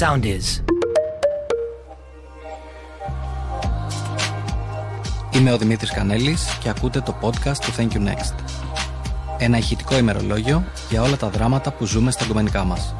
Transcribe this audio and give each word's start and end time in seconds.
Sound 0.00 0.24
is. 0.24 0.62
Είμαι 5.32 5.52
ο 5.52 5.58
Δημήτρης 5.58 5.90
Κανέλης 5.90 6.58
και 6.62 6.68
ακούτε 6.68 7.00
το 7.00 7.18
podcast 7.20 7.56
του 7.56 7.74
Thank 7.76 7.92
You 7.92 8.08
Next. 8.08 8.34
Ένα 9.38 9.58
ηχητικό 9.58 9.96
ημερολόγιο 9.96 10.64
για 10.90 11.02
όλα 11.02 11.16
τα 11.16 11.28
δράματα 11.28 11.72
που 11.72 11.86
ζούμε 11.86 12.10
στα 12.10 12.24
κομμενικά 12.24 12.64
μας. 12.64 12.94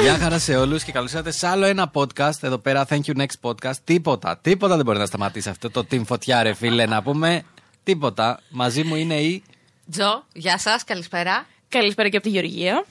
Γεια 0.00 0.18
χαρά 0.18 0.38
σε 0.38 0.56
όλους 0.56 0.84
και 0.84 0.92
καλώς 0.92 1.12
ήρθατε 1.12 1.30
σε 1.30 1.46
άλλο 1.46 1.64
ένα 1.64 1.90
podcast 1.94 2.42
εδώ 2.42 2.58
πέρα 2.58 2.86
Thank 2.88 3.00
You 3.04 3.16
Next 3.16 3.50
podcast. 3.50 3.76
Τίποτα, 3.84 4.38
τίποτα 4.42 4.76
δεν 4.76 4.84
μπορεί 4.84 4.98
να 4.98 5.06
σταματήσει 5.06 5.48
αυτό 5.48 5.70
το 5.70 5.86
team 5.90 6.02
φωτιά 6.04 6.42
ρε 6.42 6.54
φίλε 6.54 6.86
να 6.86 7.02
πούμε. 7.02 7.42
Τίποτα. 7.82 8.40
Μαζί 8.48 8.82
μου 8.82 8.94
είναι 8.94 9.14
η... 9.14 9.42
Τζο, 9.90 10.24
γεια 10.32 10.58
σας, 10.58 10.84
καλησπέρα. 10.84 11.46
Καλησπέρα 11.68 12.08
και 12.08 12.16
από 12.16 12.26
τη 12.26 12.32
Γεωργία. 12.32 12.84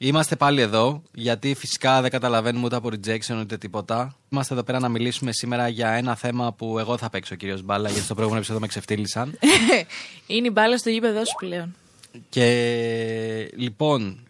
Είμαστε 0.00 0.36
πάλι 0.36 0.60
εδώ, 0.60 1.02
γιατί 1.12 1.54
φυσικά 1.54 2.00
δεν 2.00 2.10
καταλαβαίνουμε 2.10 2.64
ούτε 2.64 2.76
από 2.76 2.88
rejection 2.92 3.38
ούτε 3.40 3.58
τίποτα. 3.58 4.16
Είμαστε 4.28 4.54
εδώ 4.54 4.62
πέρα 4.62 4.78
να 4.78 4.88
μιλήσουμε 4.88 5.32
σήμερα 5.32 5.68
για 5.68 5.90
ένα 5.90 6.14
θέμα 6.14 6.52
που 6.52 6.78
εγώ 6.78 6.96
θα 6.96 7.10
παίξω, 7.10 7.34
κύριος 7.34 7.62
Μπάλα, 7.62 7.88
γιατί 7.88 8.04
στο 8.04 8.14
προηγούμενο 8.14 8.38
επεισόδιο 8.38 8.60
με 8.60 8.66
ξεφτύλισαν. 8.66 9.38
Είναι 10.26 10.46
η 10.46 10.50
μπάλα 10.54 10.78
στο 10.78 10.90
γήπεδο 10.90 11.24
σου 11.24 11.34
πλέον. 11.38 11.74
και 12.28 13.52
λοιπόν, 13.56 14.25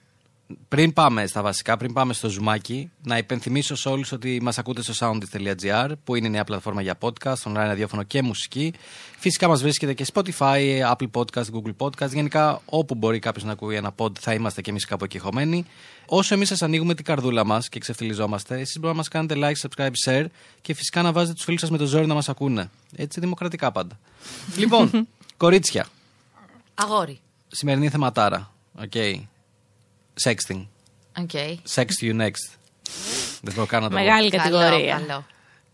πριν 0.68 0.92
πάμε 0.92 1.26
στα 1.26 1.42
βασικά, 1.42 1.76
πριν 1.76 1.92
πάμε 1.92 2.12
στο 2.12 2.28
ζουμάκι, 2.28 2.90
να 3.02 3.18
υπενθυμίσω 3.18 3.74
σε 3.74 3.88
όλους 3.88 4.12
ότι 4.12 4.38
μας 4.42 4.58
ακούτε 4.58 4.82
στο 4.82 4.92
soundist.gr, 4.98 5.90
που 6.04 6.14
είναι 6.14 6.26
η 6.26 6.30
νέα 6.30 6.44
πλατφόρμα 6.44 6.82
για 6.82 6.98
podcast, 7.00 7.42
online 7.42 7.52
ραδιόφωνο 7.54 8.02
και 8.02 8.22
μουσική. 8.22 8.72
Φυσικά 9.18 9.48
μας 9.48 9.62
βρίσκετε 9.62 9.94
και 9.94 10.06
Spotify, 10.12 10.80
Apple 10.92 11.10
Podcast, 11.12 11.44
Google 11.44 11.74
Podcast. 11.78 12.10
Γενικά, 12.10 12.60
όπου 12.64 12.94
μπορεί 12.94 13.18
κάποιος 13.18 13.44
να 13.44 13.52
ακούει 13.52 13.74
ένα 13.76 13.94
pod, 13.96 14.18
θα 14.18 14.32
είμαστε 14.32 14.60
και 14.60 14.70
εμείς 14.70 14.84
κάπου 14.84 15.04
εκεί 15.04 15.18
χωμένοι. 15.18 15.66
Όσο 16.06 16.34
εμείς 16.34 16.48
σας 16.48 16.62
ανοίγουμε 16.62 16.94
την 16.94 17.04
καρδούλα 17.04 17.44
μας 17.44 17.68
και 17.68 17.78
ξεφτιλιζόμαστε, 17.78 18.54
εσείς 18.54 18.74
μπορείτε 18.74 18.90
να 18.90 18.94
μας 18.96 19.08
κάνετε 19.08 19.34
like, 19.38 19.68
subscribe, 19.68 19.92
share 20.06 20.24
και 20.60 20.74
φυσικά 20.74 21.02
να 21.02 21.12
βάζετε 21.12 21.32
τους 21.34 21.44
φίλους 21.44 21.60
σας 21.60 21.70
με 21.70 21.78
το 21.78 21.86
ζόρι 21.86 22.06
να 22.06 22.14
μας 22.14 22.28
ακούνε. 22.28 22.70
Έτσι, 22.96 23.20
δημοκρατικά 23.20 23.72
πάντα. 23.72 23.98
λοιπόν, 24.60 25.08
κορίτσια, 25.36 25.86
Αγόρι. 26.74 27.20
σημερινή 27.48 27.88
θεματάρα. 27.88 28.50
Okay. 28.80 29.20
Sexting. 30.22 30.66
Οκ. 31.18 31.30
Sext 31.74 32.04
you, 32.10 32.20
next. 32.20 32.56
Δεν 33.42 33.54
μπορώ 33.54 33.66
καν 33.66 33.82
να 33.82 33.88
το 33.88 33.94
πω. 33.96 34.02
Μεγάλη 34.02 34.30
Καλό, 34.30 34.42
κατηγορία. 34.58 35.02
καλό. 35.06 35.24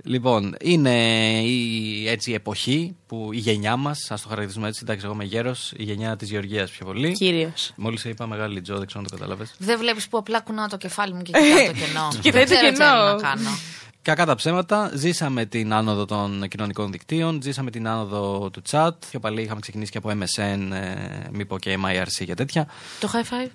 Λοιπόν, 0.04 0.56
είναι 0.60 0.94
η 1.42 2.08
έτσι, 2.08 2.30
η 2.30 2.34
εποχή 2.34 2.96
που 3.06 3.30
η 3.32 3.36
γενιά 3.36 3.76
μας, 3.76 4.10
ας 4.10 4.22
το 4.22 4.28
χαρακτηρίσουμε 4.28 4.68
έτσι, 4.68 4.80
εντάξει, 4.82 5.04
εγώ 5.04 5.14
είμαι 5.14 5.24
γέρος, 5.24 5.72
η 5.76 5.82
γενιά 5.82 6.16
της 6.16 6.30
Γεωργίας 6.30 6.70
πιο 6.70 6.86
πολύ. 6.86 7.12
Κύριο. 7.12 7.52
Μόλις 7.76 8.04
είπα 8.04 8.26
μεγάλη 8.26 8.60
Τζο, 8.60 8.76
δεν 8.78 8.86
ξέρω 8.86 9.00
αν 9.04 9.10
το 9.10 9.16
κατάλαβε. 9.16 9.46
Δεν 9.58 9.78
βλέπεις 9.78 10.08
που 10.08 10.18
απλά 10.18 10.40
κουνάω 10.40 10.66
το 10.66 10.76
κεφάλι 10.76 11.14
μου 11.14 11.22
και 11.22 11.32
κοιτάω 11.32 11.66
το 11.66 11.72
κενό. 11.72 12.08
Κοιτάει 12.22 12.42
το 12.44 12.48
Δεν 12.48 12.58
ξέρω 12.58 12.70
τι 12.72 12.76
κενό. 12.76 12.90
άλλο 12.90 13.12
να 13.12 13.20
κάνω. 13.22 13.50
Κακά 14.02 14.26
τα 14.26 14.34
ψέματα, 14.34 14.90
ζήσαμε 14.94 15.44
την 15.46 15.72
άνοδο 15.72 16.04
των 16.04 16.48
κοινωνικών 16.48 16.92
δικτύων, 16.92 17.42
ζήσαμε 17.42 17.70
την 17.70 17.88
άνοδο 17.88 18.50
του 18.50 18.62
chat. 18.70 18.90
Πιο 19.10 19.20
παλιοί 19.20 19.42
είχαμε 19.44 19.60
ξεκινήσει 19.60 19.90
και 19.90 19.98
από 19.98 20.10
MSN, 20.10 20.72
ε, 20.72 21.28
μη 21.32 21.44
πω 21.46 21.58
και 21.58 21.78
MIRC 21.84 22.24
και 22.24 22.34
τέτοια. 22.34 22.66
Το 23.00 23.10
high 23.12 23.46
five. 23.46 23.50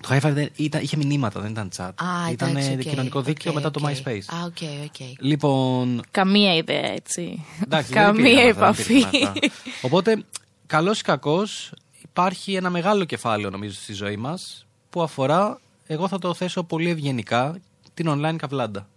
Το 0.00 0.08
High 0.10 0.20
Five 0.26 0.32
δεν, 0.32 0.48
ήταν, 0.56 0.82
είχε 0.82 0.96
μηνύματα, 0.96 1.40
δεν 1.40 1.50
ήταν 1.50 1.70
chat. 1.76 1.90
Α, 1.94 2.30
ήταν 2.30 2.48
εντάξει, 2.48 2.70
ε, 2.70 2.74
οκ, 2.74 2.80
κοινωνικό 2.80 3.22
δίκτυο 3.22 3.50
οκ, 3.50 3.56
μετά 3.56 3.70
το 3.70 3.80
οκ. 3.82 3.88
MySpace. 3.90 4.34
Α, 4.34 4.44
οκ, 4.44 4.56
οκ. 4.84 5.08
Λοιπόν, 5.18 6.02
Καμία 6.10 6.54
ιδέα 6.54 6.92
έτσι. 6.92 7.44
Εντάξει, 7.64 7.92
δεν 7.92 8.02
Καμία 8.02 8.30
υπήρχαν 8.30 8.62
αυτά, 8.64 8.72
δεν 8.84 8.96
επαφή. 8.96 9.16
υπήρχαν 9.16 9.42
αυτά. 9.44 9.48
Οπότε, 9.82 10.24
καλώς 10.66 11.00
ή 11.00 11.02
κακώς, 11.02 11.72
υπάρχει 12.02 12.54
ένα 12.54 12.70
μεγάλο 12.70 13.04
κεφάλαιο 13.04 13.50
νομίζω 13.50 13.74
στη 13.74 13.92
ζωή 13.92 14.16
μας 14.16 14.66
που 14.90 15.02
αφορά, 15.02 15.60
εγώ 15.86 16.08
θα 16.08 16.18
το 16.18 16.34
θέσω 16.34 16.62
πολύ 16.62 16.90
ευγενικά, 16.90 17.60
την 17.94 18.06
online 18.08 18.36
καβλάντα. 18.36 18.88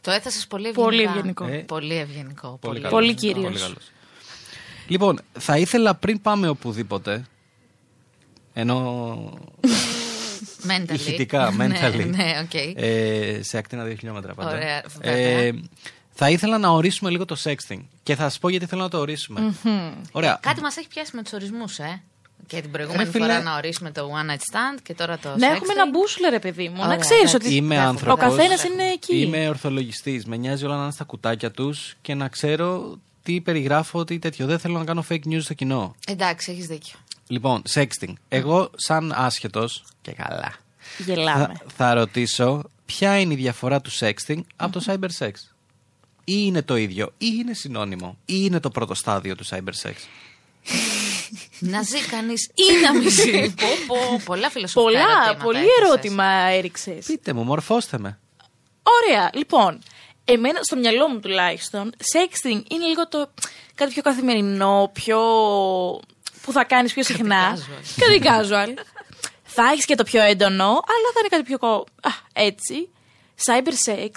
Το 0.00 0.10
έθεσες 0.10 0.46
πολύ 0.46 0.68
ευγενικά. 0.68 0.84
Πολύ 0.84 1.02
ευγενικό. 1.02 1.44
Ε, 1.46 1.56
Πολύ 1.66 1.94
ευγενικό. 1.94 2.58
Πολύ, 2.60 2.76
καλός. 2.80 2.90
Πολύ 2.92 3.14
κύριος. 3.14 3.44
Πολύ 3.44 3.58
καλός. 3.58 3.90
Λοιπόν, 4.86 5.20
θα 5.38 5.58
ήθελα 5.58 5.94
πριν 5.94 6.20
πάμε 6.20 6.48
οπουδήποτε, 6.48 7.24
ενώ 8.52 9.16
Mentally. 10.68 10.92
ηχητικά, 10.92 11.50
mentally, 11.60 11.96
ναι, 11.96 12.04
ναι, 12.04 12.32
οκ. 12.44 12.54
ε, 12.74 13.38
σε 13.42 13.58
ακτίνα 13.58 13.84
2 13.84 13.94
χιλιόμετρα 13.98 14.34
πάντα. 14.34 14.50
Ωραία, 14.50 14.76
ε, 15.00 15.42
βέβαια. 15.42 15.60
θα 16.10 16.30
ήθελα 16.30 16.58
να 16.58 16.68
ορίσουμε 16.68 17.10
λίγο 17.10 17.24
το 17.24 17.36
sexting. 17.42 17.80
Και 18.02 18.14
θα 18.14 18.28
σας 18.28 18.38
πω 18.38 18.48
γιατί 18.48 18.66
θέλω 18.66 18.82
να 18.82 18.88
το 18.88 18.98
ορίσουμε. 18.98 19.54
Ωραία. 20.12 20.38
Κάτι 20.42 20.60
μας 20.60 20.76
έχει 20.76 20.88
πιάσει 20.88 21.16
με 21.16 21.22
τους 21.22 21.32
ορισμούς, 21.32 21.78
ε. 21.78 22.02
Και 22.46 22.60
την 22.60 22.70
προηγούμενη 22.70 23.04
Ρε 23.04 23.10
φίλε. 23.10 23.24
φορά 23.26 23.42
να 23.42 23.56
ορίσουμε 23.56 23.90
το 23.90 24.10
one 24.12 24.30
night 24.30 24.34
stand 24.54 24.78
και 24.82 24.94
τώρα 24.94 25.18
το 25.18 25.28
Να 25.28 25.34
sexting. 25.34 25.54
έχουμε 25.54 25.72
ένα 25.72 25.90
μπούσουλα, 25.90 26.30
ρε 26.30 26.38
παιδί 26.38 26.68
μου. 26.68 26.74
Ωραία, 26.78 26.86
να 26.86 26.96
ξέρεις 26.96 27.34
εντάξει. 27.34 27.46
ότι 27.46 27.54
Είμαι 27.56 27.76
Ο 27.78 27.80
άνθρωπος. 27.80 28.24
ο 28.24 28.28
καθένας 28.28 28.64
είναι 28.64 28.82
εκεί. 28.92 29.16
Είμαι 29.20 29.48
ορθολογιστής. 29.48 30.24
Με 30.24 30.36
νοιάζει 30.36 30.64
όλα 30.64 30.76
να 30.76 30.82
είναι 30.82 30.92
στα 30.92 31.04
κουτάκια 31.04 31.50
τους 31.50 31.94
και 32.02 32.14
να 32.14 32.28
ξέρω 32.28 32.98
τι 33.30 33.40
περιγράφω, 33.40 34.04
τι 34.04 34.18
τέτοιο. 34.18 34.46
Δεν 34.46 34.58
θέλω 34.58 34.78
να 34.78 34.84
κάνω 34.84 35.04
fake 35.08 35.24
news 35.26 35.42
στο 35.42 35.54
κοινό. 35.54 35.94
Εντάξει, 36.06 36.50
έχεις 36.52 36.66
δίκιο. 36.66 36.98
Λοιπόν, 37.26 37.62
sexting. 37.72 38.12
Εγώ, 38.28 38.70
σαν 38.76 39.12
άσχετος 39.16 39.84
και 40.02 40.12
καλά, 40.12 40.54
Γελάμε. 40.98 41.44
θα, 41.46 41.62
θα 41.76 41.94
ρωτήσω 41.94 42.62
ποια 42.86 43.20
είναι 43.20 43.32
η 43.32 43.36
διαφορά 43.36 43.80
του 43.80 43.90
sexting 43.98 44.40
από 44.56 44.72
το 44.80 44.84
cyber 44.86 45.08
sex; 45.18 45.30
Ή 46.24 46.34
είναι 46.46 46.62
το 46.62 46.76
ίδιο, 46.76 47.06
ή 47.18 47.26
είναι 47.38 47.54
συνώνυμο, 47.54 48.16
ή 48.24 48.34
είναι 48.36 48.60
το 48.60 48.70
πρώτο 48.70 48.94
στάδιο 48.94 49.36
του 49.36 49.46
cyber 49.46 49.72
sex; 49.82 49.92
να 51.58 51.82
ζει 51.82 51.98
κανείς 52.00 52.44
ή 52.54 52.82
να 52.82 52.94
μην 52.94 53.10
ζει. 53.10 53.54
πω, 53.54 53.66
πω, 53.86 53.96
πολλά 54.24 54.50
φιλοσοφικά 54.50 54.82
Πολλά, 54.82 55.00
ερωτήματα 55.12 55.44
πολύ 55.44 55.58
έθεσες. 55.58 55.78
ερώτημα 55.88 56.24
έριξες. 56.24 57.06
Πείτε 57.06 57.32
μου, 57.32 57.42
μορφώστε 57.42 57.98
με. 57.98 58.18
Ωραία, 58.82 59.30
λοιπόν. 59.34 59.78
Εμένα, 60.32 60.62
στο 60.62 60.76
μυαλό 60.76 61.08
μου 61.08 61.20
τουλάχιστον, 61.20 61.92
sexting 62.14 62.62
είναι 62.70 62.84
λίγο 62.86 63.08
το 63.08 63.30
κάτι 63.74 63.92
πιο 63.92 64.02
καθημερινό, 64.02 64.90
πιο. 64.92 65.18
που 66.42 66.52
θα 66.52 66.64
κάνεις 66.64 66.92
πιο 66.92 67.02
συχνά. 67.02 67.56
casual. 67.56 67.84
Κάτι 67.96 68.20
casual. 68.24 68.78
θα 69.42 69.62
έχεις 69.72 69.84
και 69.84 69.94
το 69.94 70.04
πιο 70.04 70.22
έντονο, 70.22 70.64
αλλά 70.64 71.08
θα 71.14 71.18
είναι 71.20 71.28
κάτι 71.28 71.42
πιο. 71.42 71.58
κο- 71.58 71.86
Α, 72.02 72.10
έτσι. 72.32 72.88
Cyber 73.46 73.90
sex 73.90 74.10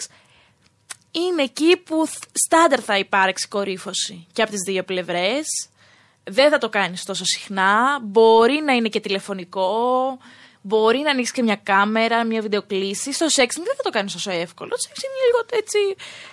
είναι 1.11 1.41
εκεί 1.43 1.77
που 1.77 2.07
θ- 2.07 2.23
στάνταρ 2.33 2.79
θα 2.83 2.97
υπάρξει 2.97 3.47
κορύφωση 3.47 4.27
και 4.33 4.41
από 4.41 4.51
τις 4.51 4.59
δύο 4.65 4.83
πλευρές. 4.83 5.45
Δεν 6.23 6.49
θα 6.49 6.57
το 6.57 6.69
κάνεις 6.69 7.03
τόσο 7.03 7.25
συχνά. 7.25 7.99
Μπορεί 8.01 8.61
να 8.65 8.73
είναι 8.73 8.87
και 8.89 8.99
τηλεφωνικό. 8.99 10.17
Μπορεί 10.65 10.99
να 10.99 11.11
ανοίξει 11.11 11.31
και 11.33 11.43
μια 11.43 11.55
κάμερα, 11.63 12.23
μια 12.25 12.41
βιντεοκλήση. 12.41 13.13
Στο 13.13 13.25
sexting 13.25 13.63
δεν 13.65 13.75
θα 13.77 13.83
το 13.83 13.89
κάνεις 13.89 14.13
τόσο 14.13 14.31
εύκολο. 14.31 14.69
Το 14.69 14.75
sexting 14.79 15.03
είναι 15.03 15.25
λίγο 15.27 15.45
έτσι. 15.61 15.77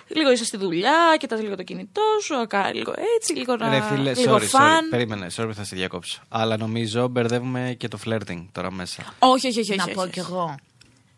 Λίγο 0.07 0.31
είσαι 0.31 0.45
στη 0.45 0.57
δουλειά, 0.57 1.15
κοιτάς 1.19 1.41
λίγο 1.41 1.55
το 1.55 1.63
κινητό 1.63 2.01
σου, 2.23 2.35
ακά- 2.35 2.73
λίγο 2.75 2.93
έτσι, 3.17 3.33
λίγο 3.33 3.55
να. 3.55 3.69
Ρε 3.69 3.81
φίλε, 3.81 4.13
λίγο 4.13 4.35
sorry, 4.35 4.39
sorry. 4.39 4.45
φαν. 4.45 4.89
Περίμενε, 4.89 5.27
sorry 5.35 5.45
που 5.47 5.53
θα 5.53 5.63
σε 5.63 5.75
διακόψω. 5.75 6.21
Αλλά 6.29 6.57
νομίζω 6.57 7.07
μπερδεύουμε 7.07 7.75
και 7.77 7.87
το 7.87 7.99
flirting 8.05 8.45
τώρα 8.51 8.71
μέσα. 8.71 9.13
Όχι, 9.19 9.47
όχι, 9.47 9.59
όχι. 9.59 9.75
Να 9.75 9.83
όχι, 9.83 9.93
πω 9.93 10.01
όχι. 10.01 10.11
κι 10.11 10.19
εγώ. 10.19 10.55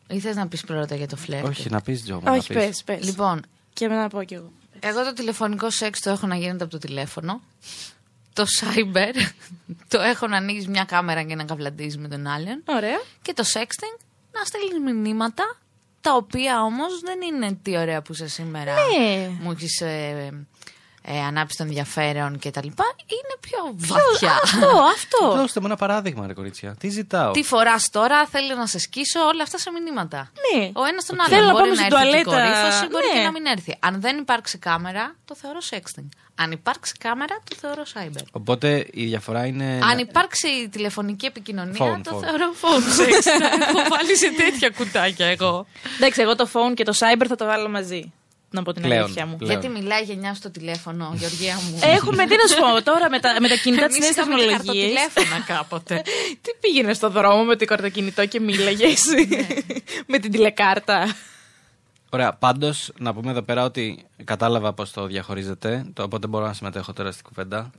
Ή 0.07 0.19
θες 0.19 0.35
να 0.35 0.47
πεις 0.47 0.61
πρώτα 0.63 0.95
για 0.95 1.07
το 1.07 1.15
φλερτ. 1.15 1.45
Όχι, 1.47 1.69
να 1.69 1.81
πεις 1.81 2.03
Τζο. 2.03 2.13
μου, 2.15 2.21
να 2.23 2.31
Όχι, 2.31 2.47
πεις. 2.47 2.57
πες, 2.57 2.83
πες. 2.83 3.03
Λοιπόν, 3.05 3.45
Και 3.73 3.87
μετά 3.87 4.01
να 4.01 4.07
πω 4.07 4.23
κι 4.23 4.33
εγώ. 4.33 4.51
εγώ 4.79 5.03
το 5.03 5.13
τηλεφωνικό 5.13 5.69
σεξ 5.69 5.99
το 6.01 6.09
έχω 6.09 6.27
να 6.27 6.35
γίνεται 6.35 6.63
από 6.63 6.71
το 6.71 6.77
τηλέφωνο. 6.77 7.41
Το 8.33 8.45
cyber 8.59 9.13
το 9.91 10.01
έχω 10.01 10.27
να 10.27 10.37
ανοίγεις 10.37 10.67
μια 10.67 10.83
κάμερα 10.83 11.23
και 11.23 11.35
να 11.35 11.43
καβλαντίζεις 11.43 11.97
με 11.97 12.07
τον 12.07 12.27
άλλον. 12.27 12.63
Ωραία. 12.65 13.01
Και 13.21 13.33
το 13.33 13.43
sexting 13.53 13.99
να 14.31 14.43
στέλνει 14.43 14.93
μηνύματα 14.93 15.57
τα 16.01 16.15
οποία 16.15 16.63
όμως 16.63 16.99
δεν 16.99 17.21
είναι 17.21 17.59
τι 17.61 17.77
ωραία 17.77 18.01
που 18.01 18.11
είσαι 18.13 18.27
σήμερα. 18.27 18.73
Ναι. 18.73 19.27
Μου 19.41 19.51
έχεις 19.51 19.81
ε, 19.81 20.45
ε, 21.05 21.19
ανάψει 21.21 21.57
το 21.57 21.63
ενδιαφέρον 21.63 22.39
κτλ. 22.39 22.65
Είναι 22.67 23.35
πιο 23.39 23.59
βαθιά. 23.75 24.39
Αυτό, 24.43 24.67
αυτό. 24.93 25.31
Δώστε 25.39 25.59
μου 25.59 25.65
ένα 25.65 25.75
παράδειγμα, 25.75 26.27
ρε 26.27 26.33
κορίτσια. 26.33 26.75
Τι 26.79 26.89
ζητάω; 26.89 27.31
Τι 27.31 27.43
φοράς 27.43 27.89
τώρα, 27.89 28.25
θέλω 28.25 28.55
να 28.55 28.65
σε 28.67 28.79
σκίσω, 28.79 29.19
όλα 29.19 29.43
αυτά 29.43 29.57
σε 29.57 29.71
μηνύματα. 29.71 30.31
Ναι. 30.55 30.69
Ο 30.73 30.83
ένας 30.85 31.05
τον 31.05 31.17
Θέλω 31.27 31.41
άλλον. 31.41 31.45
να 31.47 31.51
Μπορεί 31.59 31.69
πάμε 31.69 31.81
να 31.81 31.85
στην 31.85 31.97
έρθει 31.97 32.11
και 32.11 32.17
η 32.19 32.23
τουαλέτα. 32.23 32.51
κορύφωση, 32.61 32.87
μπορεί 32.87 33.05
Ναι. 33.07 33.13
και 33.13 33.19
να 33.25 33.31
μην 33.31 33.45
έρθει. 33.45 33.77
Αν 33.79 34.01
δεν 34.01 34.17
υπάρξει 34.17 34.57
κάμερα, 34.57 35.15
το 35.25 35.35
θεωρώ 35.35 35.59
sexting. 35.69 36.07
Αν 36.35 36.51
υπάρξει 36.51 36.93
κάμερα, 36.99 37.35
το 37.49 37.55
θεωρώ 37.61 37.83
cyber. 37.93 38.23
Οπότε 38.31 38.87
η 38.91 39.05
διαφορά 39.05 39.45
είναι. 39.45 39.79
Αν 39.91 39.97
υπάρξει 39.97 40.69
τηλεφωνική 40.71 41.25
επικοινωνία, 41.25 41.95
Phone, 41.97 42.01
το 42.03 42.17
phone. 42.17 42.23
θεωρώ 42.23 42.53
phone 42.61 43.01
sex. 43.01 43.11
Έχω 43.69 43.79
βάλει 43.89 44.15
σε 44.17 44.29
τέτοια 44.31 44.69
κουτάκια 44.69 45.25
εγώ. 45.25 45.65
Εντάξει, 45.97 46.21
εγώ 46.21 46.35
το 46.35 46.49
phone 46.53 46.73
και 46.73 46.83
το 46.83 46.93
cyber 46.99 47.25
θα 47.27 47.35
το 47.35 47.45
βάλω 47.45 47.69
μαζί. 47.69 48.13
Να 48.55 48.63
πω 48.63 48.73
την 48.73 48.81
Πλέον, 48.81 49.03
αλήθεια 49.03 49.25
μου. 49.25 49.35
πλέον. 49.35 49.51
Γιατί 49.61 49.79
μιλάει 49.79 50.01
η 50.01 50.05
γενιά 50.05 50.33
στο 50.33 50.51
τηλέφωνο, 50.51 51.13
Γεωργία 51.15 51.55
μου; 51.55 51.79
Έχουμε, 51.95 52.25
τι 52.25 52.35
να 52.35 52.47
σου 52.47 52.55
πω 52.59 52.83
τώρα 52.91 53.09
με 53.09 53.19
τα, 53.19 53.35
με 53.39 53.47
τα 53.47 53.55
κινητά 53.55 53.87
της 53.87 53.95
Εμείς 53.97 54.15
νέας 54.15 54.27
είχαμε 54.27 54.35
και 54.35 54.47
τεχνολογία. 54.47 54.99
χαρτοτηλέφωνα 54.99 55.43
κάποτε. 55.47 56.01
Τι 56.43 56.51
πήγαινε 56.59 56.93
στον 56.93 57.11
δρόμο 57.11 57.43
με 57.43 57.55
το 57.55 57.65
καρτοκινητό 57.65 58.25
και 58.25 58.39
μίλαγες; 58.39 59.03
με 60.11 60.17
την 60.19 60.31
τηλεκάρτα. 60.31 61.15
Ωραία. 62.09 62.33
Πάντως, 62.33 62.91
να 62.99 63.13
πούμε 63.13 63.31
εδώ 63.31 63.41
πέρα 63.41 63.63
ότι 63.63 64.05
κατάλαβα 64.23 64.73
πώ 64.73 64.87
το 64.89 65.05
διαχωρίζετε. 65.05 65.85
Το, 65.93 66.03
οπότε 66.03 66.27
μπορώ 66.27 66.45
να 66.45 66.53
συμμετέχω 66.53 66.93
τώρα 66.93 67.11
στην 67.11 67.23
κουβέντα. 67.23 67.71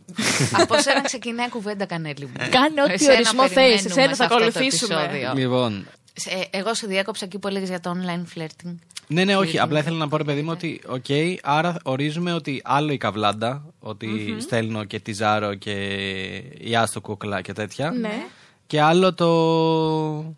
Από 0.53 0.79
σένα 0.81 1.01
ξεκινάει 1.01 1.49
κουβέντα, 1.49 1.85
Κανέλη 1.87 2.25
μου. 2.27 2.49
Κάνε 2.51 2.83
ό,τι 2.83 2.93
Εσένα 2.93 3.13
ορισμό 3.15 3.43
θες, 3.43 3.53
περιμένουμε 3.55 3.89
εσένα 3.91 4.09
σε 4.09 4.15
θα 4.15 4.25
αυτό 4.25 4.37
το 4.39 4.45
ακολουθήσουμε. 4.45 4.95
επεισόδιο. 5.03 5.33
λοιπόν, 5.35 5.87
Σε- 5.87 6.04
Εγώ 6.51 6.75
σε 6.75 6.87
διέκοψα 6.87 7.25
εκεί 7.25 7.39
που 7.39 7.49
έλεγες 7.49 7.69
για 7.69 7.81
το 7.81 7.97
online 8.01 8.39
flirting. 8.39 8.75
Ναι, 9.07 9.25
ναι, 9.25 9.37
όχι. 9.37 9.59
Απλά 9.59 9.79
ήθελα 9.79 9.97
να 9.97 10.09
πω, 10.09 10.17
ρε 10.17 10.25
παιδί 10.25 10.43
μου, 10.43 10.51
ότι 10.51 10.81
οκ, 10.87 11.05
άρα 11.43 11.77
ορίζουμε 11.83 12.33
ότι 12.33 12.61
άλλο 12.65 12.93
η 12.93 12.97
καβλάντα, 12.97 13.65
ότι 13.81 14.37
στέλνω 14.41 14.85
και 14.85 15.01
τη 15.01 15.13
Ζάρο 15.13 15.55
και 15.55 15.73
η 16.59 16.77
Άστο 16.77 17.01
Κούκλα 17.01 17.41
και 17.41 17.53
τέτοια. 17.53 17.91
Ναι. 17.91 18.27
Και 18.67 18.81
άλλο 18.81 19.15
το. 19.15 20.35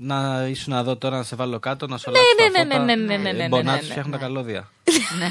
Να 0.00 0.46
ήσουν 0.50 0.72
να 0.72 0.82
δω 0.82 0.96
τώρα 0.96 1.16
να 1.16 1.22
σε 1.22 1.36
βάλω 1.36 1.58
κάτω, 1.58 1.86
να 1.86 1.98
σου 1.98 2.10
Ναι, 2.10 2.18
αλλάξω 2.18 2.58
ναι, 2.58 2.58
τα 2.58 2.64
ναι, 2.64 2.80
φώτα. 2.80 2.84
ναι, 2.84 2.94
ναι, 2.94 3.16
ναι, 3.16 3.22
ναι, 3.22 3.28
Ε, 3.28 3.42
ναι, 3.42 3.48
Μπορεί 3.48 3.64
να 3.64 3.72
ναι, 3.72 3.78
του 3.78 3.84
ναι, 3.84 3.90
φτιάχνουν 3.90 4.12
τα 4.12 4.18
ναι. 4.18 4.24
καλώδια. 4.24 4.70
ναι. 5.18 5.28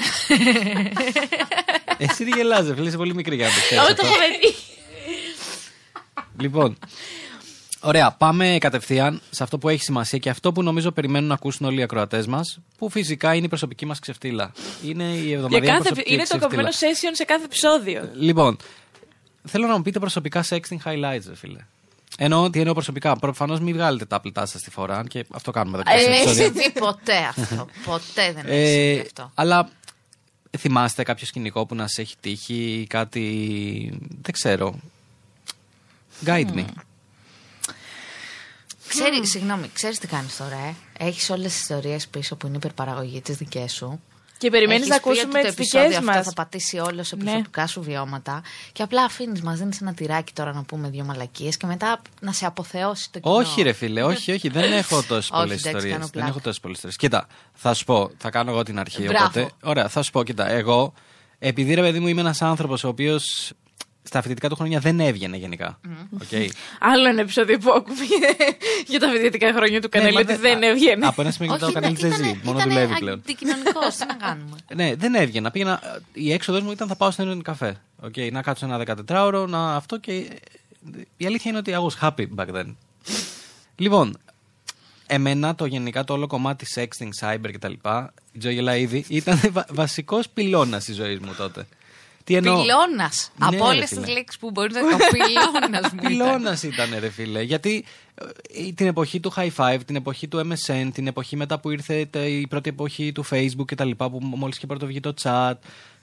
Εσύ 2.06 2.24
τι 2.24 2.30
γελάζε, 2.32 2.74
φίλε, 2.76 2.88
είσαι 2.88 2.98
πολύ 2.98 3.14
μικρή 3.14 3.36
για 3.36 3.48
να 3.48 3.54
το 3.54 3.60
ξέρεις 3.60 3.84
Όχι, 3.84 3.92
αυτό. 3.92 4.02
το 4.04 4.08
έχω 4.08 4.18
δει. 4.42 4.56
Λοιπόν, 6.44 6.78
ωραία, 7.82 8.12
πάμε 8.12 8.58
κατευθείαν 8.60 9.22
σε 9.30 9.44
αυτό 9.44 9.58
που 9.58 9.70
έχει 9.70 9.84
σημασία 9.84 10.20
και 10.20 10.30
αυτό 10.30 10.52
που 10.52 10.64
νομίζω 10.64 10.92
περιμένουν 10.92 11.28
να 11.28 11.34
ακούσουν 11.34 11.66
όλοι 11.66 11.80
οι 11.80 11.84
ακροατές 11.84 12.28
μας, 12.28 12.60
που 12.78 12.90
φυσικά 12.90 13.36
είναι 13.36 13.46
η 13.46 13.50
προσωπική 13.50 13.86
μας 13.86 14.00
ξεφτύλα. 14.00 14.52
Είναι 14.86 15.04
η 15.04 15.20
Για 15.26 15.36
εβδομαδιαία 15.36 15.60
κάθε, 15.72 15.78
προσωπική 15.82 16.14
είναι 16.14 16.24
το 16.24 16.28
ξεφτύλα. 16.38 16.50
κομμένο 16.50 16.70
session 16.70 17.12
σε 17.14 17.24
κάθε 17.24 17.44
επεισόδιο. 17.44 18.10
Λοιπόν, 18.14 18.58
θέλω 19.48 19.68
να 19.68 19.76
μου 19.78 19.82
πείτε 19.82 20.00
προσωπικά 20.00 20.44
sexting 20.50 20.78
highlights, 20.86 21.24
ρε 21.28 21.36
φίλε. 21.36 21.60
Εννοώ 22.18 22.50
τι 22.50 22.60
εννοώ 22.60 22.74
προσωπικά. 22.74 23.16
Προφανώς 23.16 23.60
μην 23.60 23.74
βγάλετε 23.76 24.06
τα 24.06 24.16
απλητά 24.16 24.46
σας 24.46 24.62
στη 24.62 24.70
φορά, 24.72 25.04
και 25.08 25.26
αυτό 25.32 25.52
κάνουμε 25.52 25.78
εδώ 25.78 25.92
και 25.92 26.00
σε 26.04 26.10
Δεν 26.10 26.14
επεισόδια. 26.22 26.46
έχει 26.46 26.54
συμβεί 26.62 26.80
ποτέ 26.80 27.18
αυτό. 27.38 27.68
Ποτέ 27.86 28.32
δεν 28.34 28.46
έχει 28.46 28.56
Ε, 28.56 28.86
συμβεί 28.94 29.00
αυτό. 29.02 29.32
αλλά 29.36 29.70
θυμάστε 30.58 31.04
κάποιο 31.04 31.26
σκηνικό 31.26 31.66
που 31.66 31.76
να 31.76 31.88
σε 31.88 32.02
έχει 32.02 32.16
τύχει 32.20 32.54
ή 32.82 32.88
κάτι. 32.88 34.00
Δεν 34.22 34.32
ξέρω. 34.34 34.80
Guide 36.26 36.54
me. 36.56 36.66
Ξέρει, 38.88 39.26
συγγνώμη, 39.28 39.70
ξέρεις 39.74 40.00
τι 40.00 40.08
κάνεις 40.08 40.38
τώρα, 40.38 40.56
ε; 40.56 41.06
Έχεις 41.08 41.30
όλες 41.30 41.52
τις 41.52 41.62
ιστορίες 41.62 42.08
πίσω 42.08 42.36
που 42.36 42.48
είναι 42.48 42.56
υπερπαραγωγή 42.56 43.22
της 43.22 43.36
δικές 43.38 43.74
σου. 43.74 44.02
Και 44.40 44.50
περιμένεις 44.50 44.82
Έχεις 44.82 44.96
να 44.96 45.02
πει 45.02 45.08
ότι 45.10 45.20
ακούσουμε 45.20 45.42
το 45.42 45.48
τι 45.48 45.54
επεισόδιο 45.54 45.88
δικέ 45.88 45.98
αυτό 46.00 46.12
μας. 46.12 46.26
θα 46.26 46.34
πατήσει 46.34 46.78
όλος 46.80 47.08
σε 47.08 47.16
Ναι. 47.16 47.24
προσωπικά 47.24 47.68
σου 47.68 47.82
βιώματα. 47.82 48.42
Και 48.72 48.84
απλά 48.84 49.04
αφήνεις, 49.04 49.42
μας 49.42 49.58
δίνεις 49.60 49.82
ένα 49.82 49.94
τυράκι 49.94 50.34
τώρα 50.34 50.54
να 50.54 50.64
πούμε 50.64 50.90
δύο 50.90 51.04
μαλακίες 51.04 51.58
και 51.58 51.66
μετά 51.66 52.02
να 52.22 52.32
σε 52.32 52.46
αποθεώσει 52.46 53.12
το 53.12 53.20
κοινό. 53.20 53.36
Όχι, 53.36 53.62
ρε 53.62 53.72
φίλε, 53.74 54.04
όχι, 54.04 54.32
όχι. 54.32 54.50
Δεν 54.50 54.72
έχω 54.82 54.96
τόσες 55.04 55.30
Όχι, 55.32 55.32
πολλές 55.32 55.50
εντάξει, 55.50 55.68
ιστορίες. 55.68 55.92
κάνω 55.92 56.04
Δεν 56.04 56.12
πλάκα. 56.12 56.28
έχω 56.28 56.40
τόσες 56.40 56.60
πολλές 56.60 56.78
ιστορίες. 56.78 56.98
Κοίτα, 57.00 57.28
θα 57.54 57.74
σου 57.74 57.86
πω, 57.86 58.12
θα 58.18 58.30
κάνω 58.30 58.52
εγώ 58.52 58.64
την 58.64 58.80
αρχή. 58.80 59.04
Μπράβο. 59.04 59.26
Οπότε, 59.26 59.50
ωραία, 59.64 59.88
θα 59.90 60.02
σου 60.02 60.12
πω, 60.12 60.24
κοίτα, 60.24 60.50
εγώ, 60.50 60.94
επειδή 61.40 61.74
ρε 61.74 61.82
παιδί 61.82 62.00
μου 62.00 62.08
είμαι 62.08 62.22
ένας 62.22 62.42
άνθρωπος 62.42 62.84
ο 62.84 62.88
οποίος 62.88 63.52
στα 64.08 64.22
φοιτητικά 64.22 64.50
του 64.50 64.56
χρόνια 64.56 64.80
δεν 64.80 65.00
έβγαινε 65.00 65.38
γενικά. 65.38 65.80
Οκ. 66.14 66.52
Άλλο 66.80 67.08
ένα 67.08 67.22
επεισόδιο 67.22 67.58
που 67.58 67.72
ακούμε 67.72 68.00
για 68.88 69.00
τα 69.00 69.10
φοιτητικά 69.10 69.54
χρόνια 69.54 69.82
του 69.82 69.90
Ναι, 69.94 70.00
κανάλι 70.00 70.14
μα 70.14 70.20
ότι 70.20 70.36
δεν 70.36 70.64
έβγαινε. 70.64 71.06
Από 71.06 71.22
ένα 71.22 71.32
σημείο 71.32 71.48
και 71.52 71.54
μετά 71.60 71.68
ο 71.68 71.72
Κανέλης 71.72 71.96
δεν 71.96 72.14
ζει. 72.14 72.40
Μόνο 72.44 72.60
δουλεύει 72.60 72.94
πλέον. 73.00 73.18
Αντικοινωνικό, 73.24 73.80
τι 73.80 74.06
να 74.08 74.14
κάνουμε. 74.14 74.56
Ναι, 74.76 74.96
δεν 74.96 75.16
έβγαινα. 75.16 75.52
Πήγαινα, 75.52 76.02
η 76.14 76.32
έξοδός 76.34 76.62
μου 76.62 76.72
ήταν 76.72 76.88
θα 76.88 76.96
πάω 76.96 77.12
στην 77.12 77.42
καφέ. 77.42 77.82
Okay, 78.06 78.32
να 78.32 78.42
κάτσω 78.42 78.66
ένα 78.66 79.04
14ωρο, 79.08 79.46
να 79.50 79.76
αυτό 79.76 79.98
και. 80.00 80.12
Η 81.18 81.26
αλήθεια 81.26 81.52
είναι 81.52 81.60
ότι 81.60 81.74
I 81.76 81.80
was 81.88 82.08
happy 82.10 82.26
back 82.36 82.56
then. 82.56 82.76
λοιπόν, 83.84 84.18
εμένα 85.08 85.56
το 85.56 85.66
γενικά 85.66 86.04
το 86.04 86.14
όλο 86.14 86.28
κομμάτι 86.28 86.66
sexting, 86.76 87.10
cyber 87.28 87.50
κτλ. 87.54 87.72
Η 88.32 88.40
Τζο 88.40 88.50
γελάει 88.50 88.82
ήδη, 88.82 89.06
ήταν 89.08 89.40
βα- 89.52 89.66
βασικός 89.72 90.30
πυλώνας 90.30 90.84
της 90.86 90.96
ζωής 90.96 91.20
μου 91.20 91.34
τότε. 91.38 91.68
Τι 92.28 92.36
εννοώ; 92.36 92.62
Πυλώνας. 92.62 93.32
Ναι, 93.38 93.46
Από 93.46 93.56
ρε 93.56 93.62
όλες 93.62 93.90
φίλε. 93.90 94.02
τις 94.02 94.14
λέξεις 94.14 94.40
που 94.40 94.52
μπορείς 94.52 94.74
να. 94.74 94.80
Ο 94.82 94.98
πυλώνας 95.12 95.92
μου. 95.92 96.00
ήταν. 96.00 96.08
Πυλώνας 96.12 96.64
ήταν, 96.64 96.90
ρε 97.00 97.10
φίλε. 97.10 97.42
Γιατί 97.42 97.86
ε, 98.56 98.72
την 98.72 98.88
εποχή 98.88 99.20
του 99.20 99.34
high 99.36 99.50
five, 99.56 99.80
την 99.86 99.96
εποχή 99.96 100.28
του 100.28 100.48
MSN, 100.52 100.90
την 100.94 101.08
εποχή 101.08 101.36
μετά 101.36 101.60
που 101.60 101.70
ήρθε 101.72 102.06
τε- 102.06 102.28
η 102.30 102.48
πρώτη 102.48 102.70
εποχή 102.70 103.12
του 103.12 103.26
Facebook 103.32 103.66
και 103.68 103.76
τα 103.76 103.86
λοιπά, 103.86 104.10
που 104.10 104.20
μόλις 104.22 104.58
και 104.58 104.66
πρώτο 104.68 104.86
βγήκε 104.86 105.00
το 105.00 105.14
chat 105.24 105.54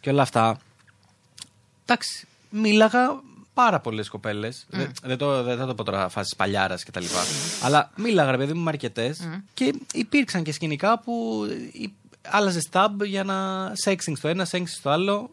και 0.00 0.10
όλα 0.10 0.22
αυτά. 0.22 0.58
Εντάξει, 1.86 2.26
μίλαγα 2.50 3.20
πάρα 3.54 3.80
πολλές 3.80 4.08
κοπέλες. 4.08 4.64
Δεν, 4.68 4.92
δεν, 5.02 5.18
το, 5.18 5.42
δεν 5.42 5.58
θα 5.58 5.66
το 5.66 5.74
πω 5.74 5.84
τώρα 5.84 6.08
φάση 6.08 6.36
παλιάρας 6.36 6.84
και 6.84 6.90
τα 6.90 7.00
λοιπά. 7.00 7.22
Αλλά 7.62 7.90
μίλαγα, 7.96 8.30
ρε 8.30 8.36
παιδί 8.36 8.52
μου, 8.52 8.62
με 8.62 8.70
αρκετέ. 8.70 9.16
Και 9.54 9.74
υπήρξαν 9.92 10.42
και 10.42 10.52
σκηνικά 10.52 10.98
που 10.98 11.44
ε, 11.82 11.86
άλλαζες 12.22 12.68
tab 12.72 12.88
για 13.04 13.24
να 13.24 13.68
sexting 13.84 14.12
στο 14.16 14.28
ένα, 14.28 14.46
sexting 14.50 14.62
στο 14.66 14.90
άλλο. 14.90 15.30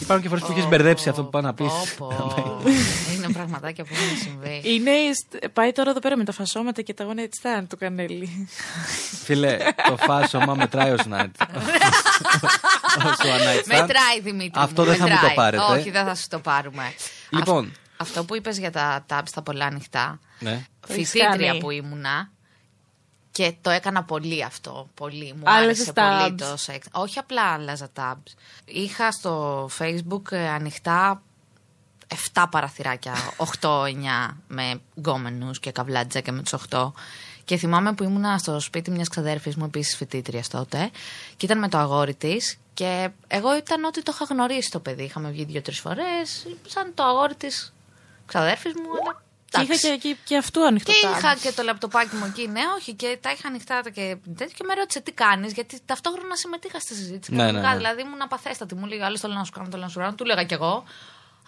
Υπάρχουν 0.00 0.22
και 0.22 0.28
φορές 0.28 0.44
που 0.44 0.58
έχει 0.58 0.66
μπερδέψει 0.66 1.08
αυτό 1.08 1.22
που 1.24 1.30
πάω 1.30 1.42
να 1.42 1.54
πεις. 1.54 1.66
Πω, 1.96 2.06
πω. 2.08 2.60
Είναι 3.14 3.28
πραγματάκια 3.32 3.84
που 3.84 3.90
έχουν 3.94 4.16
συμβεί. 4.18 4.60
Είναι, 4.64 4.90
στ- 5.14 5.48
πάει 5.48 5.72
τώρα 5.72 5.90
εδώ 5.90 5.98
πέρα 6.00 6.16
με 6.16 6.24
τα 6.24 6.32
φασώματα 6.32 6.82
και 6.82 6.94
τα 6.94 7.06
one 7.08 7.18
night 7.18 7.22
stand 7.60 7.64
του 7.68 7.76
κανέλη. 7.76 8.48
Φίλε, 9.24 9.56
το 9.88 9.96
φάσομα 9.96 10.54
μετράει 10.54 10.90
ως 10.90 11.00
night. 11.10 11.30
Ως 13.06 13.16
one 13.22 13.24
night 13.26 13.58
stand. 13.58 13.66
Μετράει 13.66 14.20
Δημήτρη. 14.22 14.50
Αυτό 14.54 14.82
μου, 14.82 14.88
δεν 14.88 14.96
θα 14.96 15.02
μου 15.04 15.08
το 15.08 15.14
μετράει. 15.14 15.34
πάρετε. 15.34 15.62
Όχι, 15.62 15.90
δεν 15.90 16.04
θα 16.04 16.14
σου 16.14 16.26
το 16.28 16.38
πάρουμε. 16.38 16.92
Λοιπόν. 17.30 17.64
Αυ- 17.64 18.00
αυτό 18.00 18.24
που 18.24 18.36
είπες 18.36 18.58
για 18.58 18.70
τα 18.72 19.04
tabs 19.10 19.28
τα 19.34 19.42
πολλά 19.42 19.64
ανοιχτά. 19.64 20.20
Ναι. 20.38 20.64
Το 20.80 20.92
έχεις 20.92 21.10
Φοιτήτρια 21.10 21.46
κάνει. 21.46 21.60
που 21.60 21.70
ήμουνα. 21.70 22.30
Και 23.38 23.54
το 23.60 23.70
έκανα 23.70 24.04
πολύ 24.04 24.44
αυτό. 24.44 24.88
Πολύ. 24.94 25.34
Μου 25.36 25.42
Άλλαζες 25.44 25.88
άρεσε 25.88 25.92
πολύ 25.92 26.34
tabs. 26.34 26.48
το 26.50 26.56
σεξ. 26.56 26.86
Όχι 26.92 27.18
απλά 27.18 27.42
άλλαζα 27.42 27.88
tabs. 27.96 28.32
Είχα 28.64 29.12
στο 29.12 29.64
facebook 29.78 30.32
ε, 30.32 30.48
ανοιχτά 30.48 31.22
7 32.34 32.44
παραθυράκια, 32.50 33.14
8-9 33.60 34.36
με 34.48 34.80
γκόμενους 34.98 35.60
και 35.60 35.72
καβλάτζα 35.72 36.20
και 36.20 36.32
με 36.32 36.42
τους 36.42 36.54
8. 36.70 36.90
Και 37.44 37.56
θυμάμαι 37.56 37.92
που 37.94 38.02
ήμουνα 38.02 38.38
στο 38.38 38.60
σπίτι 38.60 38.90
μιας 38.90 39.08
ξαδέρφης 39.08 39.56
μου, 39.56 39.64
επίσης 39.64 39.96
φοιτήτριας 39.96 40.48
τότε, 40.48 40.90
και 41.36 41.46
ήταν 41.46 41.58
με 41.58 41.68
το 41.68 41.78
αγόρι 41.78 42.14
της. 42.14 42.58
Και 42.74 43.08
εγώ 43.26 43.56
ήταν 43.56 43.84
ότι 43.84 44.02
το 44.02 44.12
είχα 44.14 44.24
γνωρίσει 44.34 44.70
το 44.70 44.80
παιδί. 44.80 45.02
Είχαμε 45.02 45.30
βγει 45.30 45.44
δύο-τρεις 45.44 45.80
φορές, 45.80 46.46
σαν 46.66 46.92
το 46.94 47.02
αγόρι 47.02 47.34
της 47.34 47.74
ξαδέρφης 48.26 48.72
μου. 48.74 48.88
αλλά 49.02 49.22
Και 49.50 49.60
είχα 49.62 49.72
εντάξει. 49.72 49.98
και, 49.98 50.08
και, 50.08 50.16
και 50.24 50.36
αυτού 50.36 50.66
ανοιχτό. 50.66 50.92
Και 50.92 50.98
tab. 51.02 51.18
είχα 51.18 51.34
και 51.34 51.52
το 51.52 51.62
λαπτοπάκι 51.62 52.14
μου 52.16 52.24
εκεί, 52.24 52.48
ναι, 52.48 52.60
όχι, 52.78 52.94
και 52.94 53.18
τα 53.20 53.30
είχα 53.30 53.48
ανοιχτά 53.48 53.80
τα 53.80 53.90
και 53.90 54.16
τέτοιο. 54.36 54.54
Και 54.58 54.64
με 54.66 54.74
ρώτησε 54.74 55.00
τι 55.00 55.12
κάνεις, 55.12 55.52
γιατί 55.52 55.80
ταυτόχρονα 55.84 56.36
συμμετείχα 56.36 56.80
στη 56.80 56.94
συζήτηση. 56.94 57.32
Ναι, 57.32 57.38
κανονικά, 57.38 57.62
ναι, 57.62 57.72
ναι. 57.72 57.76
Δηλαδή 57.76 58.00
ήμουν 58.00 58.22
απαθέστατη. 58.22 58.74
Μου 58.74 58.86
λέει, 58.86 59.00
άλλος 59.00 59.20
θέλω 59.20 59.34
να 59.34 59.44
σου 59.44 59.52
κάνω, 59.52 59.68
θέλω 59.70 59.82
να 59.82 59.88
σου 59.88 59.98
κάνω. 59.98 60.14
Του 60.14 60.24
έλεγα 60.24 60.44
κι 60.44 60.54
εγώ. 60.54 60.84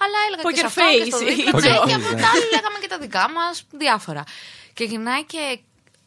Αλλά 0.02 0.18
έλεγα 0.26 0.42
Poker 0.42 0.52
και 0.52 0.58
σε 0.58 0.66
αυτό 0.66 0.82
και 1.04 1.10
στο 1.10 1.18
face, 1.18 1.34
δίπλα. 1.36 1.80
Poker 1.80 1.86
Ναι, 1.86 1.92
και 1.92 1.98
face, 1.98 2.02
ναι. 2.02 2.08
μετά 2.08 2.30
λέγαμε 2.54 2.78
και 2.80 2.88
τα 2.88 2.98
δικά 2.98 3.30
μας, 3.30 3.64
διάφορα. 3.70 4.24
Και 4.72 4.84
γυρνάει 4.84 5.24
και 5.24 5.58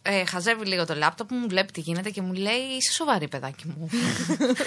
ε, 0.02 0.26
χαζεύει 0.26 0.66
λίγο 0.66 0.86
το 0.86 0.96
λάπτοπ 0.96 1.32
μου, 1.32 1.48
βλέπει 1.48 1.72
τι 1.72 1.80
γίνεται 1.80 2.10
και 2.10 2.22
μου 2.22 2.34
λέει: 2.34 2.62
Είσαι 2.78 2.92
σοβαρή, 2.94 3.28
παιδάκι 3.28 3.64
μου. 3.68 3.90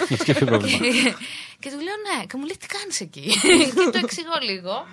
Έχεις 0.09 0.23
και 0.25 0.33
ποιο 0.33 0.45
πρόβλημα. 0.45 0.77
και, 0.77 1.15
και 1.59 1.69
του 1.69 1.79
λέω 1.85 1.97
ναι. 2.07 2.25
Και 2.25 2.37
μου 2.37 2.45
λέει 2.45 2.57
τι 2.59 2.67
κάνεις 2.67 3.01
εκεί; 3.01 3.33
και 3.75 3.89
το 3.91 3.99
εξηγώ 4.03 4.37
λίγο. 4.41 4.87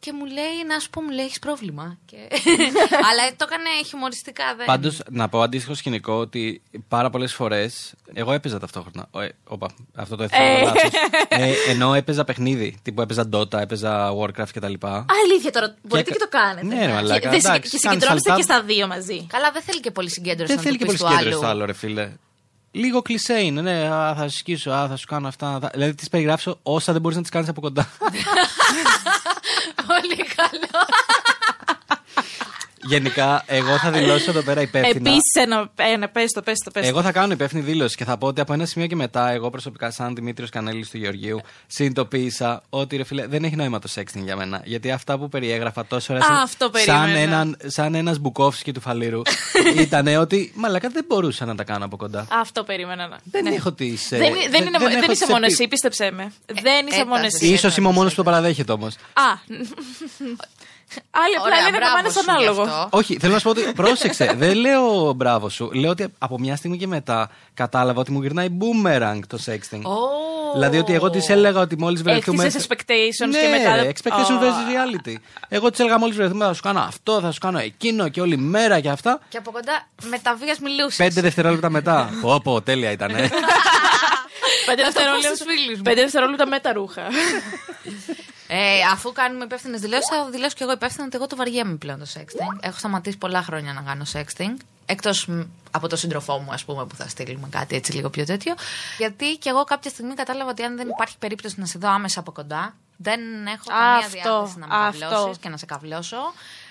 Και 0.00 0.12
μου 0.12 0.24
λέει, 0.26 0.64
να 0.68 0.78
σου 0.78 0.90
πω, 0.90 1.00
μου 1.02 1.10
λέει, 1.10 1.24
έχεις 1.24 1.38
πρόβλημα. 1.38 1.98
Και... 2.06 2.16
Αλλά 3.10 3.22
το 3.36 3.46
έκανε 3.48 3.68
χιουμοριστικά. 3.86 4.44
Δεν... 4.56 4.66
Πάντως, 4.66 5.00
να 5.10 5.28
πω 5.28 5.40
αντίστοιχο 5.42 5.74
σκηνικό 5.74 6.12
ότι 6.12 6.62
πάρα 6.88 7.10
πολλές 7.10 7.34
φορές. 7.34 7.94
Εγώ 8.12 8.32
έπαιζα 8.32 8.58
ταυτόχρονα. 8.58 9.08
Ε, 9.24 9.28
όπα, 9.44 9.70
αυτό 9.94 10.16
το 10.16 10.22
έθεσα 10.22 10.62
λάθος. 10.62 10.90
ε, 11.28 11.52
ενώ 11.68 11.94
έπαιζα 11.94 12.24
παιχνίδι. 12.24 12.78
Τύπου 12.82 13.00
έπαιζα 13.00 13.28
Dota, 13.32 13.52
έπαιζα 13.60 14.12
Warcraft 14.20 14.48
κτλ. 14.54 14.72
Αλήθεια 15.24 15.50
τώρα, 15.52 15.74
μπορείτε 15.82 16.10
Και- 16.10 16.16
και, 16.18 16.24
το 16.24 16.28
κάνετε. 16.28 16.66
Ναι, 16.66 16.86
ρε 16.86 16.92
μαλάκα, 16.92 17.20
Και, 17.20 17.28
δεν 17.28 17.40
συ- 17.40 17.48
εντάξει, 17.50 17.70
και 17.70 17.78
κάνεις 17.82 17.98
συγκεντρώνεστε 18.02 18.32
alt-tab. 18.32 18.36
και 18.36 18.42
στα 18.42 18.62
δύο 18.62 18.86
μαζί. 18.86 19.26
Καλά, 19.28 19.50
δεν 19.50 19.62
θέλει 19.62 19.80
και 19.80 19.90
πολύ 19.90 20.10
συγκέντρωση 20.10 20.46
Δεν 20.46 20.56
να 20.56 20.62
θέλει 20.62 20.78
το 20.78 20.84
και 20.84 20.90
πεις 20.90 21.00
πολύ 21.00 21.10
του 21.12 21.18
συγκέντρωση 21.18 21.44
άλλου. 21.44 21.54
στο 21.54 21.56
άλλο, 21.56 21.64
ρε 21.64 21.72
φίλε. 21.72 22.12
Λίγο 22.72 23.02
κλεισέ 23.02 23.40
είναι, 23.40 23.60
ναι. 23.60 23.88
Α, 23.92 24.14
θα 24.14 24.28
σου 24.28 24.36
σκίσω, 24.36 24.70
α, 24.70 24.88
θα 24.88 24.96
σου 24.96 25.06
κάνω 25.06 25.28
αυτά. 25.28 25.58
θα- 25.60 25.70
Δηλαδή, 25.72 25.94
τις 25.94 26.08
περιγράψω 26.08 26.58
όσα 26.62 26.92
δεν 26.92 27.00
μπορείς 27.00 27.16
να 27.16 27.22
τις 27.22 27.30
κάνεις 27.30 27.48
από 27.48 27.60
κοντά. 27.60 27.88
Πολύ 29.86 30.16
καλό. 30.36 30.84
Γενικά, 32.82 33.42
εγώ 33.46 33.78
θα 33.78 33.90
δηλώσω 33.90 34.30
εδώ 34.30 34.42
πέρα 34.42 34.60
υπεύθυνα. 34.60 35.10
Επίσης 35.10 35.32
ένα, 35.34 35.70
ένα 35.76 36.08
πες 36.08 36.32
το, 36.32 36.42
πες 36.42 36.58
το, 36.58 36.70
πες 36.70 36.82
το. 36.82 36.88
Εγώ 36.88 37.02
θα 37.02 37.12
κάνω 37.12 37.32
υπεύθυνη 37.32 37.62
δήλωση 37.62 37.96
και 37.96 38.04
θα 38.04 38.16
πω 38.18 38.26
ότι 38.26 38.40
από 38.40 38.52
ένα 38.52 38.66
σημείο 38.66 38.86
και 38.88 38.96
μετά, 38.96 39.30
εγώ 39.30 39.50
προσωπικά, 39.50 39.90
σαν 39.90 40.14
Δημήτριος 40.14 40.50
Κανέλης 40.50 40.90
του 40.90 40.96
Γεωργίου, 40.98 41.40
συνειδητοποίησα 41.66 42.62
ότι 42.70 42.96
ρε 42.96 43.04
φίλε, 43.04 43.26
δεν 43.26 43.44
έχει 43.44 43.56
νόημα 43.56 43.78
το 43.78 43.88
sexting 43.94 44.22
για 44.24 44.36
μένα. 44.36 44.62
Γιατί 44.64 44.90
αυτά 44.90 45.18
που 45.18 45.28
περιέγραφα 45.28 45.86
τόσο 45.86 46.14
ώρα 46.14 46.22
Α, 46.24 46.26
σαν- 46.26 46.36
αυτό 46.36 46.70
σαν, 46.72 47.00
περίμενα. 47.04 47.18
έναν, 47.18 47.56
σαν 47.66 47.94
ένας 47.94 48.18
Μπουκόφσκι 48.18 48.72
του 48.72 48.80
Φαλήρου, 48.80 49.22
ήταν 49.84 50.06
ότι 50.06 50.52
μαλακά 50.54 50.88
δεν 50.88 51.04
μπορούσα 51.08 51.44
να 51.44 51.54
τα 51.54 51.64
κάνω 51.64 51.84
από 51.84 51.96
κοντά. 51.96 52.26
Αυτό 52.30 52.64
περίμενα 52.64 53.08
να. 53.08 53.18
Δεν 53.24 53.42
Ναι. 53.44 53.54
έχω 53.54 53.72
τις. 53.72 54.08
Δεν, 54.08 54.18
δεν, 54.18 54.30
είναι, 54.32 54.78
δεν, 54.78 54.90
έχω 55.02 55.12
είσαι 55.12 55.24
τις 55.24 55.28
μόνος 55.28 55.42
επί- 55.48 55.52
εσύ, 55.52 55.68
πίστεψέ 55.68 56.10
με. 56.10 56.32
δεν 56.62 56.86
είσαι 56.86 57.04
μόνος 57.04 57.18
έτασες. 57.18 57.40
εσύ. 57.42 57.52
Ίσως 57.52 57.76
είμαι 57.76 57.88
ο 57.88 57.92
μόνος 57.92 58.10
που 58.10 58.16
το 58.16 58.30
παραδέχεται 58.30 58.72
όμως. 58.72 58.94
Α, 59.12 59.56
Άλλοι 61.10 61.34
απλά 61.36 61.46
Ωραία, 61.46 61.58
λένε 61.64 61.70
να 61.70 61.76
μπράβο 61.78 61.94
πάνε 61.96 62.08
σου 62.10 62.20
στον 62.22 62.36
γι' 62.36 62.42
άλογο. 62.44 62.62
αυτό. 62.62 62.86
Όχι, 62.90 63.16
θέλω 63.20 63.32
να 63.32 63.38
σου 63.38 63.44
πω 63.44 63.50
ότι. 63.50 63.72
Πρόσεξε, 63.74 64.32
δεν 64.42 64.54
λέω 64.56 65.12
μπράβο 65.12 65.48
σου. 65.48 65.70
Λέω 65.72 65.90
ότι 65.90 66.06
από 66.18 66.38
μια 66.38 66.56
στιγμή 66.56 66.76
και 66.78 66.86
μετά 66.86 67.30
κατάλαβα 67.54 68.00
ότι 68.00 68.12
μου 68.12 68.22
γυρνάει 68.22 68.48
boomerang 68.60 69.18
το 69.26 69.38
sexting. 69.46 69.82
Ω. 69.82 69.94
Δηλαδή 70.52 70.78
ότι 70.78 70.94
εγώ 70.94 71.10
της 71.10 71.28
έλεγα 71.28 71.60
ότι 71.60 71.78
μόλις 71.78 72.02
βρεθούμε. 72.02 72.44
Έκτισες 72.44 72.66
expectations 72.68 73.28
ναι, 73.28 73.40
και 73.40 73.48
μετά- 73.48 73.76
Ρε, 73.76 73.90
expectation 73.92 74.36
Ω. 74.36 74.40
versus 74.40 74.66
reality. 74.70 75.14
Εγώ 75.48 75.70
της 75.70 75.80
έλεγα 75.80 75.98
μόλις 75.98 76.16
βρεθούμε 76.16 76.44
θα 76.44 76.52
σου 76.52 76.62
κάνω 76.62 76.80
αυτό, 76.80 77.20
θα 77.20 77.30
σου 77.30 77.40
κάνω 77.40 77.58
εκείνο 77.58 78.08
και 78.08 78.20
όλη 78.20 78.36
μέρα 78.36 78.80
και 78.80 78.88
αυτά. 78.88 79.18
Και 79.28 79.36
από 79.36 79.50
κοντά 79.50 79.88
με 80.02 80.18
τα 80.18 80.34
βία 80.34 80.56
μιλούσες. 80.62 80.96
Πέντε 80.96 81.20
δευτερόλεπτα 81.20 81.70
μετά. 81.70 82.10
Πω, 82.22 82.40
πω, 82.44 82.62
τέλεια 82.62 82.90
ήταν. 82.90 83.10
ε. 83.10 83.14
Πέντε 83.14 83.28
Θα 84.66 84.74
το 84.74 84.76
πω 84.76 84.82
δευτερόλεπτα- 84.82 85.34
στους 85.34 85.46
φίλους 85.56 85.76
μου. 85.76 85.82
Πέντε 85.82 86.00
δευτερόλεπτα 86.00 86.46
με 86.46 86.58
τα 86.60 86.72
ρούχα. 86.72 87.02
Ε, 88.52 88.80
αφού 88.92 89.12
κάνουμε 89.12 89.44
υπεύθυνες 89.44 89.80
δηλώσεις, 89.80 90.06
θα 90.06 90.30
δηλώσω 90.30 90.54
και 90.56 90.62
εγώ 90.62 90.72
υπεύθυνο 90.72 91.04
ότι 91.04 91.16
εγώ 91.16 91.26
το 91.26 91.36
βαριέμαι 91.36 91.76
πλέον 91.76 91.98
το 91.98 92.06
sexting. 92.14 92.58
Έχω 92.60 92.78
σταματήσει 92.78 93.18
πολλά 93.18 93.42
χρόνια 93.42 93.72
να 93.72 93.80
κάνω 93.80 94.04
sexting. 94.12 94.54
Εκτός 94.86 95.28
από 95.70 95.88
το 95.88 95.96
σύντροφό 95.96 96.38
μου, 96.38 96.52
ας 96.52 96.64
πούμε, 96.64 96.86
που 96.86 96.96
θα 96.96 97.08
στείλουμε 97.08 97.48
κάτι 97.50 97.76
έτσι 97.76 97.92
λίγο 97.92 98.10
πιο 98.10 98.24
τέτοιο. 98.24 98.54
Γιατί 98.98 99.36
και 99.36 99.48
εγώ 99.48 99.64
κάποια 99.64 99.90
στιγμή 99.90 100.14
κατάλαβα 100.14 100.50
ότι 100.50 100.62
αν 100.62 100.76
δεν 100.76 100.88
υπάρχει 100.88 101.18
περίπτωση 101.18 101.60
να 101.60 101.66
σε 101.66 101.78
δω 101.78 101.88
άμεσα 101.88 102.20
από 102.20 102.32
κοντά, 102.32 102.74
δεν 102.96 103.20
έχω 103.46 103.64
καμία 103.66 103.96
Αυτό, 103.96 104.10
διάθεση 104.10 104.58
να 104.58 104.66
με 104.66 104.86
αυτό. 104.86 105.00
καβλώσεις 105.00 105.38
και 105.38 105.48
να 105.48 105.56
σε 105.56 105.66
καβλώσω. 105.66 106.16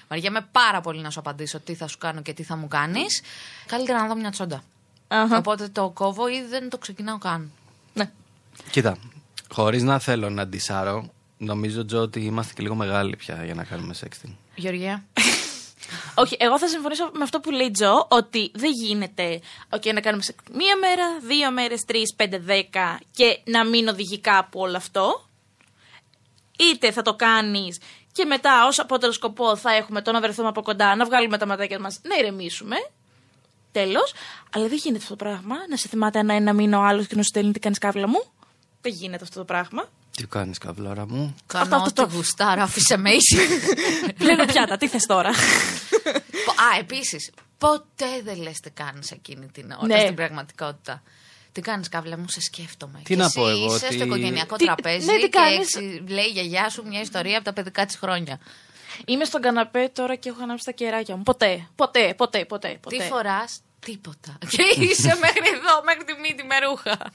Βαριέμαι 0.08 0.48
πάρα 0.52 0.82
πολύ 0.82 1.02
να 1.02 1.10
σου 1.10 1.20
απαντήσω 1.20 1.60
τι 1.60 1.76
θα 1.76 1.88
σου 1.88 1.98
κάνω 1.98 2.22
και 2.22 2.34
τι 2.34 2.44
θα 2.44 2.56
μου 2.56 2.68
κάνεις. 2.68 3.22
Καλύτερα 3.66 4.02
να 4.02 4.08
δω 4.08 4.16
μια 4.16 4.32
τσόντα. 4.32 4.64
Αχα. 5.08 5.38
Οπότε 5.38 5.68
το 5.68 5.90
κόβω 5.90 6.28
ή 6.28 6.46
δεν 6.50 6.70
το 6.70 6.78
ξεκινάω 6.78 7.18
καν. 7.18 7.52
Ναι. 7.94 8.12
Κοίτα, 8.72 8.98
χωρίς 9.52 9.84
να 9.84 10.00
θέλω 10.00 10.30
να 10.30 10.48
ντισάρω, 10.48 11.10
νομίζω 11.40 11.86
Τζο 11.86 12.02
ότι 12.02 12.20
είμαστε 12.20 12.54
και 12.54 12.62
λίγο 12.62 12.76
μεγάλοι 12.76 13.16
πια 13.16 13.46
για 13.46 13.54
να 13.54 13.64
κάνουμε 13.64 13.94
sexting. 14.02 14.34
Γεωργία. 14.56 15.06
Όχι, 16.22 16.38
εγώ 16.40 16.60
θα 16.60 16.68
συμφωνήσω 16.68 17.10
με 17.14 17.24
αυτό 17.24 17.40
που 17.40 17.52
λέει 17.52 17.68
η 17.68 17.72
Τζο, 17.72 18.08
ότι 18.10 18.52
δεν 18.54 18.72
γίνεται 18.72 19.40
okay, 19.70 19.94
να 19.94 20.02
κάνουμε 20.02 20.24
σε 20.24 20.36
μία 20.52 20.78
μέρα, 20.78 21.20
δύο 21.20 21.52
μέρες, 21.52 21.82
τρεις, 21.86 22.14
πέντε, 22.16 22.38
δέκα 22.38 23.00
και 23.12 23.40
να 23.44 23.66
μην 23.66 23.88
οδηγεί 23.88 24.20
κάπου 24.20 24.60
όλο 24.60 24.78
αυτό. 24.78 25.28
Είτε 26.60 26.92
θα 26.92 27.02
το 27.02 27.16
κάνεις 27.16 27.80
και 28.12 28.26
μετά 28.26 28.68
ως 28.68 28.80
απότερο 28.80 29.12
σκοπό 29.12 29.56
θα 29.56 29.74
έχουμε 29.74 30.02
το 30.02 30.12
να 30.12 30.20
βρεθούμε 30.22 30.48
από 30.48 30.62
κοντά, 30.62 30.96
να 30.96 31.06
βγάλουμε 31.06 31.38
τα 31.38 31.46
ματάκια 31.46 31.80
μας, 31.80 32.00
να 32.04 32.16
ηρεμήσουμε. 32.16 32.76
Τέλος. 33.72 34.14
Αλλά 34.54 34.68
δεν 34.68 34.78
γίνεται 34.78 35.04
αυτό 35.04 35.16
το 35.16 35.24
πράγμα. 35.26 35.56
Να 35.70 35.76
σε 35.76 35.88
θυμάται 35.88 36.20
ένα 36.20 36.34
ένα 36.34 36.54
μήνα 36.54 36.80
ο 36.80 36.84
άλλος 36.84 37.08
και 37.08 37.16
να 37.16 37.22
σου 37.22 37.28
στέλνει 37.28 37.52
τι 37.52 37.60
κάνεις 37.60 37.78
κάβλα 37.78 38.08
μου. 38.08 38.24
Δεν 38.82 38.92
γίνεται 38.94 39.24
αυτό 39.24 39.40
το 39.40 39.46
πράγμα. 39.46 39.90
Τι 40.18 40.26
κάνεις, 40.28 40.58
καβλόρα 40.58 41.08
μου; 41.08 41.36
Κάνω 41.48 41.64
Αυτό, 41.64 41.76
αυτό, 41.76 42.04
ό,τι 42.04 42.16
γουστάρω, 42.16 42.62
άφησε 42.62 42.98
με 42.98 43.10
ήσυχη. 43.12 43.48
Πλένω 44.18 44.46
πιάτα, 44.46 44.78
τι 44.78 44.88
θες 44.88 45.04
τώρα; 45.06 45.30
Α, 45.30 46.78
επίσης, 46.80 47.32
ποτέ 47.58 48.22
δεν 48.24 48.42
λες 48.42 48.60
τι 48.60 48.70
κάνεις 48.70 49.12
εκείνη 49.12 49.48
την 49.54 49.72
ώρα 49.72 49.86
Ναι. 49.88 50.00
στην 50.00 50.16
πραγματικότητα. 50.16 51.04
Τι 51.52 51.62
κάνεις, 51.62 51.90
Καύλα 51.90 52.18
μου, 52.18 52.26
σε 52.30 52.42
σκέφτομαι. 52.42 52.98
Τι 52.98 53.04
Και 53.04 53.16
να 53.16 53.26
εσύ 53.26 53.40
πω 53.40 53.50
εγώ, 53.50 53.76
Είσαι 53.76 53.86
ότι- 53.86 53.96
στο 53.96 54.04
οικογενειακό 54.04 54.56
Τι- 54.56 54.66
τραπέζι 54.66 55.06
ναι, 55.06 55.14
τι 55.14 55.20
και 55.20 55.30
κάνεις; 55.30 55.76
εξι- 55.76 56.10
λέει 56.10 56.26
η 56.26 56.30
γιαγιά 56.32 56.70
σου 56.70 56.84
μια 56.88 57.02
ιστορία 57.02 57.36
από 57.36 57.46
τα 57.46 57.54
παιδικά 57.54 57.86
της 57.86 57.96
χρόνια. 57.96 58.40
Είμαι 59.06 59.26
στον 59.26 59.42
καναπέ 59.42 59.90
τώρα 59.94 60.16
και 60.16 60.30
έχω 60.30 60.44
ανάψει 60.44 60.66
τα 60.66 60.72
κεράκια 60.72 61.16
μου. 61.16 61.24
Ποτέ, 61.24 61.68
ποτέ, 61.76 62.14
ποτέ, 62.18 62.46
ποτέ. 62.46 62.78
ποτέ. 62.82 62.98
Τι 62.98 63.04
φοράς, 63.04 63.62
τίποτα. 63.80 64.38
και 64.52 64.62
είσαι 64.80 65.18
μέχρι 65.22 65.50
εδώ, 65.58 65.84
μέχρι 65.86 66.04
τη 66.04 66.14
μύτη 66.22 66.44
με 66.44 66.56
ρούχα. 66.60 67.12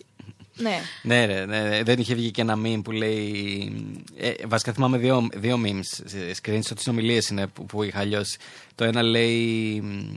Ναι. 0.56 0.80
Ναι, 1.02 1.25
ρε, 1.26 1.44
ναι, 1.46 1.61
ναι. 1.61 1.82
δεν 1.82 1.99
είχε 1.99 2.14
βγει 2.14 2.30
και 2.30 2.40
ένα 2.40 2.58
meme 2.64 2.80
που 2.84 2.90
λέει. 2.90 3.73
Ε, 4.16 4.30
βασικά 4.46 4.73
θυμάμαι 4.73 4.99
δύο, 4.99 5.28
δύο 5.34 5.61
memes. 5.64 6.04
ε, 6.14 6.30
Screenshot 6.42 6.78
συνομιλίε 6.78 7.20
είναι 7.30 7.46
που, 7.46 7.66
που 7.66 7.82
είχα 7.82 7.99
αλλιώσει. 7.99 8.38
Το 8.75 8.84
ένα 8.84 9.02
λέει. 9.02 9.80
μ, 9.84 10.08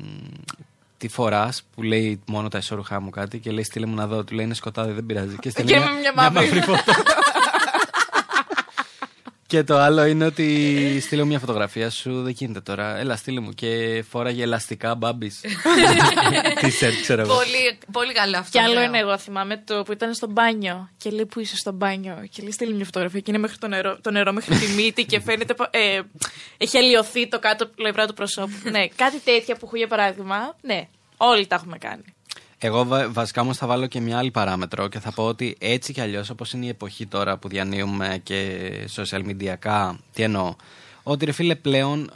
Τι 0.98 1.08
φοράς 1.08 1.64
που 1.76 1.82
λέει 1.84 2.20
μόνο 2.26 2.48
τα 2.48 2.58
ισόρουχά 2.58 3.02
μου 3.02 3.10
κάτι 3.10 3.40
και 3.40 3.52
λέει 3.52 3.64
στείλε 3.64 3.86
μου 3.86 3.96
να 3.96 4.08
δω. 4.08 4.24
Του 4.24 4.36
λέει 4.36 4.46
είναι 4.46 4.54
σκοτάδι, 4.54 4.92
δεν 4.92 5.06
πειράζει. 5.06 5.36
Και 5.40 5.50
στέλνει 5.50 5.72
Και 5.72 5.80
με 5.80 5.86
μια 6.00 6.14
μαύρη. 6.32 6.62
φωτό. 6.62 6.82
και 9.48 9.64
το 9.64 9.78
άλλο 9.78 10.06
είναι 10.06 10.26
ότι 10.26 11.00
στείλε 11.02 11.22
μου 11.22 11.28
μια 11.28 11.40
φωτογραφία 11.40 11.90
σου, 11.90 12.22
δεν 12.22 12.34
γίνεται 12.38 12.62
τώρα. 12.62 12.98
Έλα, 12.98 13.16
στείλε 13.16 13.40
μου 13.40 13.52
και 13.52 14.04
φόραγε 14.10 14.44
ελαστικά 14.44 14.96
μπάμπης. 14.96 15.42
Τι 16.62 16.70
σερ, 16.70 16.94
ξέρω 17.02 17.22
εγώ. 17.22 17.34
πολύ, 17.34 17.78
πολύ 17.92 18.14
καλό 18.14 18.38
αυτό. 18.38 18.58
Κι 18.58 18.64
άλλο 18.64 18.72
ωραίο. 18.74 18.84
είναι 18.84 18.98
εγώ, 18.98 19.18
θυμάμαι 19.18 19.58
το 19.66 19.84
που 19.84 19.92
ήταν 19.92 20.14
στο 20.14 20.28
μπάνιο 20.28 20.90
και 20.98 21.10
λέει 21.10 21.26
που 21.26 21.40
είσαι 21.40 21.56
στο 21.56 21.72
μπάνιο. 21.72 22.28
Και 22.30 22.42
λέει 22.42 22.52
στείλει 22.52 22.74
μια 22.74 22.86
φωτογραφία 22.86 23.20
και 23.20 23.32
είναι 23.32 23.40
μέχρι 23.40 23.58
το 23.58 23.68
νερό, 23.68 23.98
το 24.02 24.12
νερό 24.12 24.32
μέχρι 24.34 24.56
τη 24.58 24.68
μύτη 24.74 25.06
και 25.06 25.20
φαίνεται. 25.20 25.54
πα- 25.54 25.70
Ε, 25.72 26.00
έχει 26.58 26.78
αλλοιωθεί 26.78 27.28
το 27.28 27.40
κάτω 27.40 27.66
πλευρά 27.68 28.08
του 28.08 28.14
προσώπου. 28.14 28.54
ναι, 28.72 28.88
κάτι 28.88 29.20
τέτοια 29.20 29.56
που 29.56 29.66
έχω 29.66 29.76
για 29.78 29.88
παράδειγμα. 29.88 30.56
Ναι, 30.62 30.88
όλοι 31.18 31.48
τα 31.48 31.56
έχουμε 31.56 31.78
κάνει. 31.78 32.04
Εγώ 32.60 32.86
βα- 32.86 33.12
βασικά 33.12 33.42
όμως 33.42 33.58
θα 33.58 33.68
βάλω 33.68 33.88
και 33.88 34.00
μια 34.00 34.18
άλλη 34.18 34.32
παράμετρο 34.32 34.88
και 34.88 35.00
θα 35.00 35.12
πω 35.12 35.24
ότι 35.26 35.56
έτσι 35.60 35.94
κι 35.94 36.02
αλλιώς, 36.02 36.30
όπως 36.30 36.54
είναι 36.54 36.66
η 36.66 36.70
εποχή 36.70 37.06
τώρα 37.06 37.38
που 37.38 37.48
διανύουμε 37.48 38.20
και 38.24 38.60
social 38.96 39.22
media, 39.26 39.92
τι 40.14 40.24
εννοώ. 40.24 40.56
Ότι 41.04 41.26
ρε 41.26 41.32
φίλε 41.32 41.56
πλέον, 41.56 42.12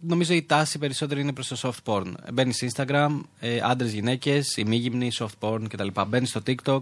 νομίζω 0.00 0.34
η 0.34 0.42
τάση 0.42 0.78
περισσότερη 0.78 1.20
είναι 1.20 1.32
προς 1.32 1.48
το 1.48 1.56
soft 1.62 1.92
porn. 1.92 2.12
Μπαίνεις 2.32 2.64
Instagram, 2.74 3.20
ε, 3.40 3.58
άντρες, 3.62 3.92
γυναίκες, 3.92 4.56
ημίγυμνοι, 4.56 5.10
soft 5.18 5.38
porn 5.40 5.62
κτλ. 5.68 5.88
Μπαίνεις 6.06 6.28
στο 6.28 6.40
TikTok, 6.46 6.80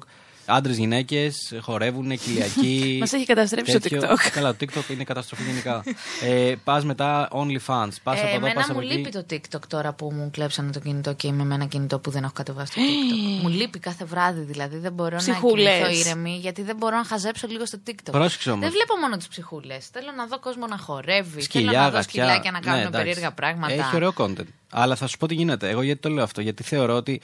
άντρες, 0.54 0.76
γυναίκες, 0.76 1.54
χορεύουν, 1.60 2.18
κοιλιακοί. 2.18 2.96
Μας 3.00 3.12
έχει 3.12 3.24
καταστρέψει 3.26 3.72
το 3.72 3.78
τέτοιο. 3.80 4.00
TikTok. 4.02 4.16
Καλά, 4.32 4.56
το 4.56 4.66
TikTok 4.66 4.90
είναι 4.90 5.04
καταστροφή 5.04 5.42
γενικά. 5.42 5.84
ε, 6.28 6.54
Πας 6.64 6.84
μετά 6.84 7.28
OnlyFans. 7.32 7.88
Πας 8.02 8.18
Ε, 8.18 8.20
από 8.20 8.26
εδώ, 8.28 8.36
εμένα 8.36 8.54
πας 8.54 8.66
μου 8.68 8.72
από 8.78 8.80
εκεί. 8.86 8.94
λείπει 8.96 9.10
το 9.10 9.24
TikTok 9.30 9.60
τώρα 9.68 9.92
που 9.92 10.12
μου 10.12 10.30
κλέψανε 10.32 10.70
το 10.72 10.80
κινητό 10.80 11.12
και 11.14 11.26
είμαι 11.26 11.44
με 11.44 11.54
ένα 11.54 11.64
κινητό 11.64 11.98
που 11.98 12.10
δεν 12.10 12.22
έχω 12.22 12.32
κατεβάσει 12.32 12.72
το 12.74 12.80
TikTok. 12.80 13.42
μου 13.42 13.48
λείπει 13.48 13.78
κάθε 13.78 14.04
βράδυ 14.04 14.40
δηλαδή. 14.40 14.76
Δεν 14.78 14.92
μπορώ 14.92 15.16
Ψυχούλες. 15.16 15.80
να 15.80 15.86
κοιμηθώ 15.86 16.08
ήρεμη 16.08 16.36
γιατί 16.40 16.62
δεν 16.62 16.76
μπορώ 16.76 16.96
να 16.96 17.04
χαζέψω 17.04 17.46
λίγο 17.46 17.66
στο 17.66 17.78
TikTok. 17.86 18.10
Πρόσεξε 18.10 18.50
όμως. 18.50 18.62
Δεν 18.62 18.70
βλέπω 18.72 18.96
μόνο 19.00 19.16
τις 19.16 19.28
ψυχούλες. 19.28 19.86
Θέλω 19.92 20.10
να 20.16 20.26
δω 20.26 20.38
κόσμο 20.40 20.66
να 20.66 20.78
χορεύει. 20.78 21.40
Σκυλιά, 21.42 21.70
θέλω 21.70 21.82
να 21.82 21.90
δω 21.90 21.96
γατιά. 21.96 22.02
σκυλάκια 22.02 22.50
να 22.50 22.60
κάνουν 22.60 22.80
Ναι, 22.80 22.86
εντάξει. 22.86 23.04
περίεργα 23.06 23.32
πράγματα. 23.32 23.72
Έχει 23.72 23.94
ωραίο 23.96 24.12
content. 24.16 24.46
Αλλά 24.70 24.96
θα 24.96 25.06
σου 25.06 25.16
πω 25.18 25.26
τι 25.26 25.34
γίνεται. 25.34 25.68
Εγώ 25.68 25.82
γιατί 25.82 26.00
το 26.00 26.08
λέω 26.08 26.24
αυτό. 26.24 26.40
Γιατί 26.40 26.62
θεωρώ 26.62 26.94
ότι 26.96 27.20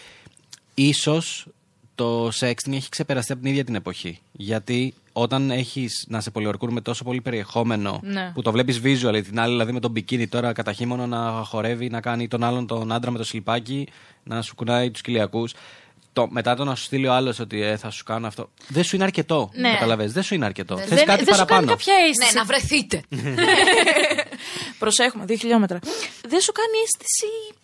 ίσως 0.75 1.47
το 1.99 2.27
sexting 2.41 2.73
έχει 2.73 2.89
ξεπεραστεί 2.89 3.33
από 3.33 3.41
την 3.43 3.51
ίδια 3.51 3.65
την 3.65 3.75
εποχή. 3.75 4.21
Γιατί 4.33 4.95
όταν 5.13 5.51
έχεις 5.51 6.05
να 6.09 6.21
σε 6.21 6.31
πολιορκούν 6.31 6.73
με 6.73 6.81
τόσο 6.81 7.05
πολύ 7.05 7.21
περιεχόμενο 7.21 8.01
Ναι. 8.03 8.31
που 8.35 8.43
το 8.43 8.53
βλέπεις 8.53 8.81
visual, 8.85 9.21
την 9.25 9.41
άλλη 9.41 9.53
δηλαδή 9.53 9.73
με 9.73 9.81
τον 9.81 9.91
μπικίνι 9.91 10.27
τώρα 10.27 10.53
κατά 10.53 10.73
χείμωνο 10.73 11.07
να 11.07 11.43
χορεύει, 11.45 11.89
να 11.89 12.01
κάνει 12.01 12.29
τον 12.29 12.45
άλλον 12.45 12.67
τον 12.67 12.93
άντρα 12.93 13.11
με 13.11 13.19
το 13.19 13.25
σλιπάκι, 13.25 13.89
να 14.25 14.43
σου 14.43 14.55
κουνάει 14.55 14.91
τους 14.91 15.01
κοιλιακούς. 15.01 15.55
Το, 16.13 16.27
μετά 16.31 16.55
το 16.57 16.65
να 16.65 16.75
σου 16.75 16.83
στείλει 16.85 17.07
ο 17.07 17.13
άλλος 17.13 17.39
ότι 17.39 17.63
ε, 17.63 17.77
θα 17.77 17.91
σου 17.91 18.05
κάνω 18.05 18.27
αυτό. 18.27 18.51
Δεν 18.69 18.85
σου 18.85 18.95
είναι 18.97 19.05
αρκετό. 19.05 19.51
Ναι. 19.55 19.71
Καταλαβες, 19.73 20.13
δεν 20.13 20.23
σου 20.23 20.35
είναι 20.35 20.45
αρκετό. 20.45 20.75
Δεν- 20.77 20.87
Θες 20.87 20.97
δεν 20.99 21.07
κάτι 21.07 21.25
δεν 21.25 21.35
σου 21.35 21.45
κάνει 21.45 21.49
παραπάνω. 21.49 21.71
κάποια 21.77 21.95
Ναι, 21.95 22.09
αίσθηση. 22.09 22.35
να 22.37 22.45
βρεθείτε. 22.45 23.03
Προσέχουμε, 24.79 25.25
δύο 25.25 25.37
χιλιόμετρα. 25.37 25.79
Δεν 26.29 26.41
σου 26.41 26.53
κάνει 26.53 26.77
αίσθηση. 26.85 27.55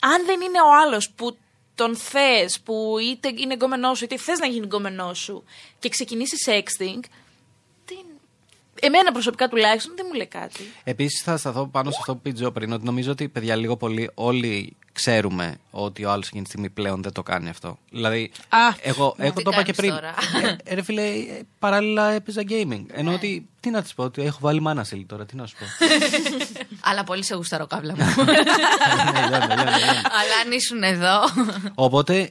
Αν 0.00 0.24
δεν 0.26 0.40
είναι 0.40 0.60
ο 0.60 0.70
άλλος 0.86 1.10
που 1.10 1.36
τον 1.74 1.96
θες, 1.96 2.60
που 2.60 2.96
είτε 3.00 3.32
είναι 3.36 3.54
γκόμενός 3.54 3.98
σου, 3.98 4.04
είτε 4.04 4.16
θες 4.16 4.38
να 4.38 4.46
γίνει 4.46 4.66
γκόμενός 4.66 5.18
σου 5.18 5.44
και 5.78 5.88
ξεκινήσεις 5.88 6.48
sexting. 6.48 7.00
Δεν... 8.82 8.94
Εμένα 8.94 9.12
προσωπικά 9.12 9.48
τουλάχιστον 9.48 9.92
δεν 9.96 10.06
μου 10.08 10.16
λέει 10.16 10.26
κάτι. 10.26 10.60
Επίσης, 10.84 11.22
θα 11.22 11.36
σταθώ 11.36 11.66
πάνω 11.66 11.90
σε 11.90 11.96
αυτό 12.00 12.12
που 12.12 12.18
είπε 12.20 12.28
η 12.28 12.32
Τζο 12.32 12.50
πριν, 12.52 12.72
ότι 12.72 12.84
νομίζω 12.84 13.10
ότι 13.10 13.28
παιδιά 13.28 13.56
λίγο 13.56 13.76
πολύ 13.76 14.10
όλοι 14.14 14.76
ξέρουμε 14.92 15.56
ότι 15.70 16.04
ο 16.04 16.10
άλλος 16.10 16.26
εκείνη 16.26 16.42
τη 16.42 16.48
στιγμή 16.48 16.70
πλέον 16.70 17.02
δεν 17.02 17.12
το 17.12 17.22
κάνει 17.22 17.48
αυτό. 17.48 17.78
Δηλαδή, 17.90 18.30
Α, 18.48 18.58
εγώ, 18.80 19.14
ναι. 19.18 19.24
εγώ 19.26 19.34
Τι 19.34 19.42
το 19.42 19.50
είπα 19.52 19.62
και 19.62 19.72
κάνεις 19.72 19.76
πριν. 19.76 19.90
τώρα; 19.90 20.14
Ε, 20.64 20.74
ρε 20.74 20.82
φίλε, 20.82 21.02
ε, 21.02 21.40
παράλληλα 21.58 22.10
έπαιζα 22.10 22.42
gaming. 22.48 22.84
Ενώ 22.92 23.12
ότι, 23.12 23.48
τι 23.60 23.70
να 23.70 23.82
της 23.82 23.94
πω, 23.94 24.04
ότι 24.04 24.22
έχω 24.22 24.38
βάλει 24.40 24.60
μάνα 24.60 24.84
σιλ 24.84 25.06
τώρα, 25.06 25.26
τι 25.26 25.36
να 25.36 25.46
σου 25.46 25.56
πω. 25.58 25.64
Αλλά 26.90 27.04
πολύ 27.04 27.24
σε 27.24 27.34
γουσταρό 27.34 27.66
κάβλα 27.66 27.94
μου. 27.96 28.24
Ναι, 28.24 28.32
για 29.28 29.28
να, 29.30 29.46
για 29.46 29.54
να, 29.54 29.54
για 29.54 29.86
να. 29.86 29.92
Αλλά 29.92 30.34
αν 30.44 30.52
ήσουν 30.52 30.82
εδώ. 30.82 31.18
Οπότε, 31.74 32.30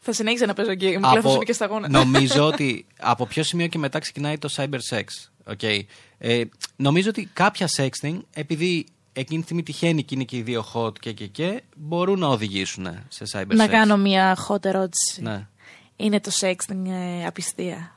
Θα 0.00 0.12
συνέχιζα 0.12 0.46
να 0.46 0.54
παίζω 0.54 0.70
game, 0.70 0.76
πλέον 0.78 1.22
θα 1.22 1.28
σου 1.28 1.36
μπει 1.36 1.44
και 1.44 1.52
στα 1.52 1.66
γόνατα. 1.66 1.98
νομίζω 1.98 2.46
ότι 2.46 2.86
από 3.00 3.26
ποιο 3.26 3.42
σημείο 3.42 3.66
και 3.66 3.78
μετά 3.78 3.98
ξεκινάει 3.98 4.38
το 4.38 4.48
cyber 4.56 4.78
sex. 4.90 5.04
Okay. 5.46 5.80
Ε, 6.18 6.42
νομίζω 6.76 7.08
ότι 7.08 7.28
κάποια 7.32 7.68
sexting, 7.76 8.18
επειδή 8.34 8.86
εκείνη 9.12 9.38
τη 9.38 9.44
στιγμή 9.44 9.62
τυχαίνει 9.62 10.02
και 10.02 10.14
είναι 10.14 10.24
και 10.24 10.36
οι 10.36 10.42
δύο 10.42 10.64
hot 10.74 10.98
και 10.98 11.12
και 11.12 11.26
και, 11.26 11.62
μπορούν 11.76 12.18
να 12.18 12.26
οδηγήσουν 12.26 12.86
σε 13.08 13.24
cyber 13.32 13.54
να 13.54 13.66
sex. 13.66 13.68
κάνω 13.68 13.96
μια 13.96 14.38
hot 14.48 14.64
ερώτηση. 14.64 15.22
Ναι. 15.22 15.46
Είναι 15.96 16.20
το 16.20 16.30
sexting 16.40 16.86
ε, 16.86 17.26
απιστία; 17.26 17.94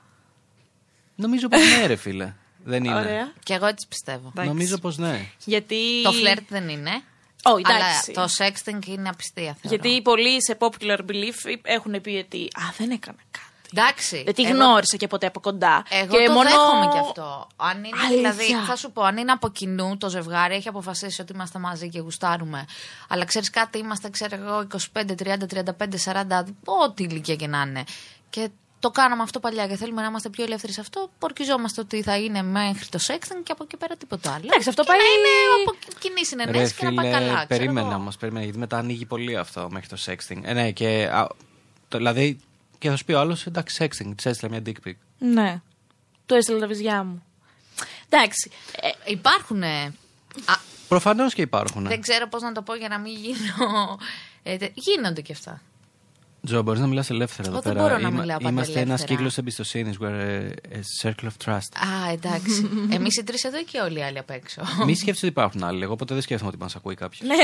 Νομίζω 1.16 1.48
πως 1.48 1.60
ναι, 1.78 1.86
ρε 1.86 1.96
φίλε. 1.96 2.34
Δεν 2.64 2.84
είναι. 2.84 2.96
Ωραία. 2.96 3.34
και 3.44 3.54
εγώ 3.54 3.66
έτσι 3.66 3.88
πιστεύω. 3.88 4.28
Εντάξει. 4.28 4.50
Νομίζω 4.50 4.78
πως 4.78 4.98
ναι. 4.98 5.30
Γιατί... 5.46 6.02
Το 6.04 6.12
φλερτ 6.12 6.44
δεν 6.50 6.70
είναι. 6.70 6.92
Ω, 7.44 7.52
αλλά 7.64 7.76
εντάξει. 7.76 8.12
το 8.12 8.28
sexting 8.38 8.88
είναι 8.88 9.10
απιστία. 9.10 9.58
Θεωρώ. 9.62 9.70
Γιατί 9.70 10.02
πολλοί 10.02 10.44
σε 10.44 10.58
popular 10.60 10.98
belief 10.98 11.56
έχουν 11.62 12.02
πει 12.02 12.24
ότι 12.26 12.38
Α, 12.44 12.62
δεν 12.78 12.92
έκανα 12.92 13.20
κάτι. 13.32 13.47
Εντάξει. 13.74 14.24
Δεν 14.24 14.34
τη 14.34 14.44
εγώ- 14.44 14.54
γνώρισα 14.54 14.98
και 14.98 15.08
ποτέ 15.08 15.26
από 15.28 15.40
κοντά. 15.40 15.84
Εγώ 15.90 16.18
και 16.18 16.26
το 16.26 16.32
μόνο... 16.32 16.50
δέχομαι 16.50 16.92
κι 16.92 16.98
αυτό. 17.00 17.48
Αν 17.56 17.78
είναι, 17.84 17.98
Αλήθεια. 18.06 18.32
δηλαδή, 18.34 18.66
θα 18.68 18.76
σου 18.76 18.92
πω, 18.92 19.02
αν 19.04 19.18
είναι 19.18 19.32
από 19.32 19.50
κοινού 19.50 19.98
το 19.98 20.10
ζευγάρι, 20.10 20.56
έχει 20.56 20.68
αποφασίσει 20.68 21.22
ότι 21.22 21.34
είμαστε 21.34 21.60
μαζί 21.60 21.90
και 21.90 22.00
γουστάρουμε. 22.00 22.66
Αλλά 23.10 23.26
ξέρεις 23.26 23.50
κάτι, 23.50 23.78
είμαστε, 23.78 24.10
ξέρω 24.10 24.36
εγώ, 24.36 24.68
25, 24.94 25.02
30, 25.24 25.36
35, 25.48 26.42
40, 26.42 26.44
ό,τι 26.66 27.04
ηλικία 27.04 27.36
και 27.36 27.48
να 27.48 27.62
είναι. 27.62 27.84
Και 28.30 28.50
το 28.80 28.90
κάναμε 28.90 29.24
αυτό 29.24 29.40
παλιά 29.40 29.68
και 29.68 29.76
θέλουμε 29.76 30.02
να 30.02 30.08
είμαστε 30.08 30.30
πιο 30.30 30.44
ελεύθεροι 30.44 30.74
σε 30.74 30.82
αυτό. 30.82 31.10
Πορκιζόμαστε 31.20 31.82
ότι 31.82 32.02
θα 32.02 32.18
είναι 32.18 32.42
μέχρι 32.44 32.86
το 32.86 33.00
sexting 33.08 33.42
και 33.44 33.52
από 33.52 33.64
εκεί 33.64 33.78
πέρα 33.78 33.96
τίποτα 33.96 34.30
άλλο. 34.34 34.44
Εντάξει, 34.46 34.70
αυτό 34.70 34.82
Και 34.82 34.88
πάει- 34.88 34.98
Να 35.00 35.04
είναι 35.06 35.64
από 35.66 35.78
κοινή 36.00 36.14
Ρε 36.20 36.26
συνενέση 36.26 36.74
και 36.76 36.86
να 36.86 36.94
πάει 36.94 37.06
φίλε, 37.06 37.18
καλά. 37.20 37.34
ξέρω 37.34 37.48
περίμενε 37.48 37.88
εγώ. 37.88 37.96
όμως, 37.96 38.18
περίμενε, 38.18 38.44
γιατί 38.44 38.60
μετά 38.60 38.78
ανοίγει 38.78 39.06
πολύ 39.06 39.38
αυτό 39.38 39.68
μέχρι 39.72 39.88
το 39.88 39.98
sexting. 40.06 40.40
Ε, 40.44 40.54
ναι, 40.54 40.72
και. 40.72 41.10
α, 41.14 41.28
το, 41.88 41.98
δηλαδή, 41.98 42.40
και 42.80 42.90
θα 42.90 42.96
σου 42.96 43.06
πει 43.06 43.14
ο 43.14 43.20
άλλος, 43.20 43.46
εντάξει, 43.46 43.78
sexting, 43.90 44.12
της 44.16 44.26
έστειλε 44.26 44.52
μια 44.52 44.62
dick 44.66 44.88
pic. 44.88 44.94
Ναι. 45.20 45.62
Του 46.26 46.36
έστειλα 46.36 46.60
τα 46.60 46.68
βυζιά 46.68 47.04
μου. 47.04 47.24
Εντάξει. 48.10 48.52
Ε, 48.82 49.12
Υπάρχουν. 49.12 49.64
ε, 49.64 49.84
α, 50.46 50.54
Προφανώς 50.88 51.34
και 51.34 51.42
υπάρχουν. 51.42 51.84
δεν 51.88 52.02
ξέρω 52.02 52.28
πώς 52.28 52.42
να 52.42 52.52
το 52.52 52.62
πω 52.62 52.76
για 52.76 52.88
να 52.88 53.00
μην 53.00 53.16
γίνω. 53.18 54.00
ε, 54.44 54.58
τε- 54.58 54.72
γίνονται 54.74 55.22
και 55.22 55.32
αυτά. 55.34 55.62
Τζο, 56.46 56.62
μπορείς 56.62 56.80
να 56.82 56.88
μιλάς 56.88 57.10
ελεύθερα 57.10 57.48
εδώ 57.48 57.52
Εγώ 57.58 57.62
δεν 57.62 57.74
πέρα. 57.74 57.88
μπορώ 57.88 58.02
να 58.02 58.10
μιλάω 58.20 58.38
πάντα 58.38 58.50
είμαστε 58.50 58.72
ένας 58.80 58.86
ελεύθερα. 58.88 59.14
κύκλος 59.14 59.38
εμπιστοσύνης. 59.38 59.98
We're 60.02 60.06
a, 60.06 60.50
a 60.76 61.08
circle 61.08 61.26
of 61.28 61.46
trust. 61.46 61.72
Α, 62.08 62.12
εντάξει. 62.12 62.70
Εμείς 62.98 63.18
οι 63.18 63.24
τρεις 63.24 63.44
εδώ 63.44 63.64
και 63.64 63.80
όλοι 63.80 64.00
οι 64.00 64.04
άλλοι 64.04 64.18
απ' 64.18 64.30
έξω. 64.30 64.62
Μη 64.86 64.96
σκέφτεσαι 64.96 65.26
ότι 65.26 65.28
υπάρχουν 65.28 65.64
άλλοι. 65.64 65.84
Εγώ 65.84 65.96
ποτέ 65.96 66.14
δεν 66.14 66.24
σκέφτομαι 66.24 66.50
ότι 66.50 66.60
μας 66.60 66.76
ακούει 66.76 66.96
κάποιος. 66.96 67.22
ναι. 67.30 67.36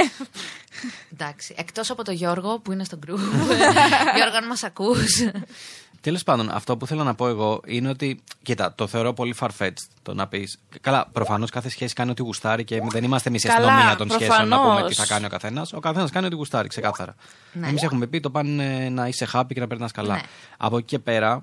εντάξει. 1.14 1.54
Εκτός 1.58 1.90
από 1.90 2.04
τον 2.04 2.14
Γιώργο 2.14 2.60
που 2.60 2.72
είναι 2.72 2.84
στο 2.84 3.00
group. 3.08 3.18
Γιώργο, 4.18 4.36
αν 4.38 4.48
μας 4.48 4.64
ακούς. 4.64 5.22
Τέλος 6.04 6.24
πάντων, 6.24 6.50
αυτό 6.52 6.78
που 6.78 6.88
θέλω 6.88 7.04
να 7.04 7.16
πω 7.16 7.28
εγώ 7.28 7.62
είναι 7.66 7.90
ότι. 7.90 8.24
Κοίτα, 8.44 8.74
το 8.76 8.88
θεωρώ 8.88 9.14
πολύ 9.14 9.36
farfetched 9.40 9.86
το 10.02 10.14
να 10.14 10.28
πεις. 10.28 10.60
Καλά, 10.82 11.08
προφανώς 11.12 11.50
κάθε 11.50 11.70
σχέση 11.70 11.94
κάνει 11.94 12.12
ό,τι 12.12 12.22
γουστάρει 12.22 12.64
και 12.64 12.82
δεν 12.90 13.04
είμαστε 13.04 13.30
εμείς 13.30 13.44
η 13.44 13.48
Καλά, 13.48 13.68
αστυνομία 13.68 13.96
των 13.96 14.10
σχέσεων 14.10 14.48
να 14.48 14.56
πούμε 14.58 14.68
προφανώς. 14.68 14.90
τι 14.90 14.96
θα 14.96 15.06
κάνει 15.06 15.26
ο 15.26 15.30
καθένας. 15.30 15.74
Ο 15.74 15.80
καθένας 15.80 16.12
κάνει 16.12 16.26
ό,τι 16.26 16.36
γουστάρει, 16.36 16.68
ξεκάθαρα. 16.68 17.16
Ναι. 17.54 17.68
Εμείς 17.68 17.84
έχουμε 17.84 18.08
πει 18.08 18.20
το 18.20 18.30
πάνε 18.30 18.90
να 18.90 19.08
είσαι 19.08 19.28
happy 19.34 19.48
και 19.54 19.60
να 19.60 19.68
περνάς 19.68 19.92
καλά. 19.92 20.14
Ναι. 20.14 20.22
Από 20.58 20.78
εκεί 20.78 20.86
και 20.86 21.00
πέρα, 21.00 21.40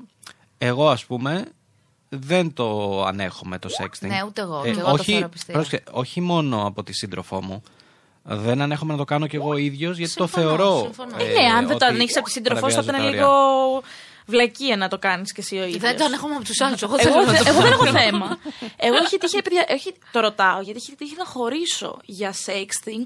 εγώ 0.58 0.88
ας 0.90 1.04
πούμε 1.04 1.44
δεν 2.08 2.52
το 2.52 3.02
ανέχομαι 3.04 3.58
το 3.58 3.68
sexting. 3.82 4.08
Ναι, 4.08 4.22
ούτε 4.26 4.40
εγώ. 4.40 4.60
Και 4.62 4.68
εγώ 4.68 4.80
το 4.80 4.90
όχι, 4.90 5.12
θεωρώ 5.12 5.28
πιστεία. 5.28 5.54
πρόσεξε, 5.54 5.82
όχι 5.90 6.20
μόνο 6.20 6.66
από 6.66 6.82
τη 6.82 6.92
σύντροφό 6.92 7.42
μου. 7.42 7.62
Δεν 8.22 8.60
ανέχομαι 8.60 8.92
να 8.92 8.98
το 8.98 9.04
κάνω 9.04 9.26
κι 9.26 9.36
εγώ 9.36 9.56
ίδιος 9.56 9.98
γιατί 9.98 10.14
το 10.14 10.26
Συμφωνώ, 10.26 10.46
θεωρώ. 10.56 10.80
συμφωνώ. 10.80 11.16
Ε, 11.18 11.40
ναι, 11.40 11.46
αν 11.56 11.66
δεν 11.66 11.78
το 11.78 11.86
ότι 11.86 11.94
ανοίξεις 11.94 12.16
από 12.16 12.26
τη 12.26 12.32
σύντροφό 12.32 12.68
σου, 12.68 12.74
θα 12.74 12.82
παραβιάζει 12.84 13.16
ήταν 13.16 13.26
τα 13.28 13.36
όρια. 13.36 13.50
λίγο 13.50 13.82
βλακία 14.30 14.76
να 14.76 14.88
το 14.88 14.98
κάνεις 14.98 15.32
και 15.32 15.40
εσύ 15.40 15.56
ο 15.56 15.62
ίδιος. 15.64 15.78
Δεν 15.80 15.96
το 15.96 16.04
ανέχομαι 16.04 16.34
από 16.34 16.44
τους 16.44 16.60
άλλους. 16.60 16.82
Εγώ, 16.82 16.94
Εγώ, 16.98 17.02
θέλω 17.12 17.24
να 17.26 17.32
δεν- 17.32 17.44
το 17.44 17.50
εγώ 17.50 17.60
δεν 17.62 17.72
έχω 17.72 17.84
κάνω. 17.84 17.98
θέμα. 17.98 18.38
Εγώ 18.76 18.96
έχει 18.96 19.18
τύχει, 19.18 19.42
παιδιά, 19.42 19.64
έχει, 19.68 19.94
το 20.12 20.20
ρωτάω, 20.20 20.60
γιατί 20.60 20.78
έχει 20.82 20.94
τύχει 20.96 21.14
να 21.16 21.24
χωρίσω 21.24 21.98
για 22.04 22.34
sexting 22.46 23.04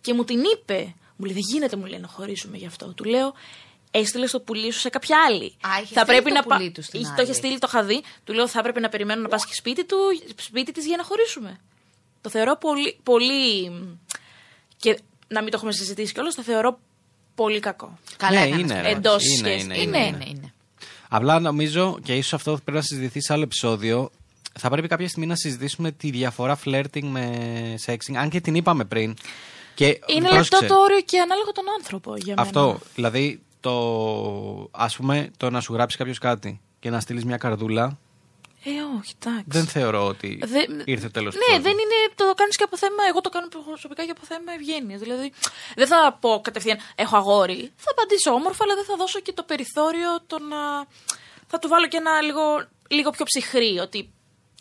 και 0.00 0.14
μου 0.14 0.24
την 0.24 0.42
είπε. 0.52 0.94
Μου 1.16 1.24
λέει, 1.26 1.34
δεν 1.34 1.42
γίνεται, 1.52 1.76
μου 1.76 1.84
λέει, 1.86 1.98
να 1.98 2.08
χωρίσουμε 2.08 2.56
γι' 2.56 2.66
αυτό. 2.66 2.94
Του 2.94 3.04
λέω, 3.04 3.34
έστειλες 3.90 4.30
το 4.30 4.40
πουλί 4.40 4.70
σου 4.72 4.80
σε 4.80 4.88
κάποια 4.88 5.16
άλλη. 5.28 5.44
Α, 5.60 5.68
είχε 5.82 6.00
στείλει 6.00 6.22
το 6.34 6.42
πουλί 6.48 6.70
του 6.70 6.82
στην 6.82 7.00
Είχε- 7.00 7.08
άλλη. 7.08 7.16
Το 7.18 7.22
είχε 7.22 7.32
στείλει, 7.32 7.58
το 7.58 7.66
είχα 7.70 7.82
δει. 7.82 8.02
Του 8.24 8.32
λέω, 8.32 8.48
θα 8.48 8.58
έπρεπε 8.58 8.80
να 8.80 8.88
περιμένω 8.88 9.22
να 9.22 9.28
πας 9.28 9.46
και 9.46 9.54
σπίτι 9.54 9.84
του, 9.84 9.96
σπίτι 10.36 10.72
της 10.72 10.86
για 10.86 10.96
να 10.96 11.02
χωρίσουμε. 11.04 11.60
Το 12.20 12.30
θεωρώ 12.30 12.56
πολύ. 12.56 12.98
πολύ 13.02 13.70
και 14.76 14.98
να 15.28 15.40
μην 15.42 15.50
το 15.50 15.56
έχουμε 15.56 15.72
συζητήσει 15.72 16.12
κιόλας, 16.12 16.34
το 16.34 16.42
θεωρώ 16.42 16.78
πολύ 17.34 17.60
κακό. 17.60 17.98
Καλά 18.16 18.38
Ναι, 18.40 18.46
έκανες 18.46 18.60
είναι, 18.64 18.74
και 18.74 18.80
ρε. 18.80 18.90
Εντός 18.90 19.24
Είναι, 19.26 19.36
σχέσης. 19.36 19.62
είναι, 19.64 19.78
Είναι, 19.78 19.98
είναι. 19.98 20.06
είναι, 20.06 20.24
είναι. 20.28 20.53
Απλά 21.16 21.40
νομίζω 21.40 21.98
και 22.02 22.16
ίσως 22.16 22.32
αυτό 22.32 22.52
πρέπει 22.64 22.78
να 22.78 22.80
συζητηθεί 22.80 23.20
σε 23.20 23.32
άλλο 23.32 23.42
επεισόδιο. 23.42 24.10
Θα 24.58 24.68
πρέπει 24.70 24.88
κάποια 24.88 25.08
στιγμή 25.08 25.26
να 25.26 25.36
συζητήσουμε 25.36 25.90
τη 25.90 26.10
διαφορά 26.10 26.58
flirting 26.64 27.02
με 27.02 27.34
sexting, 27.86 28.14
αν 28.14 28.28
και 28.28 28.40
την 28.40 28.54
είπαμε 28.54 28.84
πριν. 28.84 29.14
Και 29.74 29.84
Είναι 30.06 30.28
πρόσεξε, 30.28 30.56
λεπτό 30.60 30.74
το 30.74 30.80
όριο 30.80 31.00
και 31.00 31.20
ανάλογα 31.20 31.52
τον 31.52 31.64
άνθρωπο 31.78 32.16
για 32.16 32.34
μένα. 32.36 32.40
Αυτό. 32.42 32.78
Δηλαδή, 32.94 33.40
το, 33.60 34.68
ας 34.70 34.96
πούμε, 34.96 35.30
το 35.36 35.50
να 35.50 35.60
σου 35.60 35.72
γράψει 35.72 35.96
κάποιος 35.96 36.18
κάτι 36.18 36.60
και 36.80 36.90
να 36.90 37.00
στείλεις 37.00 37.24
μια 37.24 37.36
καρδούλα, 37.36 37.98
Ε, 38.66 38.70
όχι, 38.98 39.12
εντάξει. 39.22 39.44
δεν 39.46 39.66
θεωρώ 39.66 40.06
ότι 40.06 40.38
Δεν- 40.44 40.82
ήρθε 40.84 41.08
τέλος 41.08 41.34
Ναι, 41.34 41.58
δεν 41.60 41.72
είναι. 41.72 41.96
Το 42.14 42.24
κάνεις 42.36 42.56
και 42.56 42.62
από 42.62 42.76
θέμα. 42.76 43.02
Εγώ 43.08 43.20
το 43.20 43.28
κάνω 43.28 43.48
προσωπικά 43.48 44.04
και 44.04 44.10
από 44.10 44.20
θέμα 44.24 44.52
ευγένειας. 44.52 45.00
Δηλαδή, 45.00 45.32
δεν 45.76 45.86
θα 45.86 46.16
πω 46.20 46.40
κατευθείαν 46.42 46.78
έχω 46.94 47.16
αγόρι. 47.16 47.72
Θα 47.76 47.90
απαντήσω 47.90 48.30
όμορφα, 48.32 48.64
αλλά 48.64 48.74
δεν 48.74 48.84
θα 48.84 48.96
δώσω 48.96 49.20
και 49.20 49.32
το 49.32 49.42
περιθώριο 49.42 50.10
το 50.26 50.38
να. 50.38 50.56
Θα 51.46 51.58
του 51.58 51.68
βάλω 51.68 51.86
και 51.88 51.96
ένα 51.96 52.20
λίγο, 52.20 52.42
λίγο 52.88 53.10
πιο 53.10 53.24
ψυχρή. 53.24 53.78
Ότι 53.78 54.10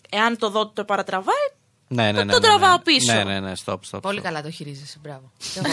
εάν 0.10 0.38
το 0.38 0.50
δω 0.50 0.60
ότι 0.60 0.74
το 0.74 0.84
παρατραβάει. 0.86 1.48
Ναι, 1.88 2.12
ναι, 2.12 2.18
το- 2.18 2.24
ναι, 2.26 2.32
το 2.32 2.40
ναι, 2.40 2.46
τραβάω 2.48 2.76
ναι. 2.78 2.82
πίσω. 2.84 3.14
Ναι, 3.14 3.24
ναι, 3.24 3.40
ναι, 3.40 3.52
stop, 3.66 3.76
stop. 3.92 4.02
Πολύ 4.02 4.20
stop. 4.20 4.24
καλά 4.24 4.42
το 4.42 4.50
χειρίζεσαι, 4.52 4.98
μπράβο. 5.02 5.32
Κι 5.38 5.60
εγώ. 5.60 5.68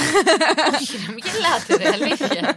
Όχι, 0.80 0.96
ρε, 1.06 1.12
μην 1.12 1.24
γελάτε, 1.24 1.76
ρε, 1.76 1.88
αλήθεια. 2.04 2.56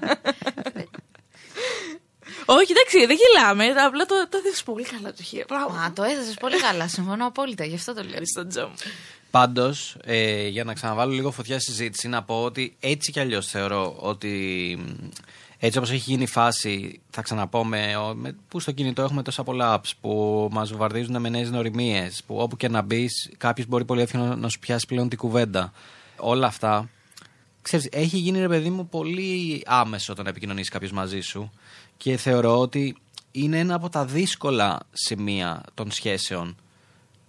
Όχι, 2.46 2.72
εντάξει, 2.72 3.06
δεν 3.06 3.18
γελάμε. 3.22 3.66
Απλά 3.86 4.06
το, 4.06 4.16
το 4.30 4.38
έδεσαι 4.38 4.64
πολύ 4.64 4.84
καλά 4.84 5.14
το 5.14 5.24
χέρι. 5.24 5.46
Μπράβο. 5.48 5.74
Α, 5.74 5.92
το 5.94 6.04
έθεσες 6.04 6.34
πολύ 6.40 6.60
καλά. 6.60 6.88
Συμφωνώ 6.88 7.26
απόλυτα, 7.28 7.66
γι' 7.66 7.76
αυτό 7.76 7.94
το 7.94 8.00
λέω. 8.00 8.08
Ευχαριστώ, 8.10 8.48
Τζο 8.48 8.68
μου. 8.68 8.74
Πάντως, 9.32 9.98
ε, 10.04 10.48
για 10.48 10.64
να 10.64 10.74
ξαναβάλω 10.74 11.12
λίγο 11.14 11.32
φωτιά 11.32 11.60
στη 11.60 11.72
συζήτηση, 11.72 12.08
να 12.08 12.24
πω 12.24 12.44
ότι 12.44 12.76
έτσι 12.80 13.12
κι 13.12 13.20
αλλιώς 13.20 13.48
θεωρώ 13.48 13.96
ότι 14.00 14.30
μ, 14.80 15.08
έτσι 15.60 15.78
όπως 15.78 15.90
έχει 15.92 16.00
γίνει 16.12 16.24
η 16.24 16.28
φάση, 16.28 17.02
θα 17.10 17.22
ξαναπώ 17.22 17.66
με, 17.66 17.96
ο- 17.96 18.14
με, 18.16 18.36
που 18.48 18.60
στο 18.60 18.72
κινητό 18.72 19.02
έχουμε 19.02 19.22
τόσα 19.22 19.44
πολλά 19.44 19.80
apps 19.80 19.92
που 20.02 20.48
μας 20.52 20.70
βομβαρδίζουν 20.70 21.22
με 21.22 21.30
νέες 21.30 21.50
νοημίες, 21.52 22.24
που 22.28 22.36
όπου 22.38 22.58
και 22.58 22.68
να 22.68 22.82
μπεις, 22.82 23.32
κάποιος 23.38 23.68
μπορεί 23.68 23.86
πολύ 23.86 24.02
εύκολα 24.02 24.36
να 24.36 24.50
σου 24.50 24.60
πιάσει 24.60 24.86
πλέον 24.86 25.10
την 25.10 25.18
κουβέντα. 25.18 25.74
Όλα 26.18 26.48
αυτά. 26.48 26.90
Ξέρεις, 27.62 27.88
έχει 27.92 28.18
γίνει 28.18 28.40
ρε 28.40 28.48
παιδί 28.48 28.70
μου 28.70 28.88
πολύ 28.90 29.64
άμεσο 29.66 30.14
το 30.14 30.24
να 30.24 30.30
επικοινωνήσεις 30.30 30.70
κάποιος 30.70 30.92
μαζί 30.92 31.22
σου 31.22 31.52
και 32.04 32.18
θεωρώ 32.18 32.60
ότι 32.60 32.96
είναι 33.32 33.60
ένα 33.60 33.76
από 33.76 33.90
τα 33.90 34.06
δύσκολα 34.06 34.80
σημεία 34.92 35.64
των 35.74 35.92
σχέσεων 35.92 36.56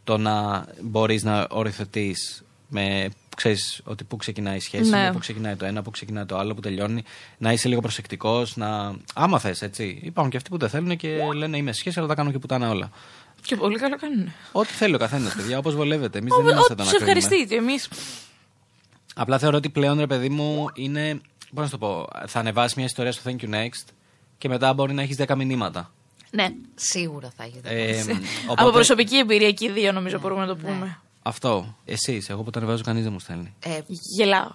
το 0.05 0.19
να 0.19 0.67
μπορείς 0.83 1.23
να 1.23 1.47
οριοθετείς 1.51 2.43
με 2.69 3.09
ξέρεις 3.37 3.81
ότι 3.85 4.05
πού 4.05 4.17
ξεκινάει 4.17 4.57
η 4.57 4.61
σχέση, 4.61 4.91
Ναι. 4.91 5.03
με 5.03 5.13
πού 5.13 5.19
ξεκινάει 5.19 5.55
το 5.57 5.65
ένα, 5.65 5.83
πού 5.83 5.91
ξεκινάει 5.91 6.25
το 6.25 6.39
άλλο, 6.39 6.55
που 6.55 6.61
τελειώνει, 6.61 7.03
να 7.39 7.53
είσαι 7.53 7.69
λίγο 7.69 7.81
προσεκτικός, 7.81 8.57
να... 8.57 8.95
άμα 9.15 9.39
θες 9.39 9.63
έτσι. 9.63 10.01
Υπάρχουν 10.03 10.31
και 10.31 10.37
αυτοί 10.37 10.51
που 10.51 10.59
δεν 10.59 10.69
θέλουν 10.69 10.97
και 10.97 11.19
λένε 11.35 11.57
είμαι 11.57 11.73
σε 11.73 11.79
σχέση 11.79 11.99
αλλά 11.99 12.09
τα 12.09 12.15
κάνω 12.15 12.31
και 12.31 12.39
πουτάνα 12.39 12.71
όλα. 12.71 12.91
Και 13.43 13.57
πολύ 13.57 13.79
καλό 13.79 13.97
κάνουν. 13.97 14.33
Ό,τι 14.53 14.73
θέλει 14.73 14.95
ο 14.95 14.99
καθένας, 14.99 15.35
παιδιά, 15.35 15.59
όπως 15.59 15.75
βολεύεται. 15.75 16.19
Εμείς 16.19 16.33
δεν 16.35 16.45
Ό,τι 16.45 16.53
είμαστε 16.53 16.75
τα 16.75 16.83
τους 16.83 16.93
να 16.93 16.99
κρίνουμε. 16.99 17.19
ευχαριστείτε. 17.19 17.61
Εμείς. 17.61 17.89
Απλά 19.15 19.39
θεωρώ 19.39 19.57
ότι 19.57 19.69
πλέον 19.69 19.99
ρε 19.99 20.07
παιδί 20.07 20.29
μου 20.29 20.67
είναι. 20.75 21.21
Πώς 21.55 21.63
να 21.63 21.65
σου 21.65 21.71
το 21.71 21.79
πω, 21.79 22.09
θα 22.27 22.39
ανεβάσει 22.39 22.75
μια 22.77 22.85
ιστορία 22.85 23.13
στο 23.13 23.31
Thank 23.31 23.45
you 23.45 23.51
next 23.55 23.85
και 24.45 24.51
μετά 24.51 24.73
μπορεί 24.75 24.93
να 24.95 25.03
έχεις 25.03 25.17
10 25.27 25.35
μηνύματα. 25.37 25.93
Ναι. 26.31 26.49
Σίγουρα 26.75 27.33
θα 27.37 27.45
έχετε. 27.45 27.69
Ε, 27.69 28.01
Από 28.01 28.53
οπότε- 28.53 28.73
προσωπική 28.73 29.17
εμπειρία 29.19 29.53
και 29.53 29.65
οι 29.65 29.71
δύο 29.71 29.93
νομίζω 29.93 30.19
μπορούμε 30.19 30.41
να 30.41 30.47
το 30.47 30.55
ναι. 30.55 30.63
πούμε. 30.63 31.01
Αυτό. 31.23 31.77
Εσείς, 31.85 32.29
εγώ 32.29 32.43
που 32.43 32.51
το 32.51 32.59
ανεβάζω, 32.59 32.83
κανείς 32.83 33.03
δεν 33.03 33.13
μου 33.13 33.19
στέλνει. 33.19 33.55
Ε, 33.65 33.79
Γελάω. 34.19 34.51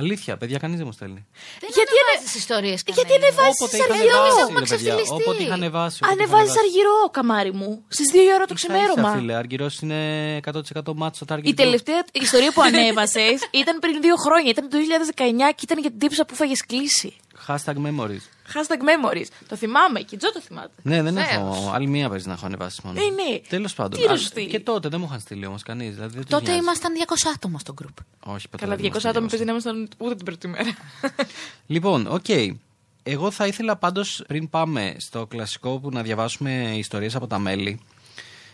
Αλήθεια, 0.00 0.36
παιδιά, 0.36 0.58
κανείς 0.58 0.76
δεν 0.76 0.86
μου 0.86 0.92
στέλνει. 0.92 1.26
δεν 1.60 1.70
Γιατί 1.74 1.90
ανεβάζεις 2.04 2.34
ιστορίες 2.42 2.82
Γιατί 2.86 3.02
κανένα. 3.12 3.26
ανεβάζεις 3.26 3.60
Όποτε 3.62 3.76
αργυρό. 3.82 4.04
είχα 4.08 4.18
ανεβάσει, 4.18 4.40
έχουμε 4.44 4.60
ρε 4.60 4.66
παιδιά, 4.66 4.76
ξεφτυλιστεί. 4.94 5.22
όποτε 5.22 5.42
είχα 5.44 5.54
ανεβάσει. 5.60 5.96
όποτε 6.00 6.12
είχα 6.12 6.22
Ανεβάζεις 6.22 6.52
ανεβάσει. 6.54 6.58
αργυρό, 6.64 6.98
καμάρι 7.16 7.52
μου. 7.60 7.70
Στις 7.96 8.06
2 8.12 8.22
η 8.28 8.32
ώρα 8.36 8.44
το 8.50 8.54
Ίσα-ίσα, 8.56 8.78
ξημέρωμα. 8.84 9.10
Φίλε, 9.16 9.34
αργυρός 9.42 9.74
είναι 9.84 10.00
100% 10.36 10.94
μάτσο 11.02 11.20
στο 11.24 11.26
target. 11.34 11.46
Η 11.50 11.52
group. 11.54 11.62
τελευταία 11.64 12.00
ιστορία 12.26 12.50
που 12.54 12.62
ανέβασες 12.68 13.38
ήταν 13.62 13.74
πριν 13.84 13.94
δύο 14.06 14.16
χρόνια. 14.24 14.50
Ήταν 14.54 14.64
το 14.72 14.76
2019 14.78 15.52
και 15.56 15.64
ήταν 15.68 15.78
για 15.84 15.90
την 15.94 15.98
τύψα 16.02 16.22
που 16.26 16.34
φάγε 16.40 16.56
κλίση. 16.70 17.10
Hashtag 17.48 17.74
memories. 17.76 18.24
Hashtag 18.54 18.80
memories. 18.90 19.26
Το 19.48 19.56
θυμάμαι 19.56 20.00
και 20.00 20.14
η 20.14 20.18
Τζο 20.18 20.32
το 20.32 20.40
θυμάται. 20.40 20.70
Ναι, 20.82 21.02
δεν 21.02 21.14
Βεβαίως. 21.14 21.32
έχω. 21.34 21.70
Άλλη 21.74 21.86
μία 21.86 22.08
παίζει 22.08 22.26
να 22.26 22.32
έχω 22.32 22.46
ανεβάσει 22.46 22.80
μόνο. 22.84 23.00
Ε, 23.00 23.04
ναι. 23.04 23.38
Τέλος 23.48 23.74
πάντων. 23.74 24.00
Τι 24.00 24.06
Α, 24.06 24.10
να 24.10 24.16
σου 24.16 24.24
στείλει. 24.24 24.46
Και 24.46 24.60
τότε 24.60 24.88
δεν 24.88 25.00
μου 25.00 25.06
είχαν 25.08 25.20
στείλει 25.20 25.46
όμως 25.46 25.62
κανείς. 25.62 25.94
Δηλαδή, 25.94 26.12
δεν 26.12 26.20
τους 26.22 26.30
Τότε 26.30 26.44
νοιάζει. 26.44 26.58
ήμασταν 26.60 26.92
200 27.06 27.30
άτομα 27.34 27.58
στο 27.58 27.74
group. 27.82 28.04
Όχι, 28.24 28.48
ποτέ 28.48 28.64
Καλά, 28.64 28.76
δεν 28.76 28.84
200 28.84 28.88
ήμασταν 28.90 29.10
άτομα 29.10 29.26
200. 29.26 29.30
παίζει 29.30 29.44
να 29.44 29.50
ήμασταν 29.50 29.88
ούτε 29.98 30.14
την 30.14 30.24
πρώτη 30.24 30.48
μέρα. 30.48 30.76
Λοιπόν, 31.66 32.06
οκ. 32.06 32.24
Εγώ 33.02 33.30
θα 33.30 33.46
ήθελα 33.46 33.76
πάντως 33.76 34.24
πριν 34.26 34.50
πάμε 34.50 34.94
στο 34.98 35.26
κλασικό 35.26 35.78
που 35.78 35.90
να 35.90 36.02
διαβάσουμε 36.02 36.72
ιστορίες 36.76 37.14
από 37.14 37.26
τα 37.26 37.38
μέλη, 37.38 37.80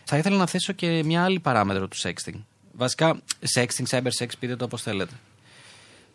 θα 0.04 0.16
ήθελα 0.16 0.36
να 0.36 0.46
θέσω 0.46 0.72
και 0.72 1.02
μια 1.04 1.24
άλλη 1.24 1.40
παράμετρο 1.40 1.88
του 1.88 1.96
sexting. 1.96 2.34
Βασικά, 2.72 3.20
sexting, 3.56 3.86
cyber 3.90 4.10
sex, 4.18 4.28
πείτε 4.38 4.56
το 4.56 4.64
όπως 4.64 4.82
θέλετε. 4.82 5.12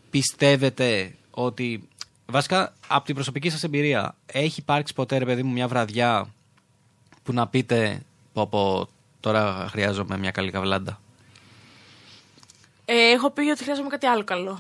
Πιστεύετε 0.10 1.16
ότι, 1.32 1.88
βασικά, 2.30 2.74
από 2.88 3.06
την 3.06 3.16
προσωπική 3.16 3.50
σας 3.50 3.64
εμπειρία, 3.64 4.16
έχει 4.26 4.60
υπάρξει 4.60 4.94
ποτέ, 4.94 5.18
ρε 5.18 5.26
παιδί 5.26 5.44
μου, 5.44 5.52
μια 5.52 5.68
βραδιά 5.68 6.28
που 7.24 7.34
να 7.34 7.48
πείτε, 7.48 8.02
πω 8.34 8.48
πω, 8.48 8.90
τώρα 9.20 9.68
χρειάζομαι 9.70 10.18
μια 10.18 10.32
καλή 10.32 10.52
καβλάντα. 10.52 11.02
Ε, 12.86 12.94
έχω 13.12 13.30
πει 13.32 13.50
ότι 13.50 13.64
χρειάζομαι 13.64 13.90
κάτι 13.90 14.06
άλλο 14.06 14.24
καλό. 14.24 14.60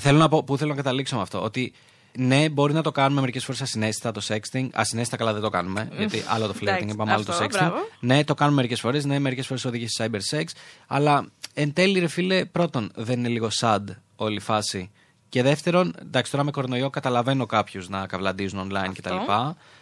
Θέλω 0.00 0.18
να 0.18 0.28
πω, 0.28 0.42
πού 0.44 0.56
θέλω 0.56 0.70
να 0.70 0.76
καταλήξω 0.76 1.16
με 1.16 1.22
αυτό, 1.22 1.42
ότι 1.42 1.72
Ναι, 2.16 2.48
μπορεί 2.48 2.72
να 2.72 2.82
το 2.82 2.92
κάνουμε 2.92 3.20
μερικές 3.20 3.44
φορές 3.44 3.62
ασυναίσθητα 3.62 4.12
το 4.12 4.20
sexting. 4.28 4.68
Ασυναίσθητα 4.72 5.16
καλά 5.16 5.32
δεν 5.32 5.42
το 5.42 5.48
κάνουμε. 5.50 5.88
γιατί 5.96 6.22
άλλο 6.28 6.46
το 6.46 6.54
flirting, 6.60 6.62
Εντάξει, 6.66 6.86
είπαμε 6.88 7.12
άλλο 7.12 7.24
το 7.24 7.32
αυτό, 7.32 7.44
sexting. 7.44 7.48
μπράβο. 7.50 7.76
Ναι, 8.00 8.24
το 8.24 8.34
κάνουμε 8.34 8.56
μερικές 8.56 8.80
φορές. 8.80 9.04
Ναι, 9.04 9.18
μερικές 9.18 9.46
φορές 9.46 9.64
οδηγεί 9.64 9.88
σε 9.88 10.08
cyber 10.10 10.36
sex. 10.36 10.44
Αλλά 10.86 11.26
εν 11.54 11.72
τέλει, 11.72 11.98
ρε 11.98 12.08
φίλε, 12.08 12.44
πρώτον, 12.44 12.90
δεν 12.94 13.18
είναι 13.18 13.28
λίγο 13.28 13.48
sad 13.60 13.80
όλη 14.16 14.36
η 14.36 14.40
φάση. 14.40 14.90
Και 15.32 15.42
δεύτερον, 15.42 15.94
εντάξει, 16.00 16.30
τώρα 16.30 16.44
με 16.44 16.50
κορονοϊό 16.50 16.90
καταλαβαίνω 16.90 17.46
κάποιους 17.46 17.88
να 17.88 18.06
καβλαντίζουν 18.06 18.70
online 18.70 18.92
κτλ. 18.94 19.14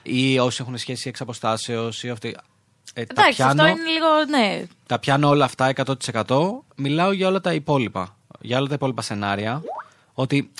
Ή 0.02 0.38
όσοι 0.38 0.58
έχουν 0.62 0.78
σχέση 0.78 1.08
εξ 1.08 1.20
αποστάσεως 1.20 2.02
ή 2.02 2.08
αυτοί. 2.08 2.36
Ε, 2.94 3.04
τα, 3.04 3.22
Εντάξει, 3.22 3.36
πιάνω, 3.36 3.62
αυτό 3.62 3.66
είναι 3.66 3.90
λίγο. 3.90 4.06
Ναι. 4.28 4.64
τα 4.86 4.98
πιάνω 4.98 5.28
όλα 5.28 5.44
αυτά 5.44 5.72
100%. 6.26 6.40
Μιλάω 6.76 7.12
για 7.12 7.28
όλα 7.28 7.40
τα 7.40 7.52
υπόλοιπα. 7.52 8.16
Για 8.40 8.58
όλα 8.58 8.68
τα 8.68 8.74
υπόλοιπα 8.74 9.02
σενάρια. 9.02 9.62
Ότι 10.14 10.52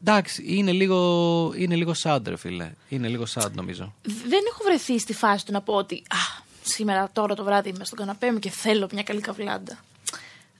εντάξει, 0.00 0.44
είναι 0.46 0.72
λίγο, 0.72 1.52
είναι 1.56 1.74
λίγο 1.74 1.92
sad, 2.02 2.20
ρε 2.26 2.36
φίλε. 2.36 2.70
Είναι 2.88 3.08
λίγο 3.08 3.24
sad, 3.34 3.50
νομίζω. 3.52 3.94
Δεν 4.02 4.40
έχω 4.48 4.64
βρεθεί 4.64 4.98
στη 4.98 5.12
φάση 5.14 5.46
του 5.46 5.52
να 5.52 5.60
πω 5.60 5.74
ότι 5.74 5.94
Α, 5.94 6.42
σήμερα 6.62 7.10
τώρα 7.12 7.34
το 7.34 7.44
βράδυ 7.44 7.68
είμαι 7.68 7.84
στον 7.84 7.98
καναπέ 7.98 8.32
μου 8.32 8.38
και 8.38 8.50
θέλω 8.50 8.88
μια 8.92 9.02
καλή 9.02 9.20
καβλάντα. 9.20 9.78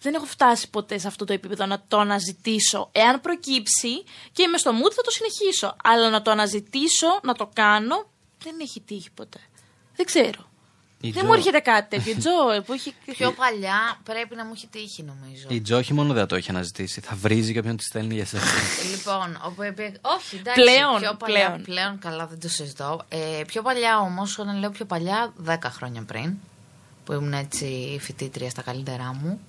Δεν 0.07 0.14
έχω 0.14 0.25
φτάσει 0.25 0.71
ποτέ 0.71 0.99
σε 0.99 1.07
αυτό 1.09 1.25
το 1.25 1.33
επίπεδο 1.33 1.66
να 1.66 1.83
το 1.88 1.99
αναζητήσω. 1.99 2.88
Εάν 2.92 3.21
προκύψει 3.21 4.05
και 4.33 4.42
είμαι 4.42 4.59
στο 4.59 4.71
mood 4.71 4.92
θα 4.92 5.03
το 5.03 5.11
συνεχίσω. 5.11 5.77
Αλλά 5.85 6.11
να 6.11 6.23
το 6.23 6.31
αναζητήσω, 6.31 7.21
να 7.23 7.35
το 7.35 7.51
κάνω, 7.53 8.07
δεν 8.45 8.55
έχει 8.61 8.81
τύχει 8.81 9.11
ποτέ. 9.11 9.38
Δεν 9.97 10.07
ξέρω. 10.07 10.51
Η 11.01 11.11
δεν 11.11 11.12
Τζο- 11.12 11.27
μου 11.27 11.33
έρχεται 11.33 11.59
κάτι 11.59 11.97
τέτοιο. 11.97 12.16
Τζο, 12.19 12.51
ε, 12.51 12.61
που 12.61 12.73
έχει. 12.73 12.95
Πιο 13.19 13.33
παλιά 13.33 14.01
πρέπει 14.03 14.35
να 14.35 14.45
μου 14.45 14.53
έχει 14.55 14.66
τύχει 14.66 15.03
νομίζω. 15.03 15.47
Η 15.49 15.61
Τζο 15.61 15.77
όχι 15.77 15.95
μόνο 15.95 16.12
δεν 16.12 16.27
το 16.27 16.35
έχει 16.37 16.51
αναζητήσει, 16.51 17.01
θα 17.01 17.14
βρίζει 17.14 17.53
και 17.53 17.59
όποιον 17.59 17.77
τη 17.77 17.85
στέλνει 17.85 18.14
για 18.14 18.27
σένα. 18.27 18.42
Λοιπόν, 18.97 19.40
όπου 19.45 19.62
επί- 19.62 19.97
όχι, 20.01 20.37
εντάξει. 20.37 20.61
Πλέον, 20.62 21.01
πιο 21.01 21.14
παλιά, 21.14 21.47
πλέον. 21.47 21.62
πλέον. 21.62 21.99
καλά, 21.99 22.27
δεν 22.27 22.40
το 22.40 22.49
συζητώ. 22.49 23.05
Ε, 23.09 23.42
πιο 23.47 23.62
παλιά 23.62 23.99
όμως, 23.99 24.38
όταν 24.38 24.59
λέω 24.59 24.71
πιο 24.71 24.85
παλιά, 24.85 25.33
10 25.47 25.57
χρόνια 25.64 26.03
πριν, 26.03 26.35
που 27.05 27.12
ήμουν 27.12 27.33
έτσι 27.33 27.99
φοιτήτρια 28.01 28.51
στα 28.51 28.62
καλύτερά 28.62 29.14
μου, 29.14 29.40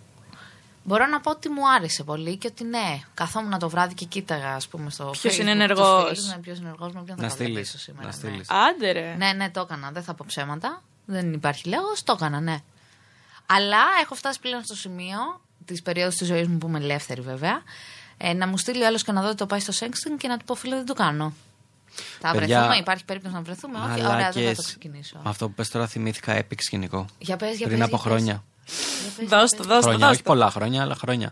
μπορώ 0.88 1.06
να 1.06 1.20
πω 1.20 1.32
ότι 1.32 1.50
μου 1.50 1.70
άρεσε 1.72 2.04
πολύ 2.04 2.38
και 2.38 2.48
ότι 2.52 2.64
ναι, 2.64 3.00
καθόμουν 3.14 3.60
το 3.60 3.70
βράδυ 3.70 3.94
και 3.94 4.06
κοίταγα, 4.06 4.54
ας 4.54 4.68
πούμε, 4.68 4.90
στο 4.90 5.04
Ποιος 5.04 5.34
Facebook 5.36 5.40
είναι 5.40 5.52
τους 5.52 5.62
ενεργός; 5.62 6.04
φίλους, 6.08 6.28
Ναι, 6.28 6.38
ποιος 6.38 6.58
είναι 6.58 6.66
ενεργός, 6.68 6.94
με 6.94 7.02
ποιον 7.04 7.18
θα 7.18 7.24
Να 7.24 7.28
καβλαντήσω 7.30 7.64
στείλεις. 7.68 7.82
σήμερα. 7.84 8.02
Να 8.08 8.08
ναι. 8.08 8.14
στείλεις. 8.14 8.50
Άντε 8.50 8.92
ρε. 8.92 9.16
Ναι, 9.18 9.34
ναι, 9.34 9.50
το 9.50 9.60
έκανα. 9.60 9.92
Δεν 9.92 10.04
θα 10.04 10.14
πω 10.14 10.26
ψέματα. 10.28 10.82
Δεν 11.06 11.34
υπάρχει 11.34 11.70
λόγος. 11.70 12.04
Το 12.04 12.14
έκανα, 12.18 12.40
ναι. 12.40 12.58
Αλλά 13.46 13.78
έχω 14.04 14.16
φτάσει 14.16 14.40
πλέον 14.40 14.64
στο 14.64 14.76
σημείο 14.76 15.42
της 15.66 15.82
περίοδου 15.82 16.16
της 16.18 16.28
ζωής 16.28 16.48
μου 16.48 16.58
που 16.58 16.68
είμαι 16.68 16.78
ελεύθερη, 16.80 17.22
βέβαια. 17.22 17.62
Ε, 18.18 18.34
να 18.34 18.48
μου 18.48 18.58
στείλει 18.58 18.84
ο 18.84 18.88
άλλος 18.88 19.04
και 19.04 19.12
να 19.12 19.22
δω 19.22 19.28
ότι 19.28 19.38
το 19.38 19.46
πάει 19.46 19.60
στο 19.60 19.74
sexting 19.80 20.16
και 20.18 20.28
να 20.28 20.38
του 20.38 20.46
πω 20.46 20.56
φίλε 20.56 20.76
δεν 20.76 20.86
το 20.86 20.94
κάνω. 20.94 21.34
Θα 22.20 22.32
Παιδιά, 22.32 22.56
βρεθούμε, 22.58 22.78
υπάρχει 22.78 23.06
περίπτωση 23.06 23.34
να 23.36 23.42
βρεθούμε. 23.42 23.78
Όχι, 23.80 23.88
ωραία, 23.90 24.00
δεν 24.00 24.08
θα 24.26 24.32
το 24.32 24.40
Μαλάκες. 24.40 24.66
ξεκινήσω. 24.66 25.20
Με 25.24 25.30
αυτό 25.30 25.48
που 25.48 25.54
πες 25.54 25.70
τώρα 25.70 25.88
θυμήθηκα 25.88 26.38
epic 26.42 26.58
σκηνικό. 26.58 27.06
Για 27.20 27.38
πες, 27.38 27.58
για 27.58 27.68
Πριν 27.68 27.80
πες, 27.80 27.88
από 27.88 27.96
για 27.96 28.06
πες. 28.06 28.14
χρόνια. 28.14 28.34
Για 28.34 28.44
πες, 28.44 28.57
Δώσ' 29.28 29.50
για 29.50 29.58
το, 29.58 29.58
πες. 29.58 29.66
δώσ' 29.68 29.82
το, 29.82 29.82
χρόνια, 29.82 29.98
δώσ' 30.06 30.16
όχι 30.16 30.24
το. 30.24 30.30
πολλά 30.32 30.50
χρόνια, 30.52 30.82
αλλά 30.82 30.96
χρόνια. 30.96 31.32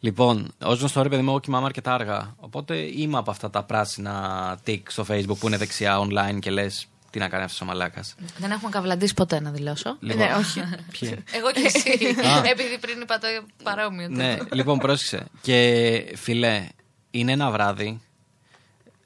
Λοιπόν, 0.00 0.52
ως 0.62 0.78
γνωστό 0.78 1.02
ρε 1.02 1.08
παιδί 1.08 1.22
μου, 1.22 1.30
εγώ 1.30 1.40
κοιμάμαι 1.40 1.66
αρκετά 1.66 1.94
αργά. 1.94 2.34
Οπότε 2.36 2.76
είμαι 2.76 3.18
από 3.18 3.30
αυτά 3.30 3.50
τα 3.50 3.62
πράσινα 3.62 4.58
τικ 4.62 4.90
στο 4.90 5.04
facebook 5.08 5.36
που 5.38 5.46
είναι 5.46 5.56
δεξιά 5.56 5.98
online 6.00 6.38
και 6.40 6.50
λες 6.50 6.86
τι 7.10 7.18
να 7.18 7.28
κάνει 7.28 7.44
αυτός 7.44 7.60
ο 7.60 7.64
μαλάκας. 7.64 8.14
Δεν 8.38 8.50
έχουμε 8.50 8.70
καβλαντήσει 8.70 9.14
ποτέ 9.14 9.40
να 9.40 9.50
δηλώσω. 9.50 9.96
Λοιπόν, 10.00 10.26
Ναι, 10.26 10.34
όχι. 10.34 10.60
Ποιοι; 10.98 11.24
Εγώ 11.32 11.52
και 11.52 11.62
εσύ. 11.74 12.06
Α. 12.28 12.38
Επειδή 12.50 12.78
πριν 12.80 13.00
είπα 13.00 13.18
το 13.18 13.26
παρόμοιο. 13.62 14.08
ναι, 14.08 14.36
λοιπόν, 14.52 14.78
πρόσεξε. 14.78 15.26
Και 15.42 16.12
φιλέ, 16.16 16.66
είναι 17.10 17.32
ένα 17.32 17.50
βράδυ. 17.50 18.00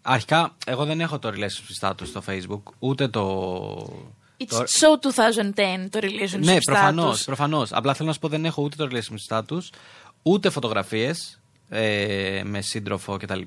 Αρχικά, 0.02 0.56
εγώ 0.66 0.84
δεν 0.84 1.00
έχω 1.00 1.18
το 1.18 1.28
relationship 1.34 1.88
status 1.88 2.06
στο 2.06 2.22
facebook, 2.26 2.72
ούτε 2.78 3.08
το. 3.08 3.24
It's 4.40 4.46
το- 4.48 4.64
so 4.66 4.98
2010 4.98 5.88
το 5.90 5.98
relationship 6.02 6.38
Ναι, 6.38 6.54
status. 6.56 6.64
προφανώς. 6.64 7.24
Προφανώς. 7.24 7.72
Απλά 7.72 7.94
θέλω 7.94 8.08
να 8.08 8.14
σου 8.14 8.20
πω 8.20 8.28
δεν 8.28 8.44
έχω 8.44 8.62
ούτε 8.62 8.76
το 8.76 8.88
relationship 8.92 9.38
status, 9.38 9.60
ούτε 10.22 10.50
φωτογραφίες 10.50 11.40
ε, 11.68 12.42
με 12.44 12.60
σύντροφο 12.60 13.16
κτλ. 13.16 13.40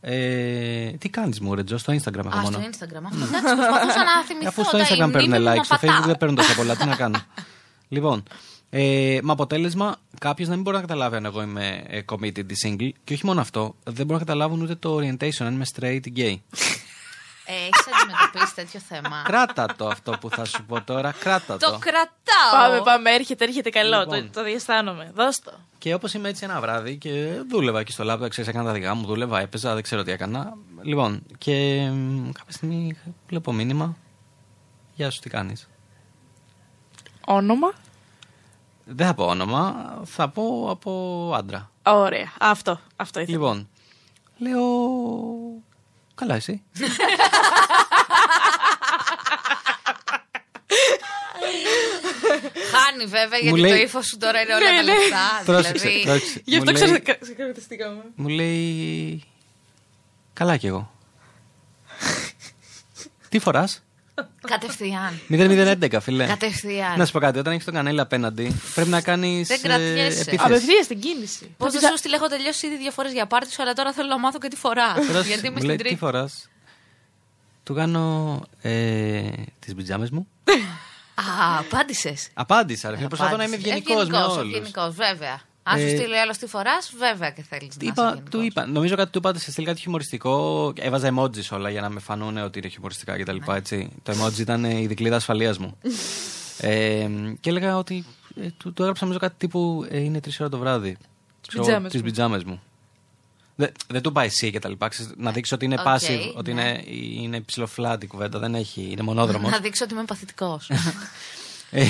Ε, 0.00 0.90
τι 0.90 1.08
κάνεις, 1.08 1.40
μου, 1.40 1.54
ρε 1.54 1.64
Τζο, 1.64 1.78
στο 1.78 1.92
Instagram 1.92 2.24
έχω 2.26 2.38
Α, 2.38 2.40
μόνο. 2.40 2.50
στο 2.50 2.60
Instagram. 2.60 3.02
Αυτό 3.04 3.24
εντάξει, 3.24 3.42
προσπαθούσα 3.42 4.04
να 4.04 4.24
θυμηθώ. 4.26 4.48
Αφού 4.48 4.64
στο 4.64 4.76
τα- 4.76 4.78
η 4.78 4.86
Instagram 4.88 5.12
παίρνουν 5.12 5.28
μνήμη 5.28 5.38
μου 5.44 5.50
like, 5.60 5.64
στο 5.64 5.76
πατά. 5.80 5.88
Facebook 6.02 6.06
δεν 6.06 6.16
παίρνουν 6.16 6.36
τόσο 6.36 6.54
πολλά. 6.54 6.76
Τι 6.76 6.84
να 6.84 6.96
κάνω. 6.96 7.18
λοιπόν, 7.94 8.22
ε, 8.70 9.18
με 9.22 9.32
αποτέλεσμα 9.32 9.96
κάποιος 10.20 10.48
να 10.48 10.54
μην 10.54 10.62
μπορεί 10.62 10.76
να 10.76 10.82
καταλάβει 10.82 11.16
αν 11.16 11.24
εγώ 11.24 11.42
είμαι 11.42 11.84
ε, 11.86 12.00
committed 12.12 12.38
ή 12.52 12.54
single. 12.64 12.90
Και 13.04 13.14
όχι 13.14 13.26
μόνο 13.26 13.40
αυτό, 13.40 13.74
δεν 13.84 14.06
μπορούν 14.06 14.12
να 14.12 14.18
καταλάβουν 14.18 14.62
ούτε 14.62 14.74
το 14.74 14.96
orientation, 14.96 15.40
αν 15.44 15.54
είμαι 15.54 15.64
straight 15.76 16.00
ή 16.06 16.12
gay. 16.16 16.36
Ε, 17.44 17.52
Έχεις 17.52 17.84
αντιμετωπίσει 18.30 18.54
τέτοιο 18.54 18.80
θέμα. 18.80 19.22
Κράτα 19.24 19.66
το 19.76 19.86
αυτό 19.88 20.12
που 20.20 20.30
θα 20.30 20.44
σου 20.44 20.64
πω 20.64 20.82
τώρα, 20.82 21.12
κράτα 21.12 21.56
Το 21.56 21.70
το. 21.70 21.78
κρατάω. 21.78 22.52
Πάμε, 22.52 22.80
πάμε, 22.84 23.10
έρχεται, 23.10 23.44
έρχεται 23.44 23.70
καλό. 23.70 23.98
Λοιπόν. 24.00 24.30
Το, 24.32 24.40
το 24.40 24.44
διαισθάνομαι. 24.44 25.10
Δώσ' 25.14 25.40
το. 25.40 25.52
Και 25.78 25.94
όπως 25.94 26.14
είμαι 26.14 26.28
έτσι 26.28 26.44
ένα 26.44 26.60
βράδυ 26.60 26.96
και 26.96 27.42
δούλευα 27.50 27.80
εκεί 27.80 27.92
στο 27.92 28.04
λάπτο, 28.04 28.28
ξέρει, 28.28 28.48
έκανα 28.48 28.64
τα 28.64 28.72
δικά 28.72 28.94
μου, 28.94 29.06
δούλευα, 29.06 29.40
έπαιζα, 29.40 29.74
δεν 29.74 29.82
ξέρω 29.82 30.02
τι 30.02 30.10
έκανα. 30.10 30.52
Λοιπόν, 30.82 31.22
και 31.38 31.88
μ, 31.92 32.30
κάποια 32.32 32.52
στιγμή 32.52 32.96
βλέπω 33.28 33.52
μήνυμα. 33.52 33.96
Γεια 34.94 35.10
σου, 35.10 35.20
τι 35.20 35.28
κάνεις; 35.30 35.68
Όνομα; 37.26 37.72
Δεν 38.84 39.06
θα 39.06 39.14
πω 39.14 39.24
όνομα, 39.24 39.94
θα 40.04 40.28
πω 40.28 40.66
από 40.70 41.32
άντρα. 41.36 41.70
Ωραία. 41.82 42.32
Αυτό. 42.40 42.80
Αυτό 42.96 43.20
ήθελα. 43.20 43.36
Λοιπόν, 43.38 43.68
λέω. 44.38 44.64
Καλά, 46.14 46.34
εσύ. 46.34 46.62
Χάνει 52.72 53.04
βέβαια 53.04 53.38
Μου 53.42 53.44
γιατί 53.44 53.60
λέει- 53.60 53.70
το 53.70 53.76
ύφος 53.76 54.06
σου 54.06 54.16
τώρα 54.16 54.40
είναι 54.40 54.54
όλα 54.54 54.70
Ναι, 54.70 54.76
τα 54.76 54.82
ναι. 54.82 54.92
λεφτά. 54.92 55.42
Πρόσεξε, 55.44 55.88
δηλαδή. 55.88 56.04
πρόσεξε. 56.04 56.40
Γι' 56.44 56.56
Μου 56.56 56.62
αυτό 56.70 56.86
λέει- 56.86 57.00
ξέρω. 57.02 57.18
Ξεκαρδιστήκαμε. 57.20 58.02
Μου 58.14 58.28
λέει. 58.28 59.24
Καλά 60.32 60.56
κι 60.56 60.66
εγώ. 60.66 60.90
Τι 63.28 63.38
φοράς; 63.38 63.82
Κατευθείαν. 64.48 65.20
0011, 65.28 66.00
φιλέ. 66.00 66.26
Κατευθείαν. 66.26 66.98
Να 66.98 67.06
σου 67.06 67.12
πω 67.12 67.18
κάτι, 67.18 67.38
όταν 67.38 67.52
έχεις 67.52 67.64
τον 67.64 67.74
κανέλα 67.74 68.02
απέναντι, 68.02 68.60
πρέπει 68.74 68.90
να 68.90 69.00
κάνεις. 69.00 69.48
Δεν 69.48 69.60
κρατιέσαι. 69.60 70.20
επίθεση. 70.20 70.38
Απευθείας 70.40 70.84
στην 70.84 71.00
κίνηση. 71.00 71.54
Πώ 71.58 71.70
δεν 71.70 71.80
σου 71.80 71.96
στείλε, 71.96 72.16
έχω 72.16 72.26
τελειώσει 72.28 72.66
ήδη 72.66 72.76
δύο 72.76 72.90
φορές 72.90 73.12
για 73.12 73.26
πάρτι 73.26 73.52
σου, 73.52 73.62
αλλά 73.62 73.72
τώρα 73.72 73.92
θέλω 73.92 74.08
να 74.08 74.18
μάθω 74.18 74.38
και 74.38 74.48
τι 74.48 74.56
φοράς. 74.56 74.92
Πρόσεξε, 74.94 75.28
γιατί 75.28 75.46
είμαι 75.46 75.56
μου 75.60 75.64
λέει 75.64 75.64
στην 75.64 75.76
τι 75.76 75.82
τρίτη. 75.82 75.96
φοράς; 75.96 76.48
Του 77.62 77.74
κάνω 77.74 78.40
ε, 78.62 79.20
τις 79.58 79.74
πιτζάμε 79.74 80.08
μου. 80.12 80.26
Α, 81.14 81.58
απάντησες. 81.58 82.28
Απάντησα, 82.34 82.90
ρε 82.90 82.96
φίλε. 82.96 83.08
Προσπαθώ 83.08 83.36
να 83.36 83.44
είμαι 83.44 83.54
ευγενικός 83.56 84.08
με 84.08 84.18
όλους. 84.18 84.36
Ευγενικό, 84.54 84.90
βέβαια. 84.90 85.40
Αν 85.62 85.78
σου 85.78 85.84
Ε, 85.86 85.96
στείλει 85.96 86.18
άλλος 86.18 86.38
τι 86.38 86.46
φοράς, 86.46 86.92
βέβαια 86.98 87.30
και 87.30 87.42
θέλεις 87.42 87.76
να 87.76 87.82
είσαι 87.82 87.90
Είπα, 87.92 88.02
ευγενικός. 88.02 88.30
του 88.30 88.42
είπα, 88.42 88.66
νομίζω 88.66 88.96
κάτι 88.96 89.10
του 89.10 89.18
είπα, 89.18 89.34
σε 89.38 89.50
στείλει 89.50 89.66
κάτι 89.66 89.80
χιουμοριστικό. 89.80 90.72
Έβαζα 90.76 91.12
emojis 91.14 91.48
όλα 91.50 91.70
για 91.70 91.80
να 91.80 91.88
με 91.88 92.00
φανούν 92.00 92.36
ότι 92.38 92.58
είναι 92.58 92.68
χιουμοριστικά 92.68 93.18
κτλ. 93.22 93.36
Ναι. 93.46 93.56
Έτσι. 93.56 93.90
Το 94.02 94.12
emoji 94.12 94.38
ήταν 94.38 94.64
η 94.64 94.86
δικλίδα 94.86 95.16
ασφαλείας 95.16 95.58
μου. 95.58 95.76
ε, 96.60 97.08
και 97.40 97.50
έλεγα 97.50 97.76
ότι. 97.76 98.04
Ε, 98.40 98.48
του, 98.56 98.72
του 98.72 98.82
έγραψα 98.82 99.04
νομίζω 99.04 99.20
κάτι 99.20 99.34
τύπου 99.38 99.86
ε, 99.90 99.98
είναι 99.98 100.20
τρεις 100.20 100.40
ώρα 100.40 100.48
το 100.48 100.58
βράδυ. 100.58 100.96
πιτζάμες 101.52 101.90
Τις 101.92 102.00
μου. 102.00 102.06
πιτζάμε 102.06 102.42
μου. 102.46 102.62
Δεν, 103.60 103.72
δεν 103.88 104.02
του 104.02 104.08
είπα 104.08 104.22
εσύ 104.22 104.50
και 104.50 104.58
τα 104.58 104.68
λοιπά. 104.68 104.88
Ξέρεις, 104.88 105.12
να 105.16 105.30
δείξει 105.30 105.54
ότι 105.54 105.64
είναι 105.64 105.74
Οκ, 105.80 105.86
passive, 105.86 106.32
ότι 106.34 106.52
ναι. 106.52 106.62
είναι, 106.62 106.82
είναι 107.22 107.40
ψηλοφλάτη 107.40 108.04
η 108.04 108.08
κουβέντα. 108.08 108.38
Δεν 108.38 108.54
έχει, 108.54 108.88
είναι 108.90 109.02
μονόδρομο. 109.02 109.48
Να 109.48 109.58
δείξω 109.58 109.84
ότι 109.84 109.94
είμαι 109.94 110.04
παθητικός. 110.04 110.70
Ε, 111.72 111.84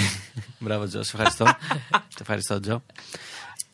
Μπράβο, 0.58 0.86
Τζο, 0.86 1.02
σε 1.02 1.10
ευχαριστώ. 1.14 1.44
σε 2.14 2.18
ευχαριστώ, 2.20 2.60
Τζο. 2.60 2.82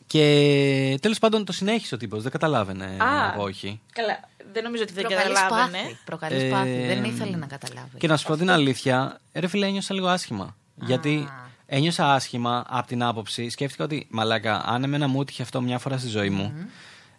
Και 0.07 0.97
τέλος 1.01 1.19
πάντων 1.19 1.45
το 1.45 1.51
συνέχισε 1.51 1.95
ο 1.95 1.97
τύπος. 1.97 2.21
Δεν 2.23 2.31
καταλάβαινε 2.31 2.85
Α. 2.85 3.33
εγώ 3.33 3.43
όχι. 3.43 3.81
Καλά. 3.93 4.19
Δεν 4.53 4.63
νομίζω 4.63 4.83
ότι 4.83 4.93
δεν 4.93 5.03
Προκαλείς 5.05 5.39
καταλάβαινε. 5.39 5.77
πάθη. 5.83 5.97
Προκαλείς 6.05 6.43
Ε, 6.43 6.49
πάθη. 6.49 6.85
Δεν 6.85 7.03
ήθελε 7.03 7.37
να 7.37 7.45
καταλάβει. 7.45 7.97
Και 7.97 8.07
να 8.07 8.17
σου 8.17 8.27
πω 8.27 8.37
την 8.37 8.49
αλήθεια, 8.49 9.21
ρε 9.33 9.47
φίλε, 9.47 9.65
ένιωσα 9.65 9.93
λίγο 9.93 10.07
άσχημα. 10.07 10.55
Γιατί 10.75 11.27
ένιωσα 11.65 12.13
άσχημα 12.13 12.65
από 12.67 12.87
την 12.87 13.03
άποψη, 13.03 13.49
σκέφτηκα 13.49 13.83
ότι 13.83 14.07
μαλάκα, 14.09 14.63
αν 14.65 14.83
εμένα 14.83 15.07
μου 15.07 15.21
έτυχε 15.21 15.41
αυτό 15.41 15.61
μια 15.61 15.79
φορά 15.79 15.97
στη 15.97 16.07
ζωή 16.07 16.29
μου, 16.29 16.53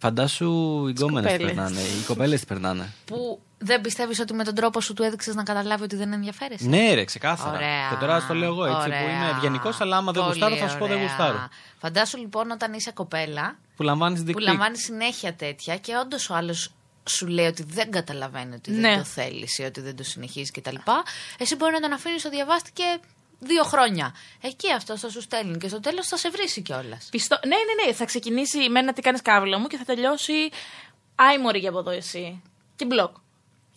φαντάσου 0.01 0.51
οι 0.87 0.91
γκόμενες 0.91 1.31
τι 1.31 1.37
κοπέλες. 1.37 1.55
περνάνε, 1.55 1.79
οι 1.81 2.03
κοπέλες 2.07 2.39
τι 2.39 2.45
περνάνε. 2.45 2.93
Που 3.05 3.39
δεν 3.57 3.81
πιστεύεις 3.81 4.19
ότι 4.19 4.33
με 4.33 4.43
τον 4.43 4.55
τρόπο 4.55 4.81
σου 4.81 4.93
του 4.93 5.03
έδειξες 5.03 5.35
να 5.35 5.43
καταλάβει 5.43 5.83
ότι 5.83 5.95
δεν 5.95 6.13
ενδιαφέρεσαι; 6.13 6.67
Ναι, 6.67 6.93
ρε, 6.93 7.03
ξεκάθαρα. 7.03 7.55
Ωραία. 7.57 7.89
Και 7.89 7.95
τώρα 7.99 8.19
στο 8.19 8.33
λέω 8.33 8.49
εγώ 8.49 8.65
έτσι, 8.65 8.77
Ωραία. 8.81 9.03
που 9.03 9.09
είμαι 9.09 9.29
ευγενικός, 9.35 9.81
αλλά 9.81 9.97
άμα 9.97 10.11
δεν 10.11 10.21
Πολύ 10.23 10.33
γουστάρω, 10.39 10.55
θα 10.61 10.69
σου 10.69 10.77
πω 10.77 10.85
δεν 10.85 10.95
ωραία. 10.95 11.07
γουστάρω. 11.07 11.47
Φαντάσου 11.77 12.17
λοιπόν 12.17 12.51
όταν 12.51 12.73
είσαι 12.73 12.91
κοπέλα 12.91 13.57
Που 13.75 13.83
λαμβάνεις 13.83 14.23
την 14.23 14.33
που 14.33 14.39
λαμβάνεις 14.39 14.83
συνέχεια 14.83 15.33
τέτοια 15.33 15.77
και 15.77 15.95
όντως 15.95 16.29
ο 16.29 16.35
άλλος 16.35 16.71
σου 17.09 17.27
λέει 17.27 17.45
ότι 17.45 17.63
δεν 17.63 17.91
καταλαβαίνει 17.91 18.55
ότι 18.55 18.71
Ναι. 18.71 18.89
δεν 18.89 18.97
το 18.97 19.03
θέλεις 19.03 19.57
ή 19.57 19.63
ότι 19.63 19.81
δεν 19.81 19.95
το 19.95 20.03
συνεχίζεις 20.03 20.51
κτλ. 20.51 20.75
Εσύ 21.37 21.55
μπορεί 21.55 21.71
να 21.73 21.79
τον 21.79 21.93
αφήνεις 21.93 22.21
στο 22.21 22.29
διαβάστηκε 22.29 22.83
δύο 23.39 23.63
χρόνια. 23.63 24.13
Εκεί 24.41 24.71
αυτός 24.71 24.99
θα 24.99 25.09
σου 25.09 25.21
στέλνει 25.21 25.57
και 25.57 25.67
στο 25.67 25.79
τέλος 25.79 26.07
θα 26.07 26.17
σε 26.17 26.29
βρει 26.29 26.61
κιόλας. 26.61 27.07
Πιστό... 27.11 27.39
Ναι, 27.47 27.55
ναι, 27.55 27.85
ναι. 27.85 27.93
Θα 27.93 28.05
ξεκινήσει 28.05 28.69
με 28.69 28.79
ένα 28.79 28.93
τι 28.93 29.01
κάνεις 29.01 29.21
κάβλα 29.21 29.59
μου 29.59 29.67
και 29.67 29.77
θα 29.77 29.83
τελειώσει 29.85 30.33
άιμορη 31.15 31.59
για 31.59 31.69
από 31.69 31.79
εδώ 31.79 31.89
εσύ. 31.91 32.41
και 32.75 32.85
μπλοκ. 32.85 33.15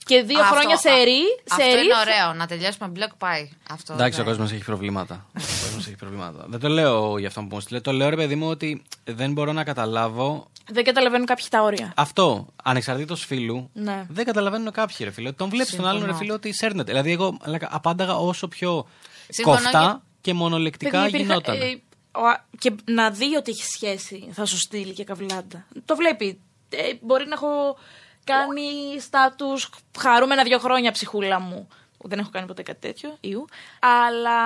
Και 0.05 0.23
δύο 0.23 0.41
Αυτό- 0.41 0.55
χρόνια 0.55 0.77
σε 0.77 0.91
α- 0.91 1.05
ρί, 1.05 1.21
Αυτό 1.51 1.63
σε 1.65 1.75
ρί. 1.75 1.85
είναι 1.85 1.95
ωραίο. 2.01 2.33
Να 2.35 2.47
τελειώσουμε 2.47 2.89
μπλοκ 2.89 3.15
πάει. 3.15 3.51
Αυτό 3.71 3.93
Εντάξει, 3.93 4.21
ο 4.21 4.25
δεν- 4.25 4.33
κόσμος 4.33 4.53
έχει 4.53 4.65
προβλήματα. 4.65 5.27
ο 5.37 5.41
κόσμος 5.65 5.87
έχει 5.87 5.97
προβλήματα. 5.97 6.45
Δεν 6.49 6.61
το 6.61 6.69
λέω 6.69 7.19
για 7.19 7.29
αυτό 7.29 7.41
που 7.41 7.49
μου 7.51 7.61
στείλε. 7.61 7.81
Το 7.81 7.93
λέω, 7.93 8.09
ρε 8.09 8.17
παιδί 8.17 8.35
μου, 8.35 8.49
ότι 8.49 8.83
δεν 9.05 9.33
μπορώ 9.33 9.53
να 9.53 9.65
καταλάβω 9.65 10.47
Δεν 10.71 10.85
καταλαβαίνουν 10.85 11.27
κάποιοι 11.27 11.45
τα 11.51 11.63
όρια. 11.63 11.93
αυτό. 11.97 12.47
Ανεξαρτήτως 12.63 13.25
φίλου, 13.25 13.71
Ναι. 13.73 14.07
δεν 14.09 14.25
καταλαβαίνουν 14.25 14.71
κάποιοι, 14.73 14.97
ρε 15.01 15.11
φίλε. 15.11 15.33
Τον 15.33 15.49
βλέπεις 15.49 15.71
τον 15.71 15.79
Συμφωνώ. 15.79 15.97
άλλον, 15.99 16.11
ρε 16.11 16.17
φίλε, 16.17 16.33
ότι 16.33 16.53
σέρνεται. 16.53 16.91
Δηλαδή, 16.93 17.13
εγώ 17.13 17.37
λέγα, 17.45 17.69
απάνταγα 17.71 18.17
όσο 18.17 18.49
πιο 18.49 18.87
Συμφωνώ 19.33 19.57
κοφτά 19.57 20.03
και 20.21 20.35
μονολεκτικά 20.35 21.03
Παιδιά, 21.03 21.19
υπήρχαν- 21.19 21.47
γινόταν. 21.47 21.69
ε, 21.69 21.83
ο- 22.19 22.43
και 22.59 22.73
να 22.85 23.11
δει 23.11 23.37
ότι 23.37 23.51
έχει 23.51 23.63
σχέση 23.65 24.29
θα 24.33 24.45
σου 24.45 24.59
στείλει 24.59 24.93
και 24.93 25.05
καβλάντα. 25.05 25.67
Το 25.85 25.97
βλέπει. 25.97 26.41
Ε, 26.71 26.93
μπορεί 27.01 27.27
να 27.27 27.35
έχω 27.35 27.77
κάνει 28.25 29.01
στάτους 29.01 29.71
χαρούμενα 29.99 30.43
δύο 30.43 30.59
χρόνια 30.59 30.93
ψυχούλα 30.93 31.41
μου. 31.41 31.69
Δεν 32.05 32.19
έχω 32.19 32.31
κάνει 32.31 32.47
ποτέ 32.47 32.63
κάτι 32.63 32.81
τέτοιο, 32.81 33.17
ιού. 33.21 33.45
Αλλά 33.81 34.41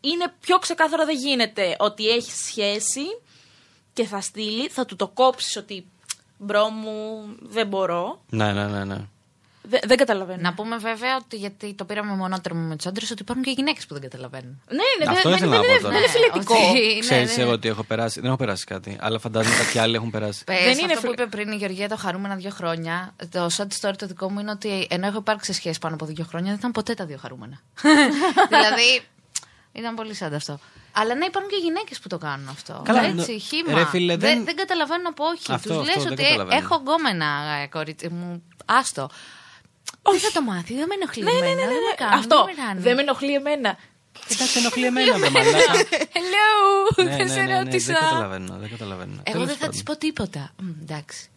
είναι 0.00 0.32
πιο 0.40 0.58
ξεκάθαρο 0.58 1.04
δεν 1.04 1.16
γίνεται 1.16 1.76
ότι 1.78 2.08
έχει 2.08 2.30
σχέση 2.32 3.02
και 3.92 4.04
θα 4.04 4.20
στείλει, 4.20 4.68
θα 4.68 4.84
του 4.84 4.96
το 4.96 5.08
κόψεις 5.08 5.56
ότι 5.56 5.86
bro 6.38 6.68
μου 6.68 7.24
δεν 7.40 7.66
μπορώ. 7.66 8.22
Ναι, 8.30 8.52
ναι, 8.52 8.66
ναι. 8.66 8.84
ναι. 8.84 8.96
Δε- 9.68 9.78
δεν 9.86 9.96
καταλαβαίνω. 9.96 10.40
Να 10.40 10.54
πούμε 10.54 10.76
βέβαια 10.76 11.16
ότι 11.16 11.36
γιατί 11.36 11.74
το 11.74 11.84
πήραμε 11.84 12.12
μονότερμα 12.14 12.60
με 12.60 12.76
τους 12.76 12.86
άντρες, 12.86 13.10
ότι 13.10 13.22
υπάρχουν 13.22 13.44
και 13.44 13.50
γυναίκες 13.50 13.86
που 13.86 13.92
δεν 13.94 14.02
καταλαβαίνουν. 14.02 14.62
Ναι, 14.70 14.76
ναι, 15.06 15.10
Αυτό 15.16 15.28
δεν, 15.28 15.38
ήθελα 15.38 15.50
δεν, 15.50 15.60
να 15.60 15.66
δεν, 15.66 15.76
πω 15.76 15.82
τώρα. 15.82 15.92
δεν 15.94 16.02
είναι 16.02 16.10
φιλετικό. 16.12 16.54
Ότι- 16.68 16.94
ναι, 16.94 16.98
Ξέρεις 17.00 17.36
ναι. 17.36 17.42
εγώ 17.42 17.52
ότι 17.52 17.68
έχω 17.68 17.82
περάσει. 17.82 18.20
Δεν 18.20 18.28
έχω 18.28 18.38
περάσει 18.38 18.64
κάτι. 18.64 18.96
Αλλά 19.00 19.18
φαντάζομαι 19.18 19.56
κάποιοι 19.56 19.80
άλλοι 19.80 19.94
έχουν 19.94 20.10
περάσει. 20.10 20.44
Πες, 20.44 20.58
Δεν 20.60 20.70
αυτό 20.70 20.84
είναι 20.84 20.94
που 20.94 21.00
φιλ- 21.00 21.12
είπε 21.12 21.26
πριν 21.26 21.52
η 21.52 21.56
Γεωργία 21.56 21.88
το 21.88 21.96
χαρούμενα 21.96 22.34
δύο 22.34 22.50
χρόνια. 22.50 23.14
Το 23.30 23.46
short 23.56 23.80
story 23.88 23.96
το 23.98 24.06
δικό 24.06 24.30
μου 24.30 24.38
είναι 24.40 24.50
ότι 24.50 24.86
ενώ 24.90 25.06
έχω 25.06 25.18
υπάρξει 25.18 25.52
σε 25.52 25.58
σχέση 25.58 25.78
πάνω 25.78 25.94
από 25.94 26.04
δύο 26.06 26.24
χρόνια, 26.28 26.48
δεν 26.48 26.58
ήταν 26.58 26.70
ποτέ 26.72 26.94
τα 26.94 27.04
δύο 27.06 27.18
χαρούμενα. 27.20 27.60
δηλαδή. 28.54 29.00
Ήταν 29.72 29.94
πολύ 29.94 30.14
σαν 30.14 30.34
αυτό. 30.34 30.58
Αλλά 30.92 31.14
ναι, 31.14 31.24
υπάρχουν 31.24 31.50
και 31.50 31.56
γυναίκες 31.62 31.98
που 31.98 32.08
το 32.08 32.18
κάνουν 32.18 32.48
αυτό. 32.48 32.82
Καλά, 32.84 33.04
Έτσι, 33.04 33.32
νο- 33.32 33.38
χήμα. 33.38 33.74
ρε 33.78 33.84
φίλε, 33.84 34.16
δεν- 34.16 34.34
δεν... 34.36 34.44
δεν 34.44 34.56
καταλαβαίνουν 34.56 35.06
από 35.06 35.24
όχι. 35.24 35.52
Αυτό, 35.52 35.68
Τους 35.68 35.78
αυτό, 35.78 35.92
λες 35.94 36.02
δεν 36.02 36.12
ότι 36.12 36.22
καταλαβαίνω. 36.22 36.60
έχω 36.64 36.74
γκόμενα, 36.76 37.26
ε, 37.62 37.66
κορίτσι 37.66 38.08
μου. 38.08 38.42
Άστο. 38.64 39.08
Δεν 40.10 40.20
θα 40.20 40.32
το 40.32 40.42
μάθει, 40.42 40.74
δεν 40.74 40.86
με 40.88 40.94
ενοχλεί. 40.94 41.22
Ναι, 41.24 41.32
ναι, 41.32 41.38
ναι, 41.38 41.46
εμένα, 41.46 41.60
ναι, 41.60 41.66
δεν 41.72 41.82
με 41.86 41.88
ναι. 41.88 41.94
κάνει, 42.02 42.14
Αυτό. 42.20 42.36
δεν 42.44 42.54
με 42.56 42.62
κάνει. 42.62 42.80
Δεν 42.80 42.94
με 42.94 43.02
ενοχλεί 43.02 43.34
εμένα. 43.34 43.70
Εντάξει, 44.32 44.58
ενοχλεί 44.58 44.84
εμένα, 44.86 45.18
βρε 45.18 45.30
μαλάκα. 45.30 45.72
Hello, 46.16 46.56
Ναι, 46.96 47.04
δεν 47.04 47.16
ναι, 47.16 47.32
σε 47.32 47.40
ναι, 47.40 47.46
ναι, 47.52 47.58
ρώτησα. 47.58 47.92
Δεν 47.92 48.02
καταλαβαίνω. 48.02 48.56
Δεν 48.60 48.70
καταλαβαίνω. 48.70 49.12
Εγώ 49.12 49.22
Τέλος 49.32 49.46
δεν 49.46 49.56
θα 49.56 49.60
πάντων. 49.66 49.76
τη 49.76 49.82
πω 49.82 49.96
τίποτα. 49.96 50.50
Μ, 50.62 50.68
εντάξει. 50.82 51.28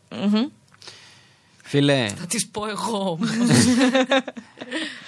Φίλε, 1.63 2.07
Θα 2.07 2.25
της 2.25 2.47
πω 2.47 2.67
εγώ 2.67 3.09
όμως. 3.11 3.29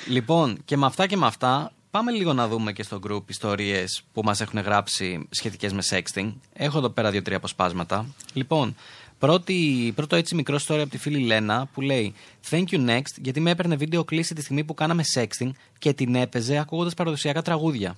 Λοιπόν, 0.08 0.62
και 0.66 0.78
με 0.78 0.86
αυτά 0.86 1.08
και 1.08 1.18
με 1.18 1.26
αυτά, 1.26 1.72
πάμε 1.92 2.12
λίγο 2.12 2.34
να 2.34 2.48
δούμε 2.48 2.72
και 2.74 2.84
στο 2.84 3.00
group 3.08 3.22
ιστορίες 3.28 4.02
που 4.14 4.22
μας 4.24 4.42
έχουν 4.42 4.60
γράψει 4.60 5.28
σχετικές 5.30 5.74
με 5.74 5.84
sexting. 5.90 6.34
Έχω 6.54 6.78
εδώ 6.78 6.90
πέρα 6.90 7.12
δύο-τρία 7.12 7.38
αποσπάσματα. 7.38 8.06
Λοιπόν, 8.34 8.76
πρώτη, 9.26 9.92
πρώτο 9.96 10.16
έτσι 10.16 10.36
μικρό 10.36 10.58
story 10.68 10.80
από 10.80 10.90
τη 10.90 10.98
φίλη 10.98 11.20
Λένα 11.20 11.70
που 11.74 11.82
λέει 11.82 12.14
Thank 12.50 12.64
you 12.72 12.90
next, 12.90 13.14
γιατί 13.22 13.40
με 13.40 13.52
έπαιρνε 13.52 13.76
βίντεο 13.76 14.04
κλίση 14.04 14.34
τη 14.34 14.42
στιγμή 14.42 14.64
που 14.64 14.74
κάναμε 14.74 15.04
sexting 15.16 15.50
και 15.80 15.94
την 15.94 16.16
έπαιζε 16.16 16.58
ακούγοντας 16.58 16.94
παραδοσιακά 16.94 17.42
τραγούδια. 17.42 17.98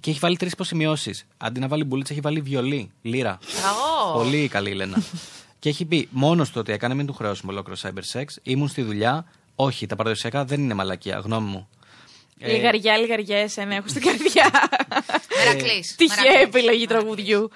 Και 0.00 0.10
έχει 0.10 0.18
βάλει 0.18 0.36
τρεις 0.36 0.52
υποσημειώσεις. 0.52 1.26
Αντί 1.36 1.60
να 1.60 1.68
βάλει 1.68 1.84
μπουλίτσα, 1.84 2.12
έχει 2.12 2.22
βάλει 2.22 2.40
βιολί, 2.40 2.90
λύρα. 3.02 3.38
Μπράβο. 3.60 4.18
Πολύ 4.18 4.48
καλή 4.48 4.70
η 4.70 4.74
Λένα. 4.74 5.02
και 5.60 5.68
έχει 5.68 5.84
πει 5.84 6.08
μόνος 6.10 6.48
του 6.48 6.56
ότι 6.58 6.72
έκανε, 6.72 6.94
μην 6.94 7.06
του 7.06 7.12
χρεώσουμε 7.12 7.52
ολόκληρο 7.52 7.80
cyber 7.82 8.18
sex. 8.18 8.24
Ήμουν 8.42 8.68
στη 8.68 8.82
δουλειά. 8.82 9.26
Όχι, 9.54 9.86
τα 9.86 9.96
παραδοσιακά 9.96 10.44
δεν 10.44 10.60
είναι 10.60 10.74
μαλακία, 10.74 11.18
γνώμη 11.24 11.48
μου. 11.48 11.68
Ε, 12.38 12.52
Λιγαριά, 12.52 12.96
λιγαριά, 12.98 13.38
εσένα 13.38 13.74
έχω 13.74 13.88
στην 13.88 14.02
καρδιά. 14.02 14.50
Μερακλής. 15.44 15.94
Τυχαία 15.94 16.40
επιλογή 16.40 16.86
τραγουδιού. 16.86 17.50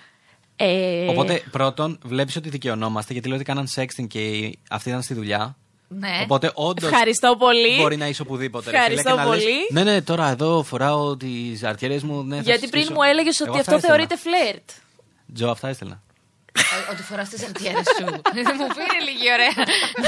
Ε, 0.60 1.06
Οπότε, 1.08 1.42
πρώτον, 1.50 1.98
βλέπεις 2.04 2.36
ότι 2.36 2.48
δικαιωνόμαστε 2.48 3.12
γιατί 3.12 3.28
λέω 3.28 3.36
ότι 3.36 3.44
κάναν 3.46 3.66
sexting 3.74 4.06
και 4.08 4.52
αυτή 4.70 4.88
ήταν 4.88 5.02
στη 5.02 5.14
δουλειά. 5.14 5.56
Ναι. 5.88 6.20
Οπότε, 6.22 6.50
όντως. 6.54 6.90
Ευχαριστώ 6.90 7.36
πολύ. 7.38 7.76
Μπορεί 7.80 7.96
να 7.96 8.06
είσαι 8.08 8.22
οπουδήποτε. 8.22 8.70
ρε 8.70 8.76
φίλε, 8.76 8.94
Ευχαριστώ 8.94 9.10
και 9.10 9.16
να 9.28 9.34
λες, 9.34 9.44
πολύ. 9.44 9.56
ναι, 9.70 9.92
ναι, 9.92 10.02
τώρα 10.02 10.28
εδώ 10.28 10.62
φοράω 10.62 11.16
τις 11.16 11.62
αρτιέρες 11.64 12.02
μου. 12.02 12.22
Ναι, 12.22 12.36
θα 12.36 12.42
Γιατί 12.42 12.60
τις 12.60 12.70
πριν 12.70 12.82
στήσω». 12.82 12.94
μου 12.98 13.02
έλεγες 13.02 13.40
Εγώ 13.40 13.50
ότι 13.50 13.60
αυτά 13.60 13.74
αυτό 13.74 13.86
ήθελα. 13.88 14.08
θεωρείται 14.08 14.16
φλερτ. 14.28 14.68
Τζο, 15.34 15.48
αυτά 15.50 15.68
ήθελα. 15.70 16.02
Ε, 16.88 16.92
Ότι 16.92 17.02
φοράς 17.02 17.28
τις 17.28 17.42
αρτιέρες 17.44 17.86
σου. 17.98 18.04
Μου 18.04 18.66
πήρε 18.78 18.98
λίγη 19.08 19.26
ωραία. 19.36 19.56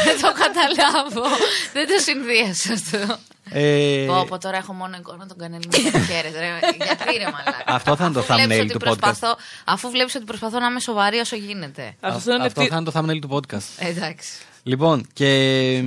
Δεν 0.04 0.20
το 0.20 0.32
καταλάβω. 0.42 1.26
Δεν 1.72 1.86
το 1.86 1.96
συνδύασα 2.06 2.72
αυτό. 2.72 3.18
Ε, 3.52 4.04
Πω, 4.08 4.24
πω, 4.28 4.38
τώρα 4.38 4.56
έχω 4.56 4.72
μόνο 4.72 4.96
εικόνα 4.96 5.26
τον 5.26 5.38
κανέλη 5.38 5.64
μου 5.66 5.70
και 5.90 5.98
αρτιέρες, 5.98 6.32
ρε. 6.32 6.46
Γιατί 6.84 7.16
ρε 7.18 7.24
μαλάκα. 7.24 7.62
Αυτό 7.66 7.96
θα 7.96 8.04
είναι 8.04 8.12
το 8.14 8.20
Αφού 8.20 8.32
βλέπεις 8.34 8.56
thumbnail 8.56 8.60
ότι 8.62 8.72
του 8.72 8.78
προσπαθώ- 8.78 9.38
Αφού 9.64 9.90
βλέπεις 9.90 10.14
ότι 10.14 10.24
προσπαθώ 10.24 10.58
να 10.58 10.66
είμαι 10.66 10.80
σοβαρή 10.80 11.18
όσο 11.18 11.36
γίνεται. 11.36 11.94
Αυτό 12.00 12.32
είναι 12.34 12.44
αυτό 12.44 12.64
θα 12.64 12.76
είναι 12.76 12.84
το 12.90 12.92
thumbnail 12.94 13.18
του 13.20 13.28
podcast. 13.30 13.78
Ε, 13.78 13.88
Εντάξει. 13.88 14.30
Λοιπόν, 14.62 15.06
και, 15.12 15.82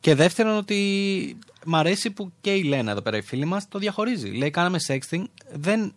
και 0.00 0.14
δεύτερον 0.14 0.56
ότι 0.56 1.38
μ' 1.64 1.76
αρέσει 1.76 2.10
που 2.10 2.32
και 2.40 2.50
η 2.54 2.62
Λένα 2.62 2.90
εδώ 2.90 3.00
πέρα 3.00 3.16
η 3.16 3.22
φίλη 3.22 3.44
μας 3.44 3.68
το 3.68 3.78
διαχωρίζει. 3.78 4.28
Λέει 4.28 4.50
κάναμε 4.50 4.78
sexting, 4.88 5.22
δεν, 5.52 5.94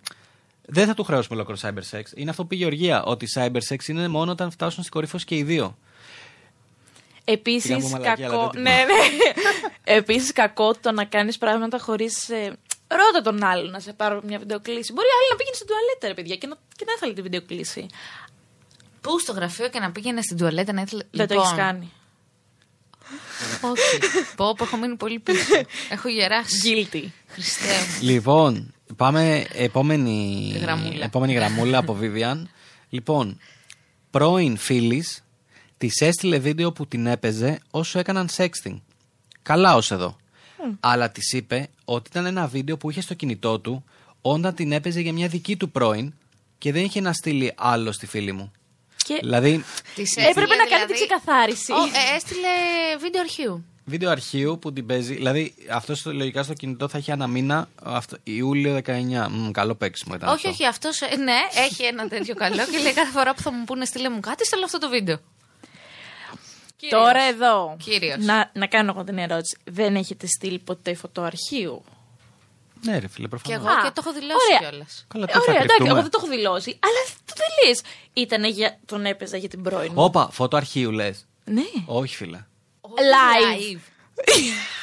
δεν 0.65 0.87
θα 0.87 0.93
του 0.93 1.03
χρεώσουμε 1.03 1.35
ολόκληρο 1.35 1.59
cyber 1.63 1.97
sex. 1.97 2.03
Είναι 2.15 2.29
αυτό 2.29 2.41
που 2.45 2.53
είπε 2.53 2.55
η 2.55 2.57
Γεωργία, 2.67 3.03
ότι 3.03 3.27
cyber 3.35 3.59
sex 3.69 3.87
είναι 3.87 4.07
μόνο 4.07 4.31
όταν 4.31 4.51
φτάσουν 4.51 4.79
στην 4.81 4.93
κορύφωση 4.93 5.25
και 5.25 5.35
οι 5.35 5.43
δύο. 5.43 5.77
Επίσης 7.27 7.63
Πήγα 7.63 7.75
να 7.77 7.83
πω 7.83 7.89
μαλακία, 7.89 8.25
αλλά 8.27 8.35
κακό. 8.37 8.49
δεν 8.53 8.61
Ναι, 8.61 8.69
την 8.85 8.85
ναι. 9.34 9.34
Επίσης 9.87 10.31
κακό 10.31 10.73
το 10.81 10.91
να 10.91 11.05
κάνεις 11.05 11.37
πράγματα 11.37 11.79
χωρίς. 11.79 12.29
Ρώτα 12.87 13.21
τον 13.23 13.43
άλλον 13.43 13.71
να 13.71 13.79
σε 13.79 13.93
πάρω 13.93 14.21
μια 14.23 14.39
βιντεοκλήση. 14.39 14.93
Μπορεί 14.93 15.07
άλλη 15.19 15.29
να 15.29 15.35
πήγαινε 15.35 15.55
στην 15.55 15.67
τουαλέτα, 15.67 16.07
ρε 16.07 16.13
παιδιά, 16.13 16.35
και 16.35 16.47
να, 16.47 16.55
και 16.75 16.85
να 16.87 16.93
ήθελε 16.95 17.13
τη 17.13 17.21
βιντεοκλήση. 17.21 17.85
Πού 19.01 19.19
στο 19.19 19.31
γραφείο 19.31 19.69
και 19.69 19.79
να 19.79 19.91
πήγαινε 19.91 20.21
στην 20.21 20.37
τουαλέτα 20.37 20.73
να 20.73 20.81
ήθελε. 20.81 21.03
Δεν 21.11 21.27
το 21.27 21.33
Λοιπόν, 21.33 21.47
έχει 21.47 21.57
κάνει. 21.57 21.91
Όχι. 23.61 23.97
Πω, 24.35 24.53
πω, 24.57 24.63
έχω 24.63 24.77
μείνει 24.77 24.95
πολύ 24.95 25.19
πίσω. 25.19 25.55
έχω 25.89 26.09
γεράσει. 26.09 26.61
Guilty. 26.63 27.03
Χριστέ 27.27 27.67
μου. 27.67 28.07
Λοιπόν, 28.07 28.73
πάμε 28.95 29.45
επόμενη 29.53 30.57
Γραμμούλα. 30.61 31.05
επόμενη 31.05 31.33
γραμμούλα 31.33 31.77
από 31.77 31.97
Vivian. 32.01 32.43
Λοιπόν, 32.89 33.39
πρώην 34.11 34.57
φίλης 34.57 35.23
της 35.77 36.01
έστειλε 36.01 36.37
βίντεο 36.37 36.71
που 36.71 36.87
την 36.87 37.05
έπαιζε 37.07 37.59
όσο 37.71 37.99
έκαναν 37.99 38.29
sexting. 38.37 38.79
Καλά 39.45 39.75
ως 39.75 39.91
εδώ. 39.91 40.17
Αλλά 40.79 41.09
της 41.11 41.33
είπε 41.33 41.69
ότι 41.85 42.09
ήταν 42.09 42.25
ένα 42.25 42.47
βίντεο 42.47 42.77
που 42.77 42.89
είχε 42.89 43.01
στο 43.01 43.13
κινητό 43.13 43.59
του 43.59 43.83
όταν 44.21 44.53
την 44.55 44.71
έπαιζε 44.71 44.99
για 44.99 45.13
μια 45.13 45.27
δική 45.27 45.55
του 45.57 45.69
πρώην 45.71 46.13
και 46.57 46.71
δεν 46.71 46.83
είχε 46.83 47.01
να 47.01 47.13
στείλει 47.13 47.53
άλλο 47.57 47.91
στη 47.91 48.05
φίλη 48.05 48.31
μου. 48.31 48.51
Και 49.05 49.17
Δηλαδή, 49.21 49.63
Της 49.95 50.11
έπρεπε 50.15 50.29
έστειλε, 50.41 50.55
να 50.55 50.65
κάνει 50.65 50.85
την 50.85 50.95
δηλαδή- 50.95 51.07
ξεκαθάριση. 51.07 51.71
Ω, 51.71 51.75
ε, 51.75 52.15
έστειλε 52.15 52.47
βίντεο 52.99 53.21
αρχείου. 53.21 53.65
βίντεο 53.85 54.09
αρχείου 54.09 54.59
που 54.59 54.73
την 54.73 54.85
παίζει. 54.85 55.13
Δηλαδή, 55.13 55.53
αυτό 55.71 55.95
στο- 55.95 56.13
λογικά 56.13 56.43
στο 56.43 56.53
κινητό 56.53 56.87
θα 56.87 56.97
έχει 56.97 57.11
ένα 57.11 57.27
μήνα. 57.27 57.69
Αυτό, 57.83 58.17
Ιούλιο 58.23 58.73
19. 58.73 59.27
Μμ, 59.29 59.51
καλό 59.51 59.75
παίξιμο 59.75 60.15
ήταν. 60.15 60.29
όχι, 60.29 60.35
αυτό. 60.47 60.49
όχι, 60.49 60.65
αυτός 60.65 60.99
ναι, 61.23 61.37
έχει 61.65 61.83
ένα 61.83 62.07
τέτοιο 62.07 62.35
καλό 62.35 62.55
και 62.71 62.77
λέει 62.77 62.93
κάθε 62.93 63.11
φορά 63.11 63.33
που 63.33 63.41
θα 63.41 63.51
μου 63.51 63.63
πούνε 63.63 63.85
στείλε 63.85 64.09
μου 64.09 64.19
κάτι, 64.19 64.45
στέλνω 64.45 64.65
αυτό 64.65 64.77
το 64.77 64.89
βίντεο. 64.89 65.17
Κύριος. 66.89 67.03
Τώρα 67.03 67.21
εδώ. 67.23 67.75
Κύριος. 67.83 68.17
Να, 68.25 68.51
να 68.53 68.67
κάνω 68.67 68.91
εγώ 68.95 69.03
την 69.03 69.17
ερώτηση. 69.17 69.57
Δεν 69.63 69.95
έχετε 69.95 70.27
στείλει 70.27 70.59
ποτέ 70.59 70.93
φωτοαρχείου. 70.95 71.83
Ναι, 72.81 72.97
ρε 72.99 73.07
φίλε, 73.07 73.27
Και 73.27 73.37
προφανώ. 73.37 73.55
εγώ 73.69 73.81
και 73.83 73.91
το 73.93 74.01
έχω 74.05 74.13
δηλώσει 74.13 74.39
ωραία. 74.55 74.69
κιόλας. 74.69 75.05
Καλά, 75.07 75.25
τι 75.25 75.31
θα 75.31 75.39
Ωραία, 75.39 75.51
εντάξει, 75.53 75.67
κρυφτούμε; 75.67 75.89
εγώ 75.89 76.01
δεν 76.01 76.11
το 76.11 76.17
έχω 76.21 76.27
δηλώσει. 76.35 76.79
Αλλά 76.81 77.01
το 77.25 77.33
τελεί. 77.41 77.79
Ήτανε 78.13 78.47
για. 78.47 78.79
Τον 78.85 79.05
έπαιζα 79.05 79.37
για 79.37 79.49
την 79.49 79.61
πρώην 79.63 79.91
μου. 79.95 80.03
Όπα, 80.03 80.29
φωτό 80.31 80.57
αρχείου 80.57 80.91
λες. 80.91 81.25
Ναι. 81.45 81.61
Όχι, 81.85 82.15
φίλε. 82.15 82.45
Live. 82.81 83.79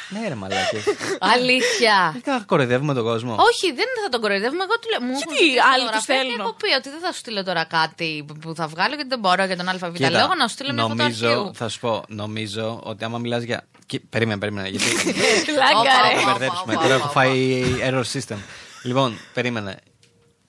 Ναι, 0.09 0.29
ρε 0.29 0.35
μαλάκες. 0.35 0.85
Αλήθεια. 1.21 2.17
Δεν 2.25 2.45
κοροϊδεύουμε 2.47 2.95
τον 2.95 3.03
κόσμο. 3.05 3.33
Όχι, 3.33 3.73
δεν 3.73 3.87
θα 4.03 4.09
τον 4.09 4.21
κοροϊδεύουμε. 4.21 4.63
Εγώ 4.63 4.79
του 4.79 4.89
λέω. 4.91 5.01
Μου 5.01 5.17
Γιατί 5.17 5.25
έχουν 5.29 5.37
στείλει 5.37 5.61
άλλοι 5.73 5.85
τους 5.91 6.01
φωτογραφία 6.01 6.15
και 6.15 6.23
στέλνω. 6.29 6.43
Έχω 6.43 6.55
πει 6.63 6.71
ότι 6.79 6.89
δεν 6.91 7.01
θα 7.01 7.13
σου 7.13 7.19
στείλω 7.19 7.43
τώρα 7.45 7.65
κάτι 7.65 8.25
που 8.41 8.55
θα 8.55 8.67
βγάλω 8.67 8.95
γιατί 8.95 9.09
δεν 9.09 9.19
μπορώ 9.19 9.45
για 9.45 9.57
τον 9.57 9.69
ΑΒ 9.69 9.93
Κοίτα, 9.93 10.11
λόγο 10.11 10.35
να 10.35 10.47
σου 10.49 10.55
στείλω 10.55 10.73
μια 10.73 10.83
φωτογραφία. 10.83 11.29
νομίζω, 11.29 11.51
θα 11.55 11.69
σου 11.69 11.81
πω, 11.81 12.03
νομίζω 12.09 12.81
ότι 12.85 13.05
άμα 13.05 13.19
μιλάς 13.19 13.43
για. 13.43 13.67
Κι- 13.87 14.01
Περίμενε, 14.01 14.39
περίμενε. 14.41 14.69
Γιατί 14.69 14.87
Πλάκα, 15.57 15.79
Όπα, 15.79 15.91
ρε. 16.09 16.15
θα 16.15 16.21
όπα. 16.23 16.31
μπερδέψουμε. 16.31 16.73
όπα, 16.75 16.83
Τώρα 16.83 16.95
όπα, 16.97 17.05
έχω 17.05 17.09
φάει 17.13 17.63
error 17.89 18.05
system. 18.13 18.37
Λοιπόν, 18.83 19.19
περίμενε. 19.35 19.77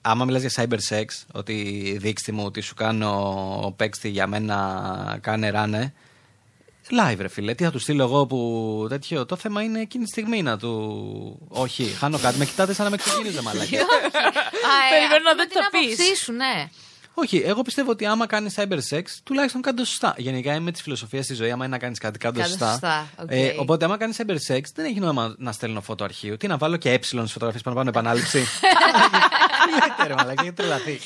Άμα 0.00 0.24
μιλάς 0.24 0.42
για 0.42 0.52
cyber 0.64 0.78
sex, 0.94 1.04
ότι 1.32 1.54
δείξτε 2.00 2.32
μου 2.32 2.44
ότι 2.44 2.60
σου 2.60 2.74
κάνω 2.74 3.74
παίξτη 3.76 4.08
για 4.08 4.26
μένα, 4.26 5.18
κάνε 5.20 5.50
ράνε. 5.50 5.94
Live, 6.90 7.16
ρε 7.18 7.28
φίλε. 7.28 7.54
Τι 7.54 7.64
θα 7.64 7.70
του 7.70 7.78
στείλω 7.78 8.02
εγώ 8.02 8.26
που 8.26 8.86
τέτοιο. 8.88 9.26
Το 9.26 9.36
θέμα 9.36 9.62
είναι 9.62 9.80
εκείνη 9.80 10.04
τη 10.04 10.10
στιγμή 10.10 10.42
να 10.42 10.58
του. 10.58 11.46
Όχι, 11.48 11.84
χάνω 11.84 12.18
κάτι. 12.18 12.38
Με 12.38 12.44
κοιτάτε 12.44 12.72
σαν 12.74 12.84
να 12.84 12.90
με 12.90 12.96
ξεκίνησε, 12.96 13.42
μαλακά. 13.42 13.76
Α, 13.78 13.80
ε, 13.80 14.90
Περιμένω 14.90 15.22
να 15.24 15.30
ακούμε 15.30 15.34
δω 15.34 15.46
τι 15.46 15.52
θα 15.52 15.60
την 15.70 15.80
πεις. 15.80 16.00
άποψή 16.00 16.16
σου, 16.24 16.32
ναι. 16.32 16.68
Όχι, 17.16 17.42
εγώ 17.46 17.62
πιστεύω 17.62 17.90
ότι 17.90 18.06
άμα 18.06 18.26
κάνει 18.26 18.50
cyber 18.56 18.78
sex, 18.90 19.02
τουλάχιστον 19.24 19.60
κάνει 19.62 19.76
το 19.76 19.84
σωστά. 19.84 20.14
Γενικά 20.16 20.54
είμαι 20.54 20.70
της 20.70 20.82
φιλοσοφίας 20.82 21.24
στη 21.24 21.34
ζωή, 21.34 21.50
άμα 21.50 21.64
είναι 21.64 21.74
να 21.74 21.80
κάνεις 21.82 21.98
κάτι, 21.98 22.18
κάνει 22.18 22.34
το 22.34 22.40
Κάντε 22.40 22.52
σωστά. 22.52 22.70
σωστά, 22.70 23.08
οκ. 23.22 23.26
Ε, 23.30 23.54
οπότε, 23.58 23.84
άμα 23.84 23.96
κάνεις 23.96 24.16
cyber 24.22 24.36
sex, 24.52 24.60
δεν 24.74 24.84
έχει 24.84 25.00
νόημα 25.00 25.34
να 25.38 25.52
στέλνω 25.52 25.80
φώτο 25.80 26.04
αρχείου. 26.04 26.36
Τι 26.36 26.46
να 26.46 26.56
βάλω 26.56 26.76
και 26.76 26.90
ε 26.92 26.98
στις 27.02 27.32
φωτογραφίες 27.32 27.62
πάνω 27.62 27.76
πάνω 27.76 27.88
επανάληψη. 27.88 28.38
Τι 29.64 29.70
λέτε, 29.80 30.06
ρε 30.06 30.14
Μαλάκα, 30.14 30.42
έχετε 30.42 30.62
τρελαθεί. 30.62 31.00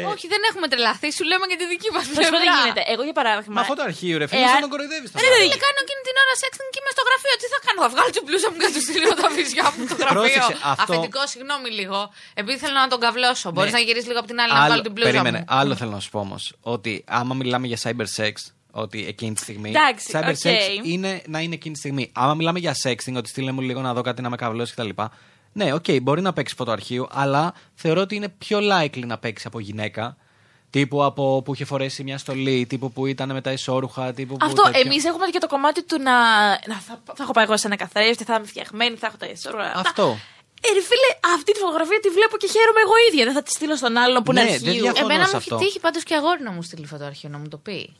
Ε, 0.00 0.02
Όχι, 0.12 0.26
δεν 0.32 0.40
έχουμε 0.50 0.66
τρελαθεί. 0.72 1.08
Σου 1.18 1.24
λέμε 1.30 1.44
και 1.50 1.56
τη 1.60 1.66
δική 1.72 1.88
μας 1.94 2.02
Θα 2.06 2.08
σου 2.08 2.14
πω 2.16 2.20
τι 2.24 2.44
πλευρά. 2.44 2.54
γίνεται. 2.58 2.82
Εγώ 2.92 3.02
για 3.08 3.16
παράδειγμα. 3.20 3.54
Μα 3.58 3.62
φώτο 3.70 3.82
αρχείου, 3.90 4.16
ρε 4.22 4.26
φίλε, 4.30 4.40
Εάν- 4.42 4.52
σαν 4.54 4.60
τον 4.66 4.70
κοροϊδεύεις. 4.74 5.08
Ρε, 5.22 5.28
δεν 5.52 5.58
κάνω 5.64 5.78
εκείνη 5.86 6.00
την 6.08 6.16
ώρα 6.22 6.34
sexting 6.42 6.68
και 6.74 6.78
είμαι 6.82 6.92
στο 6.96 7.02
γραφείο. 7.08 7.34
Τι 7.42 7.46
θα 7.54 7.58
κάνω, 7.66 7.78
θα 7.86 7.90
βγάλω 7.94 8.10
την 8.16 8.24
μπλούζα 8.28 8.46
μου 8.50 8.56
και 8.60 8.64
θα 8.68 8.72
του 8.76 8.82
στείλω 8.88 9.08
τα 9.22 9.28
βυζιά 9.36 9.66
μου 9.74 9.82
στο 9.90 9.96
γραφείο. 10.00 10.16
Πρόσεξε, 10.20 10.54
αυτό- 10.72 10.82
Αφεντικό, 10.94 11.20
συγγνώμη 11.32 11.68
λίγο. 11.80 11.98
Επειδή 12.40 12.56
θέλω 12.62 12.76
να 12.84 12.88
τον 12.92 13.00
καβλώσω. 13.04 13.46
Μπορείς 13.54 13.72
να 13.78 13.82
γυρίσεις 13.86 14.08
λίγο 14.10 14.18
από 14.22 14.28
την 14.32 14.38
άλλη 14.42 14.52
να 14.58 14.62
βγάλω 14.68 14.82
την 14.88 14.92
μπλούζα 14.96 15.08
Ναι. 15.10 15.16
περίμενε, 15.18 15.38
μου. 15.48 15.56
άλλο 15.60 15.72
θέλω 15.80 15.92
να 15.98 16.02
σου 16.04 16.10
πω 16.14 16.18
όμως. 16.26 16.42
Ότι 16.74 16.92
άμα 17.18 17.32
μιλάμε 17.40 17.66
για 17.70 17.78
cyber 17.84 18.08
sex, 18.18 18.34
ότι 18.84 18.98
εκείνη 19.12 19.32
τη 19.36 19.40
στιγμή. 19.46 19.68
Εντάξει, 19.74 20.04
cyber 20.14 20.34
OK. 20.36 20.42
sex 20.48 20.60
είναι 20.92 21.10
να 21.34 21.38
είναι 21.44 21.54
εκείνη 21.60 21.74
τη 21.74 21.80
στιγμή. 21.84 22.04
Άμα 22.22 22.34
μιλάμε 22.34 22.58
για 22.64 22.74
sexting, 22.84 23.14
ότι 23.20 23.28
στείλε 23.28 23.52
μου 23.56 23.60
λίγο 23.68 23.80
να 23.86 23.92
δω 23.96 24.02
κάτι 24.08 24.22
να 24.22 24.30
με 24.30 24.36
καβλώσει 24.42 24.72
κτλ. 24.76 24.88
Ναι, 25.56 25.72
οκ, 25.72 25.84
μπορεί 26.02 26.20
να 26.20 26.32
παίξει 26.32 26.54
φωτοαρχείο, 26.54 27.08
αλλά 27.12 27.54
θεωρώ 27.74 28.00
ότι 28.00 28.14
είναι 28.14 28.28
πιο 28.28 28.58
likely 28.72 29.04
να 29.06 29.18
παίξει 29.18 29.46
από 29.46 29.60
γυναίκα. 29.60 30.16
Τύπου 30.70 31.04
από 31.04 31.42
που 31.44 31.54
είχε 31.54 31.64
φορέσει 31.64 32.02
μια 32.02 32.18
στολή, 32.18 32.66
τύπου 32.66 32.92
που 32.92 33.06
ήταν 33.06 33.32
με 33.32 33.40
τα 33.40 33.52
ισόρουχα, 33.52 34.12
τύπου 34.12 34.36
που. 34.36 34.46
Αυτό, 34.46 34.62
τέτοιο. 34.62 34.80
εμείς 34.80 35.04
έχουμε 35.04 35.26
και 35.26 35.38
το 35.38 35.46
κομμάτι 35.46 35.84
του 35.84 35.98
να. 35.98 36.12
να 36.50 36.76
θα, 36.86 37.00
θα 37.14 37.22
έχω 37.22 37.32
πάει 37.32 37.44
εγώ 37.44 37.56
σε 37.56 37.66
ένα 37.66 37.76
καθρέφτη, 37.76 38.24
θα 38.24 38.34
είμαι 38.34 38.46
φτιαγμένη, 38.46 38.96
θα 38.96 39.06
έχω 39.06 39.16
τα 39.16 39.26
ισόρουχα. 39.26 39.72
Αυτό. 39.74 40.16
Ε, 40.66 40.68
ρε 40.74 40.80
φίλε, 40.90 41.10
αυτή 41.34 41.52
τη 41.52 41.58
φωτογραφία 41.58 42.00
τη 42.00 42.08
βλέπω 42.08 42.36
και 42.36 42.48
χαίρομαι 42.54 42.80
εγώ 42.86 42.92
ίδια. 43.10 43.24
Δεν 43.24 43.34
θα 43.34 43.42
τη 43.42 43.50
στείλω 43.50 43.76
στον 43.76 43.96
άλλον 43.96 44.22
που 44.22 44.32
Ναι, 44.32 44.40
είναι 44.40 44.50
δεν 44.58 44.68
αρχείο. 44.68 44.82
διαφωνώ. 44.82 45.04
Εμένα 45.06 45.24
σε 45.24 45.30
μου 45.34 45.38
έχει 45.40 45.52
αυτό. 45.52 45.64
τύχει 45.64 45.80
πάντως 45.80 46.02
και 46.02 46.14
αγόρι 46.14 46.42
να 46.42 46.50
μου 46.50 46.62
στείλει 46.62 46.86
φωτοαρχείο 46.86 47.28
να 47.28 47.38
μου 47.38 47.48
το 47.48 47.56
πει. 47.56 47.96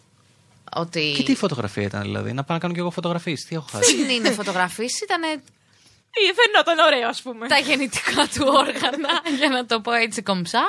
Ότι. 0.76 1.12
Και 1.16 1.22
τι 1.22 1.34
φωτογραφία 1.34 1.82
ήταν 1.82 2.02
δηλαδή, 2.02 2.32
να 2.32 2.44
πάω 2.44 2.56
να 2.56 2.62
κάνω 2.62 2.74
κι 2.74 2.80
εγώ 2.80 2.90
φωτογραφίε. 2.90 3.34
Τι 3.48 3.54
έχω 3.54 3.66
χάσει. 3.70 3.96
Δεν 3.96 4.08
είναι 4.16 4.30
φωτογραφίε, 4.30 4.88
ήταν 5.04 5.22
Ε, 5.22 5.42
Φαινόταν 6.40 6.78
ωραίο, 6.86 7.08
ας 7.08 7.22
πούμε. 7.22 7.46
τα 7.48 7.58
γεννητικά 7.58 8.26
του 8.34 8.44
όργανα, 8.46 9.12
για 9.38 9.48
να 9.48 9.66
το 9.66 9.80
πω 9.80 9.92
έτσι 9.92 10.22
κομψά. 10.22 10.62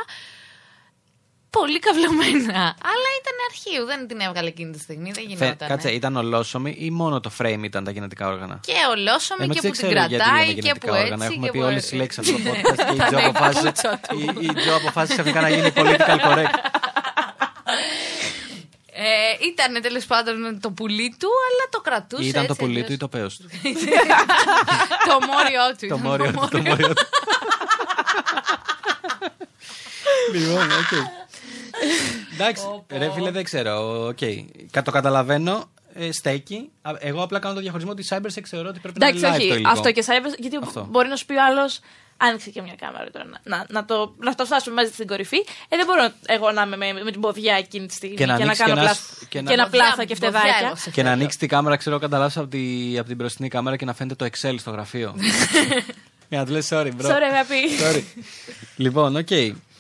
Πολύ 1.50 1.80
καυλωμένα. 1.80 2.60
Αλλά 2.92 3.10
ήταν 3.22 3.36
αρχείο, 3.50 3.86
δεν 3.86 4.08
την 4.08 4.20
έβγαλε 4.20 4.48
εκείνη 4.48 4.72
τη 4.72 4.80
στιγμή, 4.80 5.12
δεν 5.12 5.24
Φε- 5.28 5.38
γινόταν. 5.38 5.68
Κάτσε, 5.68 5.90
ήταν 5.92 6.16
ολόσωμη 6.16 6.76
ή 6.80 6.92
μόνο 6.92 7.20
το 7.20 7.32
frame 7.38 7.60
ήταν 7.64 7.84
τα 7.84 7.92
γενετικά 7.92 8.28
όργανα; 8.28 8.60
Και 8.62 8.74
ολόσωμη 8.90 9.44
Εμείς 9.44 9.56
και 9.56 9.62
δεν 9.62 9.72
που 9.72 9.78
την 9.78 9.88
ξέρω 9.88 10.06
γιατί 10.08 10.16
κρατάει 10.24 10.40
λέμε 10.48 10.54
και 10.54 10.60
γενετικά 10.62 10.88
που 10.88 10.94
όργανα. 11.02 11.26
έτσι. 11.26 11.26
Έχουμε 11.26 11.46
και 11.46 11.52
πει 11.52 11.58
που- 11.60 11.66
όλε 11.66 11.80
τι 11.80 11.96
λέξει 11.96 12.20
αυτό 12.20 12.32
το 12.32 12.40
Ναι. 12.40 12.50
podcast 12.50 12.76
και 12.86 12.92
η 12.94 12.96
Ήταν 12.96 13.08
Τζο 13.10 13.18
αποφάσισε, 13.28 13.66
πούτσο 13.66 14.00
του. 14.08 14.20
η, 14.42 14.46
η 14.46 14.54
Τζο 14.54 14.76
αποφάσισε 14.76 15.14
ξαφνικά 15.14 15.42
να 15.42 15.50
γίνει 15.50 15.72
political 15.76 16.20
correct. 16.28 16.56
Ε, 19.08 19.46
ήταν 19.46 19.82
τέλος 19.82 20.06
πάντων 20.06 20.60
το 20.62 20.72
πουλί 20.72 21.16
του, 21.20 21.28
αλλά 21.50 21.70
το 21.70 21.80
κρατούσε. 21.82 22.24
Ήταν 22.24 22.46
το 22.46 22.52
έτσι, 22.54 22.66
πουλί 22.66 22.72
αλλιώς. 22.74 22.88
του 22.88 22.94
ή 22.94 22.98
το 22.98 23.08
πέος 23.08 23.38
του; 23.38 23.50
το 25.10 25.20
μόριό 25.28 25.66
του. 25.70 25.76
το 25.80 25.86
ήταν 25.86 26.00
μόριο 26.00 26.32
του. 26.32 26.48
Το 26.52 26.58
μόριο 26.62 26.88
του. 26.94 27.04
Λοιπόν, 30.34 30.64
οκ. 30.72 31.10
Εντάξει, 32.34 32.64
ρε 32.92 33.12
φίλε, 33.12 33.32
δεν 33.32 33.44
ξέρω. 33.44 34.06
οκ. 34.08 34.18
Κα- 34.72 34.82
Το 34.82 34.92
καταλαβαίνω. 34.92 35.70
ε, 35.94 36.12
Στέκει. 36.12 36.70
Α, 36.82 36.92
Εγώ 37.00 37.24
απλά 37.24 37.40
κάνω 37.40 37.54
το 37.56 37.62
διαχωρισμό 37.62 37.92
ότι 37.92 38.06
cybersex 38.10 38.42
θεωρώ 38.46 38.70
ότι 38.70 38.80
πρέπει 38.80 38.98
Εντάξει, 39.04 39.22
να 39.22 39.28
είναι 39.28 39.38
live 39.38 39.40
όχι. 39.40 39.48
το 39.48 39.54
υλικό. 39.56 39.70
Αυτό 39.72 39.92
και 39.92 40.04
cyber. 40.08 40.36
Γιατί 40.38 40.60
Αυτό. 40.64 40.88
μπορεί 40.90 41.08
να 41.08 41.16
σου 41.16 41.26
πει 41.26 41.34
ο 41.34 41.44
άλλος. 41.46 41.80
Άνοιξε 42.18 42.50
και 42.50 42.62
μια 42.62 42.76
κάμερα 42.80 43.10
τώρα. 43.12 43.26
Να, 43.26 43.40
να, 43.44 43.66
να, 43.70 43.86
το, 43.86 44.16
να 44.20 44.36
το 44.36 44.46
φτάσουμε 44.46 44.76
μαζί 44.76 44.92
στην 44.94 45.08
κορυφή. 45.08 45.38
Ε, 45.70 45.76
δεν 45.78 45.86
μπορώ 45.86 46.12
εγώ 46.26 46.52
να 46.52 46.62
είμαι 46.62 46.76
με, 46.78 46.94
με 47.04 47.12
την 47.12 47.22
ποδιά 47.22 47.56
εκείνη 47.56 47.86
τη 47.88 47.94
στιγμή 47.94 48.16
Και 48.16 48.24
και 48.24 48.30
να 48.32 48.38
να, 48.38 48.44
ανοίξει 48.44 48.62
κάνω 48.64 48.74
και 48.74 48.80
να 48.80 48.86
πλάθ- 48.86 49.00
σ- 49.00 49.20
και 49.20 49.26
και, 49.40 49.42
να- 49.42 49.56
να 49.56 49.70
πλάθα 49.70 49.90
Ποδιά, 49.96 50.06
και 50.06 50.14
ποδιά, 50.14 50.30
κεφτεδάκια. 50.40 50.66
εγώ 50.68 50.76
σε 50.76 50.90
Και 50.90 51.02
να 51.02 51.10
θέλω. 51.10 51.20
ανοίξει 51.22 51.38
την 51.38 51.48
κάμερα, 51.50 51.76
ξέρω, 51.76 52.00
κατά 52.00 52.18
λάθος 52.18 52.38
από, 52.38 52.48
τη, 52.48 52.96
από 52.98 53.08
την 53.08 53.18
μπροστινή 53.18 53.48
κάμερα 53.50 53.76
και 53.76 53.86
να 53.86 53.94
φαίνεται 53.94 54.16
το 54.16 54.26
Excel 54.32 54.56
στο 54.60 54.72
γραφείο. 54.72 55.16
Για 56.30 56.40
να 56.40 56.46
του 56.46 56.52
λες, 56.52 56.68
sorry, 56.72 56.92
bro. 57.02 57.06
Sorry, 57.06 57.22
αγάπη. 57.32 57.56
Sorry. 57.82 58.04
λοιπόν, 58.76 59.16
οκ. 59.16 59.28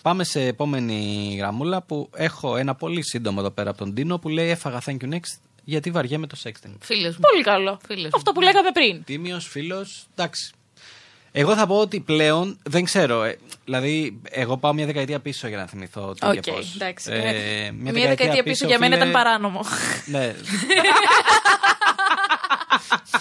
Πάμε 0.01 0.23
σε 0.23 0.41
επόμενη 0.41 1.35
γραμμούλα 1.39 1.81
που 1.81 2.09
έχω 2.15 2.57
ένα 2.57 2.75
πολύ 2.75 3.03
σύντομο 3.03 3.37
εδώ 3.39 3.51
πέρα 3.51 3.69
από 3.69 3.77
τον 3.79 3.93
Τίνο 3.93 4.19
που 4.19 4.29
λέει 4.29 4.49
Έφαγα 4.49 4.81
thank 4.85 4.97
you 5.01 5.13
next 5.13 5.37
γιατί 5.63 5.91
βαριέμαι 5.91 6.27
το 6.27 6.37
sexting. 6.43 6.71
Φίλος 6.79 7.13
μου. 7.13 7.19
Πολύ 7.31 7.43
καλό. 7.43 7.79
Φίλος 7.87 8.05
Αυτό 8.13 8.31
μου. 8.31 8.33
που 8.33 8.41
λέγαμε 8.41 8.69
πριν. 8.73 9.03
Τίμιος, 9.03 9.47
φίλος, 9.47 10.05
εντάξει. 10.15 10.51
Εγώ 11.37 11.55
θα 11.55 11.67
πω 11.67 11.75
ότι 11.75 11.99
πλέον 11.99 12.57
δεν 12.63 12.83
ξέρω. 12.83 13.23
ε, 13.23 13.37
δηλαδή, 13.65 14.21
εγώ 14.29 14.57
πάω 14.57 14.73
μια 14.73 14.85
δεκαετία 14.85 15.19
πίσω 15.19 15.47
για 15.47 15.57
να 15.57 15.65
θυμηθώ 15.65 16.13
τι 16.13 16.27
Οκ, 16.27 16.39
και 16.39 16.51
πώς. 16.51 16.75
εντάξει. 16.75 17.11
Ε, 17.11 17.71
μια, 17.71 17.91
δεκαετία 17.91 18.43
πίσω 18.43 18.67
για 18.67 18.79
μένα 18.79 18.95
φίλε, 18.95 19.09
ήταν 19.09 19.23
παράνομο. 19.23 19.59
Ναι. 20.05 20.35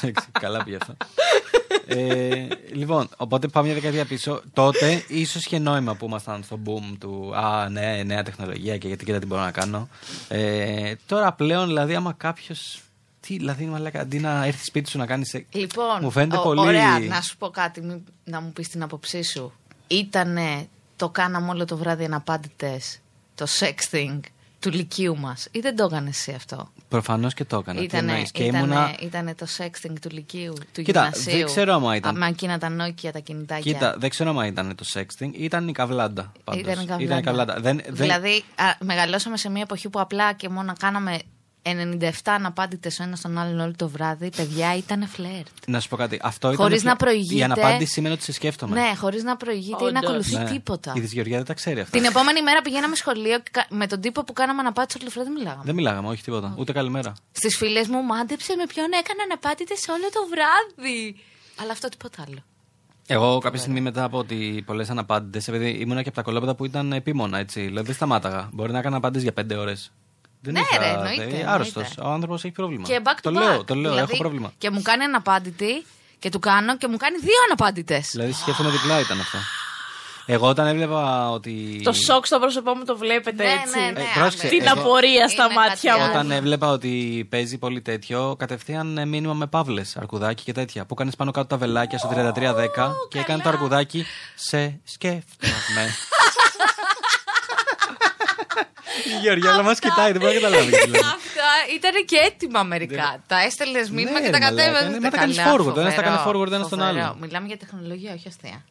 Εντάξει, 0.01 0.29
Καλά 0.41 0.65
πήγε 0.65 0.77
αυτό. 0.81 0.97
Ε, 1.87 2.47
λοιπόν, 2.73 3.09
οπότε 3.17 3.49
πάω 3.49 3.63
μια 3.63 3.75
δεκαετία 3.75 4.05
πίσω. 4.05 4.43
Τότε 4.53 5.05
ίσως 5.09 5.45
είχε 5.45 5.59
νόημα 5.59 5.95
που 5.95 6.07
ήμασταν 6.07 6.43
στο 6.43 6.59
boom 6.67 6.97
του 7.01 7.33
Α, 7.37 7.69
ναι, 7.69 8.03
νέα 8.03 8.23
τεχνολογία 8.23 8.79
και 8.79 8.89
γιατί 8.89 9.05
κοίτα 9.05 9.19
τι 9.19 9.27
μπορώ 9.27 9.43
να 9.43 9.51
κάνω. 9.51 9.89
Ε, 10.29 10.93
τώρα 11.07 11.33
πλέον, 11.33 11.67
δηλαδή, 11.67 11.95
άμα 11.95 12.15
κάποιος. 12.17 12.79
Τι, 13.27 13.37
δηλαδή, 13.37 13.65
μαλάκα, 13.65 14.01
αντί 14.01 14.19
να 14.19 14.45
έρθεις 14.45 14.67
σπίτι 14.67 14.91
σου 14.91 14.99
να 14.99 15.07
κάνεις. 15.07 15.35
Λοιπόν, 15.53 15.99
μου 16.01 16.11
φαίνεται 16.11 16.37
ο- 16.37 16.43
πολύ. 16.43 16.61
ωραία, 16.61 16.99
να 16.99 17.21
σου 17.21 17.37
πω 17.37 17.49
κάτι, 17.51 17.81
μη- 17.83 18.03
να 18.25 18.41
μου 18.41 18.53
πεις 18.53 18.69
την 18.69 18.83
άποψή 18.83 19.23
σου. 19.23 19.53
Ήτανε 19.87 20.69
το 20.97 21.09
κάναμε 21.09 21.51
όλο 21.51 21.65
το 21.65 21.77
βράδυ 21.77 22.05
αναπάντητες, 22.05 22.99
το 23.35 23.47
sexting 23.61 24.21
του 24.61 24.71
λυκείου 24.71 25.19
μας 25.19 25.49
ή 25.51 25.61
δεν 25.61 25.77
το 25.77 25.85
έκανε 25.85 26.09
εσύ 26.09 26.33
αυτό; 26.33 26.73
Προφανώς 26.89 27.35
και 27.35 27.45
το 27.45 27.57
έκανα. 27.57 27.79
Τι 27.79 27.85
Ήτανε, 27.85 28.11
εννοείς, 28.13 28.31
και 28.31 28.45
ήτανε, 28.45 28.59
ήμουνα. 28.59 28.95
ήτανε 29.01 29.35
το 29.35 29.47
sexting 29.59 29.93
του 30.01 30.09
λυκείου, 30.13 30.53
του 30.73 30.83
Κοίτα, 30.83 31.01
γυμνασίου. 31.03 31.33
δεν 31.37 31.45
ξέρω 31.47 31.75
άμα 31.75 31.97
ήταν. 31.97 32.15
Α, 32.17 32.19
Με 32.19 32.27
εκείνα 32.29 32.59
τα 32.59 32.69
νόκια, 32.69 33.13
τα 33.13 33.19
κινητάκια. 33.19 33.73
Κοίτα, 33.73 33.95
δεν 33.99 34.11
ξέρω 34.11 34.39
αν 34.39 34.47
ήταν 34.47 34.75
το 34.75 34.85
sexting, 34.95 35.31
ήταν 35.33 35.69
η 35.69 35.73
καβλάντα. 35.73 36.33
Πάντως. 36.45 36.61
Ήταν 36.63 36.73
η 36.73 36.77
καβλάντα. 36.87 37.03
Ήταν 37.05 37.19
η 37.19 37.23
καβλάντα. 37.23 37.61
Δεν, 37.61 37.77
δεν, 37.85 37.95
Δηλαδή, 37.95 38.45
α, 38.55 38.65
μεγαλώσαμε 38.81 39.37
σε 39.37 39.51
μια 39.51 39.63
εποχή 39.63 39.89
που 39.89 40.01
απλά 40.01 40.33
και 40.33 40.49
μόνο 40.49 40.73
κάναμε 40.79 41.19
97 41.67 42.11
αναπάντητες 42.25 42.99
ο 42.99 43.03
ένα 43.03 43.17
τον 43.23 43.39
άλλον 43.39 43.61
όλο 43.61 43.73
το 43.77 43.89
βράδυ. 43.89 44.31
Παιδιά, 44.37 44.77
ήταν 44.77 45.09
φλερτ. 45.09 45.47
Να 45.67 45.81
σου 45.81 45.89
πω 45.89 45.97
κάτι. 45.97 46.19
Αυτό 46.23 46.47
ήταν. 46.53 46.61
Χωρίς 46.61 46.81
φλε- 46.81 46.93
να 46.93 46.99
προηγείται. 46.99 47.35
Η 47.35 47.43
αναπάντηση 47.43 47.93
σημαίνει 47.93 48.15
ότι 48.15 48.23
σε 48.23 48.33
σκέφτομαι. 48.33 48.81
Ναι, 48.81 48.95
χωρίς 48.97 49.23
να 49.23 49.37
προηγείται 49.37 49.85
ή 49.85 49.93
να 49.93 49.99
Όντως. 49.99 50.03
ακολουθεί 50.11 50.37
Ναι. 50.37 50.45
τίποτα. 50.45 50.93
Η 50.97 51.01
Δυσγεωργία 51.01 51.37
δεν 51.37 51.47
τα 51.47 51.55
ξέρει 51.55 51.81
αυτά. 51.81 51.97
Την 51.99 52.07
επόμενη 52.09 52.43
μέρα 52.43 52.61
πηγαίναμε 52.63 52.97
σχολείο 52.97 53.39
και 53.39 53.51
κα- 53.51 53.67
με 53.71 53.87
τον 53.87 54.01
τύπο 54.01 54.25
που 54.25 54.33
κάναμε 54.33 54.61
αναπάτηση 54.61 54.99
όλο 55.01 55.07
το 55.09 55.15
βράδυ 55.15 55.31
μιλάγαμε. 55.39 55.63
Δεν 55.65 55.75
μιλάγαμε, 55.75 56.09
όχι 56.09 56.23
τίποτα. 56.23 56.55
Ούτε 56.59 56.73
καλημέρα. 56.73 57.13
Στις 57.33 57.57
φίλες 57.57 57.89
μου, 57.89 58.03
μάντεψε 58.03 58.55
με 58.57 58.65
ποιον 58.67 58.87
έκανε 59.01 59.23
αναπάτητε 59.23 59.75
όλο 59.91 60.05
το 60.13 60.21
βράδυ. 60.31 61.17
Αλλά 61.63 61.73
αυτό 61.73 61.89
τίποτα 61.89 62.25
άλλο. 62.29 62.39
Εγώ 63.07 63.39
κάποια 63.39 63.61
στιγμή 63.61 63.81
μετά 63.81 64.05
από 64.05 64.19
ότι 64.19 64.63
πολλές 64.67 64.91
αναπάντητες, 64.91 65.49
επειδή 65.49 65.69
ήμουνα 65.71 66.03
και 66.03 66.09
από 66.09 66.17
τα 66.17 66.23
κολόπεδα 66.23 66.55
που 66.55 66.65
ήταν 66.65 66.93
επίμονα, 66.93 67.39
έτσι. 67.39 67.61
Δηλαδή 67.61 67.87
δεν 67.87 67.95
σταμάταγα. 67.95 68.49
Μπορεί 68.53 68.73
να 68.73 68.79
έκανα 68.79 68.97
απάντηση 68.97 69.23
για 69.23 69.33
πέντε 69.33 69.55
ώρες. 69.57 69.93
Δεν 70.45 70.53
Ναι, 70.53 70.61
είχα. 70.61 70.79
ρε, 70.79 70.89
εννοείται, 70.93 71.37
δεν- 71.37 71.49
Άρρωστος. 71.49 71.83
εννοείται. 71.83 72.03
Ο 72.03 72.09
άνθρωπος 72.11 72.45
έχει 72.45 72.53
πρόβλημα. 72.53 72.87
Και 72.87 73.01
back 73.05 73.09
to 73.09 73.19
το 73.23 73.31
back. 73.31 73.33
λέω, 73.33 73.65
το 73.65 73.75
λέω, 73.75 73.91
Δηλαδή, 73.93 74.13
έχω 74.13 74.23
πρόβλημα. 74.23 74.53
Και 74.59 74.71
μου 74.71 74.83
κάνει 74.83 75.05
αναπάντητη 75.05 75.85
και 76.19 76.29
του 76.31 76.39
κάνω 76.39 76.77
και 76.77 76.89
μου 76.89 76.97
κάνει 76.97 77.17
δύο 77.19 77.37
αναπάντητες. 77.47 78.09
Δηλαδή 78.13 78.33
σκέφτομαι 78.33 78.71
διπλά 78.71 79.01
ήταν 79.01 79.21
αυτό. 79.21 79.39
Εγώ 80.27 80.49
όταν 80.49 80.67
έβλεπα 80.67 81.31
ότι. 81.31 81.81
Το 81.85 81.93
σοκ 81.93 82.27
στο 82.27 82.39
πρόσωπό 82.39 82.75
μου 82.75 82.85
το 82.85 82.97
βλέπετε 82.97 83.45
Ναι, 83.45 83.51
έτσι. 83.51 83.79
ναι, 83.81 83.91
ναι. 83.91 84.01
Ε, 84.01 84.05
πρόσεξε, 84.15 84.49
Την 84.49 84.63
εγώ- 84.67 84.81
απορία 84.81 85.29
στα 85.29 85.45
Είναι 85.45 85.55
μάτια 85.55 85.75
κάτι 85.91 85.99
μου. 85.99 86.03
άλλο. 86.05 86.13
Όταν 86.13 86.31
έβλεπα 86.31 86.69
ότι 86.71 87.27
παίζει 87.31 87.59
πολύ 87.59 87.81
τέτοιο, 87.81 88.37
κατευθείαν 88.39 88.99
ε, 88.99 89.05
μήνυμα 89.05 89.35
με 89.35 89.47
παύλες, 89.47 89.97
αρκουδάκι 89.97 90.43
και 90.45 90.53
τέτοια. 90.53 90.85
Που 90.85 90.95
κάνεις 90.95 91.17
πάνω 91.17 91.31
κάτω 91.31 91.47
τα 91.47 91.57
βελάκια 91.57 91.99
στο 91.99 92.09
3310 92.09 92.93
και 93.09 93.19
έκανε 93.19 93.43
το 93.43 93.49
αρκουδάκι 93.49 94.05
σε 94.35 94.81
σκέφτομαι. 94.85 95.95
Η 99.17 99.21
Γεωργία 99.23 99.63
μας 99.63 99.79
κοιτάει, 99.79 100.13
δεν 100.13 100.21
μπορεί 100.21 100.35
να 100.35 100.41
καταλάβει. 100.41 100.71
τι 100.71 100.89
λέμε. 100.89 100.99
Αυτά 100.99 101.49
ήταν 101.77 101.93
και 102.07 102.17
έτοιμα 102.17 102.63
μερικά. 102.63 103.23
Τα 103.27 103.41
έστελνες 103.43 103.91
μήνυμα 103.91 104.21
Ναι, 104.21 104.27
και 104.27 104.31
τα 104.33 104.39
ρε, 104.39 104.45
μαλάκα, 104.45 104.63
κατέβαινες. 104.71 104.93
ναι, 104.95 105.01
μα 105.01 105.11
τα 105.11 105.17
κάνεις 105.17 105.39
forward, 105.39 105.75
ο 105.77 105.81
ένας 105.81 105.95
τα 105.95 106.03
κάνει 106.03 106.19
forward 106.27 106.53
ένας 106.53 106.67
στον 106.67 106.83
άλλον. 106.83 107.17
Μιλάμε 107.21 107.47
για 107.47 107.57
τεχνολογία, 107.57 108.13
όχι 108.13 108.29
αστεία. 108.29 108.65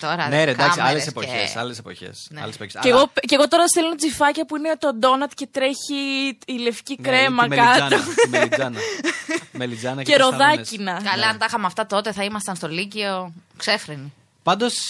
Τώρα, 0.00 0.28
Ναι, 0.28 0.44
ρε, 0.44 0.50
εντάξει, 0.50 0.78
κάμερες 0.78 0.90
άλλε 0.90 1.00
και- 1.00 1.08
εποχέ. 1.08 1.58
Άλλες 1.58 1.78
εποχές, 1.78 2.26
Ναι. 2.30 2.40
άλλες 2.42 2.54
εποχές. 2.54 2.72
Και 2.72 2.88
Αλλά- 2.88 2.96
εγώ, 2.98 3.10
και 3.20 3.34
εγώ 3.34 3.48
τώρα 3.48 3.66
στέλνω 3.68 3.94
τζιφάκια 3.94 4.46
που 4.46 4.56
είναι 4.56 4.72
το 4.78 4.94
ντόνατ 4.94 5.30
και 5.34 5.48
τρέχει 5.50 6.28
η 6.46 6.52
λευκή 6.62 6.96
Ναι, 7.00 7.08
κρέμα 7.08 7.48
τη 7.48 7.56
κάτω. 7.56 7.70
μελιτζάνα, 7.70 7.98
τη 8.22 8.28
Μελιτζάνα. 8.28 8.78
Μελιτζάνα 9.60 10.02
Και 10.02 10.16
πασταρούνες. 10.16 10.46
ροδάκινα. 10.48 11.00
Καλά, 11.10 11.26
αν 11.28 11.38
τα 11.38 11.44
είχαμε 11.48 11.66
αυτά 11.66 11.86
τότε 11.86 12.12
θα 12.12 12.24
ήμασταν 12.24 12.56
στο 12.56 12.68
Λύκειο 12.68 13.32
ξέφρενοι. 13.56 14.12
Πάντως 14.46 14.88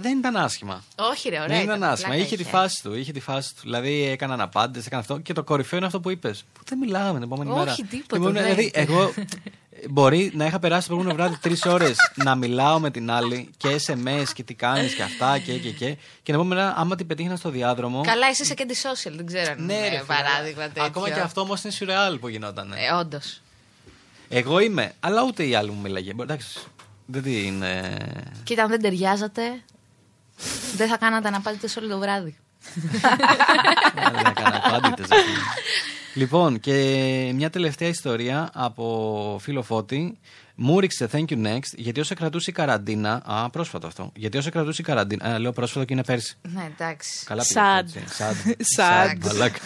δεν 0.00 0.18
ήταν 0.18 0.36
άσχημα. 0.36 0.84
Όχι, 0.96 1.28
ρε, 1.28 1.36
ωραία. 1.40 1.46
Δεν 1.56 1.64
ήταν 1.64 1.76
ήταν, 1.76 1.90
άσχημα. 1.90 2.08
πλάκα 2.14 2.26
Είχε 2.26 2.36
τη 2.36 2.44
φάση 2.44 2.82
του. 2.82 2.94
Είχε 2.94 3.12
τη 3.12 3.20
φάση 3.20 3.54
του. 3.54 3.60
Δηλαδή 3.62 4.02
έκαναν 4.04 4.40
απάντες, 4.40 4.86
έκανε 4.86 5.00
αυτό. 5.00 5.18
Και 5.18 5.32
το 5.32 5.42
κορυφαίο 5.44 5.76
είναι 5.78 5.86
αυτό 5.86 6.00
που 6.00 6.10
είπες. 6.10 6.44
Που 6.52 6.60
δεν 6.68 6.78
μιλάγαμε 6.78 7.12
την 7.18 7.22
επόμενη 7.22 7.50
Όχι, 7.50 7.58
μέρα. 7.58 7.74
τίποτα, 7.90 8.16
Ήμουν- 8.16 8.32
δεν. 8.32 8.42
δηλαδή, 8.42 8.70
εγώ 8.74 9.12
μπορεί 9.90 10.30
να 10.34 10.46
είχα 10.46 10.58
περάσει 10.58 10.88
το 10.88 10.94
προηγούμενο 10.94 11.22
βράδυ 11.22 11.40
τρεις 11.42 11.64
ώρες 11.64 11.96
να 12.14 12.34
μιλάω 12.34 12.78
με 12.80 12.90
την 12.90 13.10
άλλη 13.10 13.50
και 13.56 13.80
SMS 13.86 14.24
και 14.34 14.42
τι 14.42 14.54
κάνεις 14.54 14.94
και 14.94 15.02
αυτά 15.02 15.38
και 15.38 15.58
και 15.58 15.70
και. 15.70 15.96
Και 16.22 16.32
να 16.32 16.38
πούμε 16.38 16.54
μετά, 16.54 16.74
άμα 16.76 16.96
την 16.96 17.06
πετύχαινα 17.06 17.36
στο 17.36 17.50
διάδρομο. 17.50 18.00
Καλά, 18.02 18.26
εσύ 18.26 18.42
είσαι 18.42 18.54
και 18.54 18.66
anti-social, 18.68 19.12
δεν 19.16 19.26
ξέρω 19.26 19.50
αν 19.52 19.64
Ναι, 19.64 19.74
ρε, 19.74 19.86
είναι 19.86 19.88
φίλε, 19.88 20.02
παράδειγμα 20.02 20.62
τέτοιο. 20.62 20.84
Ακόμα 20.84 21.10
και 21.10 21.20
αυτό 21.20 21.40
όμως 21.40 21.62
είναι 21.62 21.72
σουρεάλ 21.72 22.18
που 22.18 22.28
γινόταν. 22.28 22.72
Ε, 22.72 22.92
Όντως. 22.92 23.40
Εγώ 24.28 24.58
είμαι, 24.58 24.92
αλλά 25.00 25.22
ούτε 25.22 25.44
η 25.46 25.54
άλλη 25.54 25.70
μου 25.70 25.80
μιλάγε. 25.80 26.12
Μπορεί, 26.14 26.30
Εντάξει, 26.32 26.58
δεν 27.06 27.22
την. 27.22 27.62
ε, 27.62 27.96
Κοίτα, 28.44 28.62
αν 28.62 28.68
δεν 28.68 28.80
ταιριάζατε, 28.82 29.42
δεν 30.76 30.88
θα 30.88 30.96
κάνατε 30.96 31.30
να 31.30 31.40
πάτε 31.40 31.68
όλο 31.78 31.88
το 31.88 31.98
βράδυ. 31.98 32.36
δεν 33.94 34.26
έκανα 34.26 34.62
απάντητες, 34.64 35.08
ρε 35.08 35.16
φίλε. 35.22 35.38
Λοιπόν, 36.14 36.60
και 36.60 36.72
μια 37.34 37.50
τελευταία 37.50 37.88
ιστορία 37.88 38.50
από 38.54 39.38
φίλο 39.42 39.62
Φώτη. 39.62 40.18
Μου 40.54 40.80
ρίξε 40.80 41.08
thank 41.12 41.24
you 41.28 41.46
next, 41.46 41.72
γιατί 41.76 42.00
όσο 42.00 42.14
κρατούσε 42.14 42.50
η 42.50 42.52
καραντίνα. 42.52 43.22
Α, 43.24 43.50
πρόσφατο 43.50 43.86
αυτό. 43.86 44.12
Γιατί 44.16 44.38
όσο 44.38 44.50
κρατούσε 44.50 44.80
η 44.80 44.84
καραντίνα. 44.84 45.24
Α, 45.34 45.38
λέω 45.38 45.52
πρόσφατο 45.52 45.84
και 45.84 45.92
είναι 45.92 46.04
πέρσι. 46.04 46.36
Ναι, 46.42 46.70
εντάξει. 46.74 47.24
Καλά 47.24 47.44
πήγα. 47.48 47.80
Sad. 47.80 47.84
έτσι. 47.84 48.04
Sad. 48.18 49.12
Sad. 49.12 49.16
μαλάκα. 49.24 49.58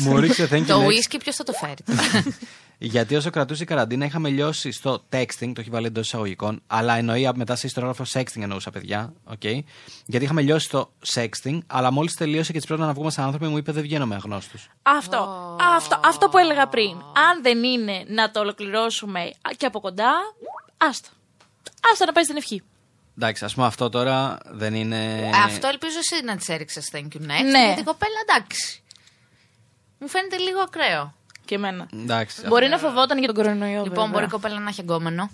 Μου 0.00 0.20
ρίξε 0.20 0.48
thank 0.50 0.56
you 0.60 0.64
Το 0.66 0.80
next. 0.82 0.86
whisky 0.86 1.16
ποιος 1.18 1.36
θα 1.36 1.44
το 1.44 1.52
φέρει; 1.52 1.74
Γιατί 2.78 3.16
όσο 3.16 3.30
κρατούσε 3.30 3.62
η 3.62 3.66
καραντίνα 3.66 4.04
είχαμε 4.04 4.28
λιώσει 4.28 4.72
στο 4.72 5.04
texting, 5.12 5.52
το 5.54 5.60
έχει 5.60 5.70
βάλει 5.70 5.86
εντός 5.86 6.06
εισαγωγικών, 6.06 6.62
αλλά 6.66 6.96
εννοεί 6.96 7.30
μετά 7.34 7.56
σε 7.56 7.66
ιστορόγραφο 7.66 8.04
sexting 8.12 8.40
εννοούσα 8.40 8.70
παιδιά. 8.70 9.12
Okay. 9.32 9.58
Γιατί 10.06 10.24
είχαμε 10.24 10.42
λιώσει 10.42 10.70
το 10.70 10.90
sexting, 11.14 11.58
αλλά 11.66 11.90
μόλις 11.90 12.14
τελείωσε 12.14 12.52
και 12.52 12.58
της 12.58 12.66
πρώτα 12.66 12.86
να 12.86 12.92
βγούμε 12.92 13.10
σαν 13.10 13.24
άνθρωποι 13.24 13.46
μου 13.46 13.56
είπε 13.56 13.72
δεν 13.72 13.82
βγαίνω 13.82 14.06
με 14.06 14.14
αγνώστους. 14.14 14.68
Αυτό, 14.82 15.56
αυτό, 15.76 16.00
αυτό 16.04 16.28
που 16.28 16.38
έλεγα 16.38 16.66
πριν. 16.68 16.92
Αν 17.30 17.42
δεν 17.42 17.62
είναι 17.62 18.04
να 18.08 18.30
το 18.30 18.40
ολοκληρώσουμε 18.40 19.30
και 19.56 19.66
από 19.66 19.80
κοντά, 19.80 20.12
άστο. 20.76 21.08
Άστο 21.92 22.04
να 22.04 22.12
πάει 22.12 22.24
στην 22.24 22.36
ευχή. 22.36 22.62
Εντάξει, 23.18 23.44
ας 23.44 23.54
πούμε 23.54 23.66
αυτό 23.66 23.88
τώρα 23.88 24.38
δεν 24.44 24.74
είναι. 24.74 25.30
Αυτό 25.44 25.68
ελπίζω 25.68 25.98
εσύ 25.98 26.24
να 26.24 26.36
τη 26.36 26.52
έριξες 26.52 26.90
thank 26.92 26.98
you 26.98 27.20
next. 27.20 27.50
Ναι. 27.50 27.64
Γιατί 27.64 27.80
η 27.80 27.84
κοπέλα 27.84 28.18
εντάξει. 28.28 28.82
Μου 29.98 30.08
φαίνεται 30.08 30.36
λίγο 30.36 30.60
ακραίο. 30.60 31.14
Και 31.46 31.54
εμένα. 31.54 31.88
Εντάξει. 31.92 32.46
Μπορεί 32.46 32.68
να 32.68 32.78
φοβόταν 32.78 33.18
για 33.18 33.26
τον 33.26 33.36
κορονοϊό. 33.36 33.82
Λοιπόν, 33.82 33.88
βέβαια. 33.94 34.10
μπορεί 34.12 34.24
η 34.24 34.28
κοπέλα 34.28 34.58
να 34.58 34.68
έχει 34.68 34.80
εγκόμενο. 34.80 35.30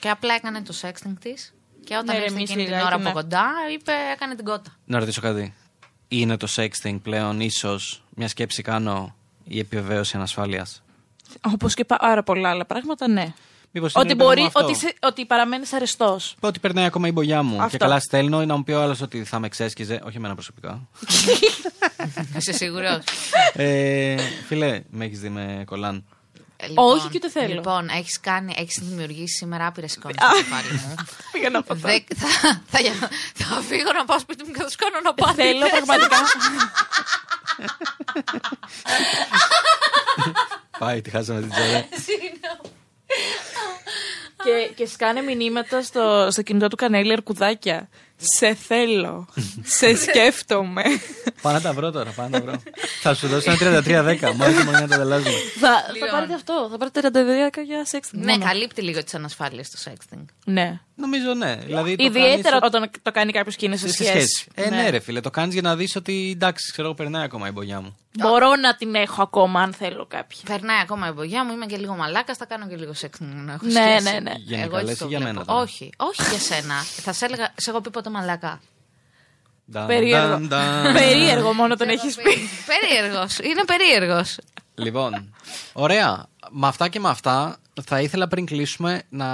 και 0.00 0.08
απλά 0.08 0.34
έκανε 0.34 0.62
το 0.62 0.74
sexting 0.82 1.14
της. 1.20 1.54
Και 1.84 1.94
όταν 1.96 2.04
Ναι, 2.06 2.12
ήρθε 2.14 2.26
ηρεμήσει 2.26 2.52
εκείνη 2.52 2.64
την 2.64 2.72
λιγάκι, 2.72 2.86
ώρα 2.86 2.98
ναι. 3.02 3.08
από 3.08 3.20
κοντά, 3.20 3.50
είπε, 3.72 3.92
έκανε 4.12 4.34
την 4.34 4.44
κότα. 4.44 4.76
Να 4.84 4.98
ρωτήσω 4.98 5.20
κάτι. 5.20 5.54
Είναι 6.08 6.36
το 6.36 6.48
sexting 6.56 6.98
πλέον 7.02 7.40
ίσως 7.40 8.04
μια 8.14 8.28
σκέψη 8.28 8.62
κάνω 8.62 9.14
η 9.44 9.58
επιβεβαίωση 9.58 10.16
ανασφάλειας; 10.16 10.82
Όπως 11.40 11.74
και 11.74 11.84
πάρα 11.84 12.22
πολλά 12.22 12.50
άλλα 12.50 12.64
πράγματα, 12.64 13.08
ναι. 13.08 13.32
Μήπως 13.76 13.94
Ότι, 13.94 14.06
είναι, 14.06 14.14
παιδί 14.16 14.28
μπορεί, 14.28 14.40
μου, 14.40 14.46
αυτό; 14.46 14.64
ότι, 14.64 14.74
σε- 14.76 14.94
ότι 15.02 15.26
παραμένεις 15.26 15.72
αρεστός. 15.72 16.34
Πω 16.40 16.46
ότι 16.48 16.58
περνάει 16.58 16.84
ακόμα 16.84 17.08
η 17.08 17.12
μπογιά 17.12 17.42
μου. 17.42 17.56
Αυτό. 17.56 17.70
Και 17.70 17.76
καλά 17.76 18.00
στέλνω 18.00 18.44
να 18.44 18.56
μου 18.56 18.64
πει 18.64 18.72
ο 18.72 18.82
άλλος 18.82 19.00
ότι 19.00 19.24
θα 19.24 19.38
με 19.38 19.46
εξέσκιζε. 19.46 20.00
Όχι 20.04 20.16
εμένα 20.16 20.34
προσωπικά. 20.34 20.80
Είσαι 22.38 22.52
σίγουρος; 22.52 22.98
ε, 23.52 24.16
φιλέ, 24.46 24.82
με 24.90 25.04
έχεις 25.04 25.20
δει 25.20 25.28
με 25.28 25.62
κολάν. 25.66 26.04
Όχι 26.74 27.08
και 27.08 27.12
ούτε 27.16 27.30
θέλω. 27.30 27.54
Λοιπόν, 27.54 27.88
έχεις 27.88 28.20
κάνει, 28.20 28.54
έχεις 28.58 28.78
δημιουργήσει 28.82 29.34
σήμερα 29.34 29.66
άπειρες 29.66 29.94
εικόνες 29.94 30.16
στο 30.20 30.36
κεφάλι 30.36 30.72
μου. 30.72 30.94
Πήγα 31.32 31.50
να 31.50 31.62
πω. 31.62 31.74
Δε- 31.74 31.98
θα, 32.16 32.26
θα, 32.66 32.78
θα 33.34 33.60
φύγω 33.68 33.92
να 33.98 34.04
πάω 34.04 34.18
σπίτι 34.18 34.44
μου 34.44 34.50
και 34.52 34.58
θα 34.58 34.64
τους 34.64 34.76
κάνω 34.76 34.96
να 35.04 35.14
πάω. 35.14 35.34
Θέλω 35.34 35.66
πραγματικά. 35.70 36.16
Πάει, 40.78 41.00
τη 41.02 41.10
χάσαμε 41.10 41.40
την 41.40 41.50
τζορέ. 41.50 41.88
και, 44.44 44.72
και 44.74 44.86
σκάνε 44.86 45.20
μηνύματα 45.20 45.82
στο, 45.82 46.28
στο 46.30 46.42
κινητό 46.42 46.68
του 46.68 46.76
Κανέλη 46.76 47.12
Αρκουδάκια. 47.12 47.88
Σε 48.16 48.54
θέλω. 48.54 49.28
σε 49.62 49.94
σκέφτομαι. 50.04 50.82
Πάω 51.44 51.52
να 51.52 51.60
τα 51.60 51.72
βρω 51.72 51.90
τώρα, 51.90 52.10
πάω 52.10 52.28
να 52.28 52.38
τα 52.40 52.44
βρω. 52.44 52.62
θα 53.02 53.14
σου 53.14 53.26
δώσω 53.28 53.50
ένα 53.50 53.80
33-10, 53.80 54.34
μόνο 54.34 54.52
και 54.52 54.64
μόνο 54.64 54.78
να 54.78 54.88
τα 54.88 54.96
δελάζουμε. 54.96 55.30
θα, 55.60 55.68
θα 56.00 56.06
πάρετε 56.10 56.34
αυτό. 56.34 56.68
Θα 56.70 56.76
πάρετε 56.78 57.00
32 57.60 57.64
για 57.64 57.84
σεξ. 57.84 58.08
Ναι, 58.12 58.38
καλύπτει 58.38 58.82
λίγο 58.82 59.04
τις 59.04 59.14
ανασφάλειες 59.14 59.70
του 59.70 59.78
sexting. 59.78 60.24
Ναι. 60.44 60.80
Νομίζω 60.96 61.34
ναι. 61.34 61.54
Δηλαδή, 61.64 61.96
το 61.96 62.04
Ιδιαίτερα 62.04 62.58
κάνεις 62.58 62.66
όταν 62.74 62.90
το 63.02 63.10
κάνει 63.12 63.32
κάποιος 63.32 63.56
και 63.56 63.66
είναι 63.66 63.76
σε 63.76 63.88
σε 63.88 64.04
σχέση. 64.04 64.46
Ε, 64.54 64.68
ναι. 64.70 64.90
ρε 64.90 64.98
φίλε, 65.00 65.20
το 65.20 65.30
κάνεις 65.30 65.52
για 65.52 65.62
να 65.62 65.76
δεις 65.76 65.96
ότι 65.96 66.30
εντάξει, 66.34 66.70
ξέρω 66.72 66.86
εγώ, 66.86 66.96
περνάει 66.96 67.22
ακόμα 67.24 67.48
η 67.48 67.50
μπογιά 67.50 67.80
μου. 67.80 67.96
Μπορώ 68.18 68.56
να 68.56 68.76
την 68.76 68.94
έχω 68.94 69.22
ακόμα 69.22 69.60
αν 69.60 69.72
θέλω 69.72 70.06
κάποια. 70.06 70.38
Περνάει 70.46 70.80
ακόμα 70.82 71.08
η 71.08 71.12
μπογιά 71.12 71.44
μου, 71.44 71.52
είμαι 71.52 71.66
και 71.66 71.76
λίγο 71.76 71.94
μαλάκας, 71.94 72.36
θα 72.36 72.44
κάνω 72.46 72.66
και 72.68 72.76
λίγο 72.76 72.92
sexting 73.00 73.18
να 73.44 73.52
έχω 73.52 73.64
Ναι, 73.66 73.72
σχέση. 73.72 74.12
ναι, 74.12 74.20
ναι. 74.20 74.32
Γενικά 74.36 74.66
Εγώ 74.66 74.76
έτσι 74.76 74.88
λες 74.88 74.98
το 74.98 75.04
ή 75.04 75.08
για 75.08 75.18
βλέπω. 75.18 75.32
μένα 75.34 75.44
τώρα; 75.46 75.60
Όχι, 75.60 75.90
όχι 75.96 76.22
για 76.30 76.38
σένα. 76.38 76.74
θα 76.82 77.12
σε 77.12 77.24
έλεγα, 77.24 77.52
σε 77.56 77.70
έχω 77.70 77.80
πει 77.80 77.90
ποτέ 77.90 78.10
μαλάκα. 78.10 78.60
Νταν, 79.72 79.86
Περίεργο. 79.86 80.38
νταν, 80.38 80.46
νταν. 80.46 80.92
Περίεργο 80.92 81.52
μόνο 81.52 81.76
τον 81.76 81.88
έχεις 81.88 82.14
πει. 82.16 82.22
περίεργος. 82.72 83.38
Είναι 83.38 83.64
περίεργος. 83.64 84.36
Λοιπόν, 84.74 85.34
ωραία. 85.72 86.26
Με 86.50 86.66
αυτά 86.66 86.88
και 86.88 87.00
με 87.00 87.08
αυτά 87.08 87.56
θα 87.84 88.00
ήθελα 88.00 88.28
πριν 88.28 88.46
κλείσουμε 88.46 89.02
να, 89.08 89.28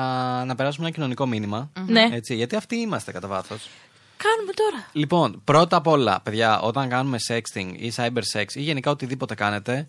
να 0.44 0.54
περάσουμε 0.54 0.86
ένα 0.86 0.94
κοινωνικό 0.94 1.26
μήνυμα. 1.26 1.70
Ναι. 1.86 2.08
Έτσι, 2.12 2.34
γιατί 2.34 2.56
αυτοί 2.56 2.76
είμαστε 2.76 3.12
κατά 3.12 3.28
βάθος. 3.28 3.68
Κάνουμε 4.16 4.52
τώρα. 4.52 4.86
Λοιπόν, 4.92 5.40
πρώτα 5.44 5.76
απ' 5.76 5.86
όλα, 5.86 6.20
παιδιά, 6.22 6.60
όταν 6.60 6.88
κάνουμε 6.88 7.18
sexting 7.28 7.72
ή 7.76 7.92
cyber 7.96 8.22
sex 8.34 8.44
ή 8.54 8.60
γενικά 8.62 8.90
οτιδήποτε 8.90 9.34
κάνετε, 9.34 9.86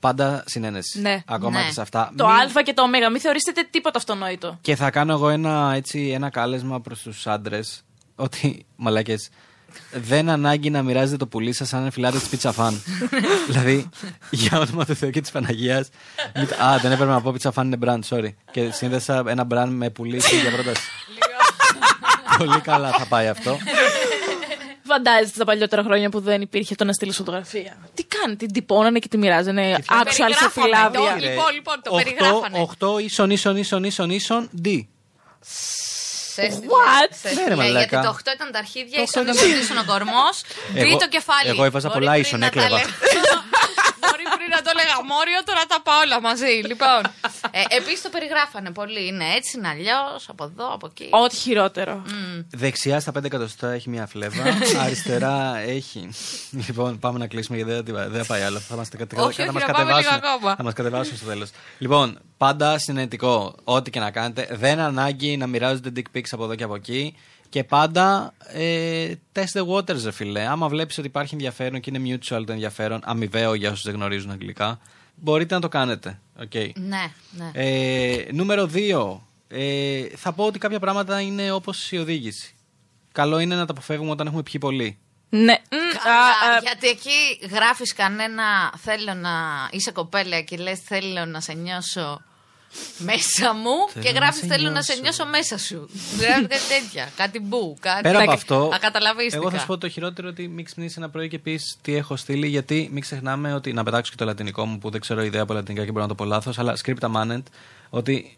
πάντα 0.00 0.44
συνένεση. 0.46 1.00
Ναι. 1.00 1.22
Ακόμα 1.26 1.58
Ναι. 1.60 1.66
και 1.66 1.72
σε 1.72 1.80
αυτά. 1.80 2.12
Το 2.16 2.26
Μην- 2.26 2.58
Α 2.58 2.62
και 2.62 2.72
το 2.72 2.82
Ω. 2.82 2.88
Μην 3.10 3.20
θεωρήσετε 3.20 3.66
τίποτα 3.70 3.98
αυτονόητο. 3.98 4.58
Και 4.60 4.76
θα 4.76 4.90
κάνω 4.90 5.12
εγώ 5.12 5.28
ένα, 5.28 5.72
έτσι, 5.74 6.10
ένα 6.14 6.30
κάλεσμα 6.30 6.80
προς 6.80 7.00
τους 7.00 7.26
άντρες 7.26 7.82
ότι, 8.16 8.66
μαλάκες, 8.76 9.28
δεν 9.92 10.28
ανάγκη 10.28 10.70
να 10.70 10.82
μοιράζετε 10.82 11.16
το 11.16 11.26
πουλί 11.26 11.52
σας 11.52 11.72
αν 11.72 11.90
φυλάτε 11.90 12.18
της 12.18 12.28
πίτσα 12.28 12.52
φαν. 12.52 12.82
δηλαδή, 13.48 13.88
για 14.30 14.58
όνομα 14.58 14.84
του 14.84 14.94
Θεού 14.94 15.10
και 15.10 15.20
της 15.20 15.30
Παναγίας. 15.30 15.88
Α, 16.62 16.78
δεν 16.82 16.92
έπρεπε 16.92 17.10
να 17.10 17.20
πω 17.20 17.32
πίτσα 17.32 17.50
φαν 17.52 17.66
είναι 17.66 17.76
brand, 17.84 18.00
sorry. 18.16 18.28
Και 18.50 18.70
σύνδεσα 18.70 19.22
ένα 19.26 19.46
brand 19.50 19.68
με 19.68 19.90
πουλί 19.90 20.20
στην 20.20 20.38
για 20.38 20.50
πρόταση. 20.50 20.82
Πολύ 22.38 22.60
καλά 22.60 22.90
θα 22.90 23.06
πάει 23.06 23.28
αυτό. 23.28 23.58
Φαντάζεστε 24.86 25.38
τα 25.38 25.44
παλιότερα 25.44 25.82
χρόνια 25.82 26.08
που 26.10 26.20
δεν 26.20 26.40
υπήρχε 26.40 26.74
το 26.74 26.84
να 26.84 26.92
στείλεις 26.92 27.16
φωτογραφία. 27.16 27.76
Τι 27.94 28.04
κάνει, 28.04 28.36
την 28.36 28.52
τυπώνανε 28.52 28.98
και 28.98 29.08
τη 29.08 29.18
μοιράζανε 29.18 29.76
actual 29.78 30.06
σε 30.08 30.22
Περιγράφανε, 30.22 30.66
φυλάδια. 30.66 30.90
το- 31.00 31.26
Λοιπόν, 31.26 31.54
λοιπόν, 31.54 31.74
το 31.82 31.90
περιγράφανε. 31.94 32.66
8 32.78 32.98
ίσον, 33.04 33.30
ίσον, 33.30 33.56
ίσον, 33.56 33.84
ίσον, 33.84 34.10
ίσον, 34.10 34.50
D. 34.64 34.68
Σε 36.38 36.42
έστειλε- 36.46 36.70
What? 36.76 37.10
σε 37.22 37.28
Ναι, 37.28 37.34
ρε, 37.34 37.40
έστειλε, 37.40 37.56
μαλάκα. 37.56 37.78
γιατί 37.78 37.96
το 38.06 38.10
8 38.18 38.30
ήταν 38.38 38.48
τα 38.54 38.58
αρχίδια, 38.64 38.96
Το 38.98 39.02
ίσον 39.06 39.22
οκτώ 39.22 39.34
ίσον 39.36 39.48
ήταν- 39.48 39.60
ίσον 39.64 39.78
ο 39.78 39.84
κορμός, 39.92 40.36
Εγώ- 40.74 40.82
τρίτο 40.84 41.06
κεφάλι. 41.14 41.48
εγώ 41.52 41.62
έβαζα 41.68 41.88
Μπορεί 41.88 41.98
πολλά 41.98 42.12
πριν 42.16 42.24
ίσον, 42.24 42.38
να 42.44 42.48
τα 42.50 42.62
έκλεβα. 42.62 42.80
λέγα- 44.18 44.30
Μπορεί 44.30 44.38
πριν 44.42 44.50
να 44.56 44.60
το 44.66 44.70
έλεγα 44.74 44.96
μόριο, 45.12 45.38
τώρα 45.48 45.62
τα 45.72 45.78
πάω 45.86 46.00
όλα 46.04 46.18
μαζί. 46.28 46.52
Λοιπόν, 46.70 47.00
ε, 47.50 47.62
επίσης 47.78 48.02
το 48.02 48.08
περιγράφανε 48.14 48.70
πολύ. 48.70 49.02
Είναι 49.06 49.26
έτσι, 49.38 49.50
είναι 49.58 49.68
αλλιώς, 49.74 50.20
από 50.32 50.44
εδώ, 50.44 50.66
από 50.76 50.86
εκεί. 50.90 51.08
Ό,τι 51.24 51.36
χειρότερο. 51.36 52.02
Δεξιά 52.50 53.00
στα 53.00 53.12
5 53.12 53.24
εκατοστά 53.24 53.68
έχει 53.72 53.88
μια 53.94 54.06
φλέβα. 54.06 54.42
αριστερά 54.84 55.58
έχει. 55.58 56.08
Λοιπόν, 56.66 56.98
πάμε 56.98 57.18
να 57.18 57.26
κλείσουμε 57.26 57.56
γιατί 57.56 57.92
δεν, 57.92 58.10
δεν 58.10 58.20
θα 58.24 58.26
πάει 58.32 58.42
άλλο. 58.42 58.58
Θα 58.58 58.76
μας, 58.76 58.88
κατα- 58.88 59.22
Όχι, 59.22 59.36
θα 59.36 59.42
όχι, 59.42 59.52
μας 59.52 59.62
να 59.66 59.72
πάμε 59.72 59.84
λίγο 59.84 59.96
κατεβάσουν. 59.96 60.24
ακόμα. 60.34 60.54
Θα 60.56 60.62
μας 60.62 60.72
κατεβάσουν 60.74 61.16
στο 61.16 61.26
τέλος. 61.26 61.50
Λοιπόν, 61.78 62.18
πάντα 62.36 62.78
συνενετικό. 62.78 63.54
Ό,τι 63.64 63.90
και 63.90 64.00
να 64.00 64.10
κάνετε. 64.10 64.48
Δεν 64.50 64.78
ανάγκη 64.80 65.36
να 65.36 65.46
μοιράζονται 65.46 65.90
dick 65.96 66.16
pics 66.16 66.28
από 66.30 66.44
εδώ 66.44 66.54
και 66.54 66.64
από 66.64 66.74
εκεί. 66.74 67.16
Και 67.48 67.64
πάντα 67.64 68.34
ε, 68.52 69.12
test 69.32 69.60
the 69.60 69.66
waters, 69.66 70.02
ρε 70.04 70.10
φίλε. 70.10 70.46
Άμα 70.46 70.68
βλέπεις 70.68 70.98
ότι 70.98 71.06
υπάρχει 71.06 71.34
ενδιαφέρον 71.34 71.80
και 71.80 71.90
είναι 71.94 72.18
mutual 72.18 72.42
το 72.46 72.52
ενδιαφέρον, 72.52 73.00
αμοιβαίο 73.04 73.54
για 73.54 73.70
όσους 73.70 73.84
δεν 73.84 73.94
γνωρίζουν 73.94 74.30
αγγλικά, 74.30 74.80
μπορείτε 75.14 75.54
να 75.54 75.60
το 75.60 75.68
κάνετε. 75.68 76.20
Okay. 76.42 76.70
Ναι, 76.74 77.12
ναι. 77.30 77.50
Ε, 77.52 78.26
νούμερο 78.32 78.70
2. 78.74 79.18
Ε, 79.48 80.02
θα 80.16 80.32
πω 80.32 80.44
ότι 80.44 80.58
κάποια 80.58 80.78
πράγματα 80.78 81.20
είναι 81.20 81.50
όπως 81.52 81.92
η 81.92 81.98
οδήγηση. 81.98 82.54
Καλό 83.12 83.38
είναι 83.38 83.54
να 83.54 83.66
τα 83.66 83.72
αποφεύγουμε 83.72 84.10
όταν 84.10 84.26
έχουμε 84.26 84.42
πιει 84.42 84.60
πολύ. 84.60 84.98
Ναι. 85.28 85.52
Μ, 85.70 85.98
Καλά, 86.02 86.16
α, 86.16 86.56
α, 86.56 86.58
γιατί 86.62 86.88
εκεί 86.88 87.48
γράφεις 87.50 87.92
κανένα 87.92 88.72
θέλω 88.76 89.14
να 89.14 89.30
είσαι 89.70 89.90
κοπέλα 89.90 90.40
και 90.40 90.56
λες 90.56 90.80
θέλω 90.80 91.24
να 91.24 91.40
σε 91.40 91.52
νιώσω 91.52 92.22
μέσα 92.98 93.54
μου 93.54 93.88
Θέλω 93.92 94.04
και 94.04 94.12
να 94.12 94.18
γράφεις 94.18 94.40
σε 94.40 94.46
θέλω 94.46 94.64
να 94.64 94.70
νιώσω. 94.70 94.92
σε 94.92 95.00
νιώσω 95.00 95.26
μέσα 95.26 95.58
σου. 95.58 95.88
Γράφεις 96.20 96.46
κάτι 96.46 96.64
τέτοια, 96.68 97.08
κάτι 97.16 97.40
μπου, 97.40 97.76
κάτι 97.80 98.02
Πέρα 98.02 98.20
από 98.20 98.30
αυτό, 98.30 98.70
ακαταλαβίστηκα. 98.74 99.36
εγώ 99.36 99.50
θα 99.50 99.58
σου 99.58 99.66
πω 99.66 99.78
το 99.78 99.88
χειρότερο 99.88 100.28
ότι 100.28 100.48
μην 100.48 100.64
ξυπνήσεις 100.64 100.96
ένα 100.96 101.10
πρωί 101.10 101.28
και 101.28 101.38
πεις 101.38 101.78
τι 101.82 101.94
έχω 101.94 102.16
στείλει. 102.16 102.46
Γιατί 102.46 102.88
μην 102.92 103.02
ξεχνάμε 103.02 103.54
ότι. 103.54 103.72
Να 103.72 103.82
πετάξω 103.82 104.10
και 104.10 104.16
το 104.16 104.24
λατινικό 104.24 104.64
μου 104.64 104.78
που 104.78 104.90
δεν 104.90 105.00
ξέρω 105.00 105.22
ιδέα 105.22 105.42
από 105.42 105.52
λατινικά 105.54 105.84
και 105.84 105.90
μπορώ 105.90 106.02
να 106.02 106.08
το 106.08 106.14
πω 106.14 106.24
λάθος. 106.24 106.58
Αλλά 106.58 106.76
scripta 106.84 107.10
manent 107.16 107.42
ότι. 107.90 108.36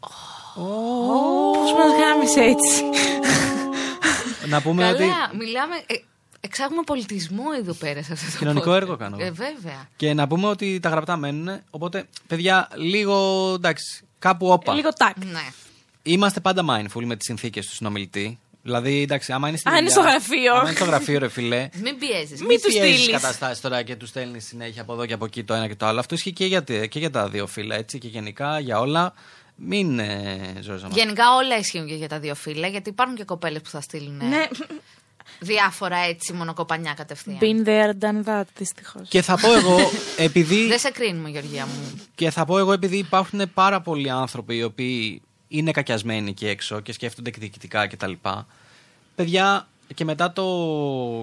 Πώς 0.54 1.72
μας 1.72 1.92
γάμισε 2.00 2.40
έτσι. 2.40 2.82
να 4.46 4.62
πούμε 4.62 4.88
ότι. 4.88 4.98
Καλά, 4.98 5.30
μιλάμε... 5.38 5.74
ε, 6.40 6.46
Εξάγουμε 6.46 6.82
πολιτισμό 6.82 7.44
εδώ 7.58 7.72
πέρα 7.72 8.02
σε 8.02 8.12
αυτό 8.12 8.30
το 8.32 8.38
Κοινωνικό 8.38 8.70
podcast. 8.70 8.74
έργο 8.74 8.96
κάνω. 8.96 9.16
Ε, 9.20 9.30
βέβαια. 9.30 9.88
Και 9.96 10.14
να 10.14 10.26
πούμε 10.28 10.46
ότι 10.46 10.80
τα 10.80 10.88
γραπτά 10.88 11.16
μένουν. 11.16 11.60
Οπότε, 11.70 12.04
παιδιά, 12.26 12.68
λίγο 12.74 13.52
εντάξει, 13.54 14.02
κάπου 14.18 14.46
όπα. 14.48 14.74
Λίγο 14.74 14.88
τάκ. 14.92 15.16
Ναι. 15.24 15.46
Είμαστε 16.02 16.40
πάντα 16.40 16.64
mindful 16.68 17.02
με 17.04 17.16
τις 17.16 17.26
συνθήκες 17.26 17.66
του 17.66 17.74
συνομιλητή. 17.74 18.38
Δηλαδή, 18.62 19.02
εντάξει, 19.02 19.32
άμα 19.32 19.48
είναι 19.48 19.56
στη 19.56 19.68
Α, 19.68 19.72
είναι 19.72 19.80
δουλειά- 19.88 20.00
στο 20.00 20.10
γραφείο. 20.10 20.54
Άμα 20.54 20.68
είναι 20.68 20.76
στο 20.76 20.84
γραφείο, 20.84 21.18
ρε 21.18 21.28
φιλέ. 21.28 21.68
Μην 21.82 21.98
πιέζεις. 21.98 22.40
Μην 22.42 22.60
τους 22.62 22.72
πιέζεις 22.72 22.94
στείλεις. 23.00 23.20
καταστάσεις 23.20 23.60
τώρα 23.60 23.82
και 23.82 23.96
τους 23.96 24.08
στέλνεις 24.08 24.46
συνέχεια 24.46 24.82
από 24.82 24.92
εδώ 24.92 25.06
και 25.06 25.12
από 25.12 25.24
εκεί 25.24 25.44
το 25.44 25.54
ένα 25.54 25.66
και 25.68 25.74
το 25.74 25.86
άλλο. 25.86 25.98
Αυτό 26.00 26.14
ισχύει 26.14 26.32
και 26.32 26.44
για, 26.46 26.64
τε- 26.64 26.86
και 26.88 26.98
για 26.98 27.10
τα 27.10 27.28
δύο 27.28 27.46
φύλλα, 27.46 27.76
έτσι 27.76 27.98
και 27.98 28.08
γενικά 28.08 28.58
για 28.60 28.80
όλα. 28.80 29.12
Μην 29.62 29.98
ε, 29.98 30.54
ζόριζα 30.60 30.88
Γενικά 30.92 31.34
όλα 31.34 31.56
ισχύουν 31.58 31.86
και 31.86 31.94
για 31.94 32.08
τα 32.08 32.18
δύο 32.18 32.34
φύλλα, 32.34 32.66
γιατί 32.68 32.88
υπάρχουν 32.90 33.16
και 33.16 33.24
κοπέλες 33.24 33.62
που 33.62 33.68
θα 33.70 33.80
στείλουν 33.80 34.16
Ναι. 34.16 34.46
Διάφορα 35.38 35.96
έτσι 35.96 36.32
μονοκοπανιά 36.32 36.92
κατευθείαν. 36.94 37.38
Been 37.40 37.66
there, 37.68 38.04
done 38.04 38.28
that, 38.28 38.44
δυστυχώς. 38.56 39.08
Και 39.08 39.22
θα 39.22 39.38
πω 39.38 39.52
εγώ, 39.52 39.76
επειδή, 40.16 40.66
Δεν 40.66 40.78
σε 40.78 40.90
κρίνουμε, 40.90 41.28
Γεωργία 41.28 41.66
μου. 41.66 42.00
και 42.14 42.30
θα 42.30 42.44
πω 42.44 42.58
εγώ, 42.58 42.72
επειδή 42.72 42.96
υπάρχουν 42.98 43.52
πάρα 43.54 43.80
πολλοί 43.80 44.10
άνθρωποι 44.10 44.56
οι 44.56 44.62
οποίοι 44.62 45.22
είναι 45.48 45.70
κακιασμένοι 45.70 46.30
εκεί 46.30 46.46
έξω 46.46 46.80
και 46.80 46.92
σκέφτονται 46.92 47.28
εκδικητικά 47.28 47.86
κτλ. 47.86 48.12
Παιδιά, 49.14 49.68
και 49.94 50.04
μετά 50.04 50.32
το 50.32 50.44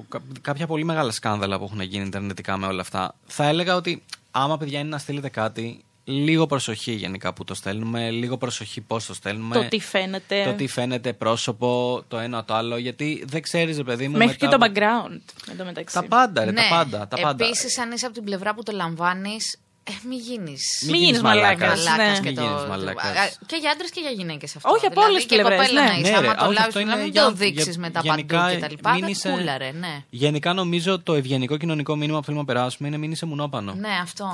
κα- 0.10 0.22
κάποια 0.42 0.68
πολύ 0.68 0.84
μεγάλα 0.84 1.12
σκάνδαλα 1.12 1.58
που 1.58 1.64
έχουν 1.64 1.82
γίνει 1.82 2.06
ιντερνετικά 2.06 2.58
με 2.58 2.66
όλα 2.68 2.82
αυτά, 2.82 3.16
θα 3.28 3.46
έλεγα 3.48 3.76
ότι 3.76 4.04
άμα 4.32 4.58
παιδιά 4.58 4.80
είναι 4.80 4.90
να 4.90 4.98
στείλετε 4.98 5.30
κάτι, 5.30 5.84
λίγο 6.10 6.46
προσοχή 6.46 6.92
γενικά 6.92 7.34
που 7.34 7.44
το 7.44 7.54
στέλνουμε, 7.54 8.10
λίγο 8.10 8.38
προσοχή 8.38 8.82
πώς 8.82 9.06
το 9.06 9.14
στέλνουμε. 9.14 9.56
Το 9.56 9.64
τι 9.68 9.80
φαίνεται. 9.80 10.44
Το 10.46 10.54
τι 10.54 10.68
φαίνεται 10.68 11.14
πρόσωπο, 11.14 12.02
το 12.08 12.18
ένα 12.18 12.46
το 12.46 12.54
άλλο, 12.54 12.78
γιατί 12.78 13.24
δεν 13.28 13.42
ξέρεις, 13.42 13.78
ρε 13.78 13.84
παιδί 13.84 14.08
μου. 14.08 14.18
Μέχρι 14.18 14.36
και 14.38 14.46
μετά 14.46 14.58
το 14.58 14.66
από- 14.66 14.74
background. 14.80 15.22
Εν 15.52 15.58
τω 15.58 15.66
μεταξύ. 15.66 15.96
Τα 15.96 16.04
πάντα, 16.04 16.46
ρε, 16.46 16.52
ναι. 16.52 16.62
τα 16.62 16.76
πάντα. 16.76 17.08
Τα 17.08 17.18
πάντα. 17.22 17.46
Επίσης, 17.46 17.78
αν 17.80 17.92
είσαι 17.92 18.06
από 18.06 18.16
την 18.16 18.24
πλευρά 18.24 18.54
που 18.54 18.64
το 18.64 18.72
λαμβάνεις, 18.72 19.60
ε, 19.84 19.92
μην 20.10 20.20
γίνει. 20.20 20.36
Μην 20.42 20.50
Μην 20.82 20.96
γίνεις 20.96 21.06
γίνεις 21.06 21.22
μαλάκας. 21.22 21.60
μαλάκας. 21.60 21.86
Μαλάκας 21.86 22.08
Ναι. 22.20 22.24
και 22.24 22.30
Μην 22.30 22.36
το- 22.36 22.42
γίνεις 22.42 22.62
το- 22.62 22.68
μαλάκας. 22.68 23.06
α, 23.18 23.32
Και 23.46 23.56
για 23.62 23.72
άντρες 23.72 23.90
και 23.92 24.00
για 24.00 24.10
γυναίκες 24.12 24.56
αυτό. 24.56 24.70
Όχι, 24.70 24.86
από 24.86 24.94
δηλαδή, 24.94 25.10
όλες 25.12 25.26
τις 25.26 25.32
και 25.32 25.42
πλευρές, 25.42 25.60
κοπέλα 25.60 25.82
ναι. 25.84 25.88
να 25.90 25.98
είσαι. 26.00 26.12
Ναι, 26.12 26.20
ρε, 26.20 26.26
άμα 26.28 26.36
το 26.36 26.46
όχι, 26.46 26.54
λάβεις, 26.54 26.76
αυτό 26.76 26.80
να 26.80 26.94
είναι 26.94 27.04
μην 27.04 27.12
για- 27.12 27.24
το 27.24 27.32
δείξεις 27.32 27.68
για- 27.70 27.80
μετά 27.80 28.00
γενικά, 28.04 28.38
παντού 28.38 28.60
κτλ. 28.60 28.90
μην 28.92 29.00
Δεν 29.00 29.10
είσαι- 29.10 29.30
κούλαρε, 29.30 29.72
ναι. 29.72 30.04
Γενικά 30.10 30.54
νομίζω 30.54 31.00
το 31.00 31.14
ευγενικό 31.14 31.58
κοινωνικό 31.58 31.96
μήνυμα 31.96 32.18
που 32.20 32.26
θέλουμε 32.26 32.44
να 32.48 32.54
περάσουμε 32.54 32.88
είναι 32.88 32.98
μην 32.98 33.12
είσαι 33.12 33.26
μουνόπανο. 33.26 33.74
Ναι, 33.74 33.94
αυτό. 34.02 34.26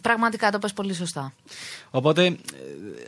Πραγματικά 0.00 0.50
το 0.50 0.58
πες 0.58 0.72
πολύ 0.72 0.94
σωστά. 0.94 1.32
Οπότε 1.90 2.26
ε, 2.26 2.34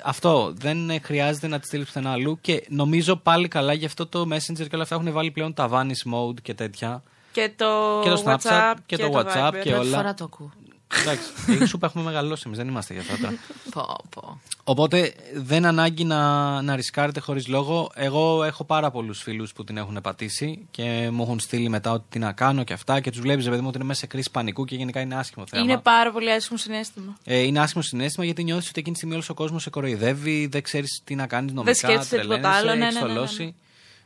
αυτό 0.05 0.53
δεν 0.57 0.91
ε, 0.91 0.99
χρειάζεται 0.99 1.47
να 1.47 1.59
τη 1.59 1.67
στείλεις 1.67 1.87
πουθενά 1.87 2.11
αλλού 2.13 2.39
και 2.41 2.65
νομίζω 2.69 3.17
πάλι 3.17 3.49
καλά 3.49 3.73
γι' 3.73 3.85
αυτό 3.87 4.07
το 4.07 4.21
Messenger 4.33 4.55
και 4.69 4.75
όλα 4.75 4.83
αυτά 4.83 4.95
έχουν 4.95 5.13
βάλει 5.13 5.31
πλέον 5.31 5.55
τα 5.55 5.69
vanish 5.73 6.13
mode 6.15 6.41
και 6.43 6.55
τέτοια. 6.55 7.03
Και 7.33 7.51
το, 7.57 8.01
Και 8.03 8.11
το 8.11 8.23
Snapchat 8.25 8.37
WhatsApp 8.51 8.75
και 8.87 8.97
το 8.97 9.11
WhatsApp 9.15 9.49
Viber. 9.49 9.61
και 9.63 9.71
Πρώτη 9.71 9.87
όλα. 9.87 9.97
φορά 9.97 10.15
το 10.15 10.25
ακούω. 10.25 10.51
Εντάξει, 10.99 11.31
η 11.63 11.67
σούπα 11.67 11.87
έχουμε 11.87 12.05
μεγαλώσει 12.05 12.43
εμείς, 12.47 12.59
δεν 12.59 12.69
είμαστε 12.69 12.93
για 12.93 13.03
αυτά 13.03 13.17
τώρα. 13.17 13.39
Πω, 13.71 13.97
πω. 14.11 14.41
Οπότε 14.65 15.15
δεν 15.35 15.65
ανάγκη 15.65 16.05
να, 16.05 16.63
να 16.63 16.77
ρισκάρετε 16.77 17.21
χωρίς 17.21 17.47
λόγο. 17.47 17.91
Εγώ 17.95 18.45
έχω 18.45 18.65
πάρα 18.65 18.91
πολλούς 18.91 19.23
φίλους 19.23 19.53
που 19.53 19.65
την 19.65 19.77
έχουν 19.77 19.99
πατήσει 20.03 20.67
και 20.71 21.09
μου 21.13 21.23
έχουν 21.23 21.41
στείλει 21.41 21.69
μετά 21.69 21.93
ότι 21.93 22.05
τι 22.09 22.19
να 22.19 22.33
κάνω 22.33 22.65
και 22.65 22.73
αυτά 22.73 23.01
και 23.01 23.11
τους 23.11 23.21
βλέπεις, 23.21 23.49
παιδί 23.49 23.61
μου, 23.61 23.67
ότι 23.69 23.77
είναι 23.77 23.87
μέσα 23.87 24.01
σε 24.01 24.07
κρίση 24.07 24.31
πανικού 24.31 24.65
και 24.65 24.75
γενικά 24.77 25.01
είναι 25.01 25.15
άσχημο 25.15 25.47
θέμα. 25.47 25.63
Είναι 25.63 25.79
πάρα 25.79 26.13
πολύ 26.13 26.33
άσχημο 26.33 26.59
συνέστημα. 26.59 27.19
Ε, 27.25 27.39
είναι 27.39 27.61
άσχημο 27.61 27.83
συνέστημα 27.83 28.25
γιατί 28.25 28.45
νιώθεις 28.45 28.69
ότι 28.69 28.79
εκείνη 28.79 28.93
τη 28.93 28.99
στιγμή 28.99 29.15
όλος 29.15 29.29
ο 29.29 29.35
κόσμος 29.35 29.63
σε 29.63 29.71
κοροϊδεύει, 29.71 30.47
δεν 30.47 30.63
ξέρεις 30.63 31.01
τι 31.05 31.15
να 31.15 31.27
κάνεις 31.27 31.53
νομικά. 31.53 31.75
σκέφτεσαι 31.75 32.19
τίποτα 32.19 32.41
τρελαίνεσαι, 32.41 32.69
άλλο, 32.69 32.75
ναι, 32.75 32.85
έχεις 32.85 32.95
ναι, 32.95 33.01
ναι, 33.01 33.07
ναι, 33.07 33.13
ναι. 33.13 33.15
θολώσει. 33.15 33.55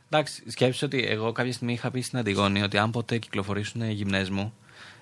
Εντάξει, 0.09 0.43
σκέψου 0.47 0.85
ότι 0.85 1.05
εγώ 1.09 1.31
κάποια 1.31 1.53
στιγμή 1.53 1.73
είχα 1.73 1.91
πει 1.91 2.01
στην 2.01 2.17
Αντιγόνη 2.17 2.61
ότι 2.61 2.77
αν 2.77 2.91
ποτέ 2.91 3.17
κυκλοφορήσουν 3.17 3.89
γυμνές 3.89 4.29
μου, 4.29 4.53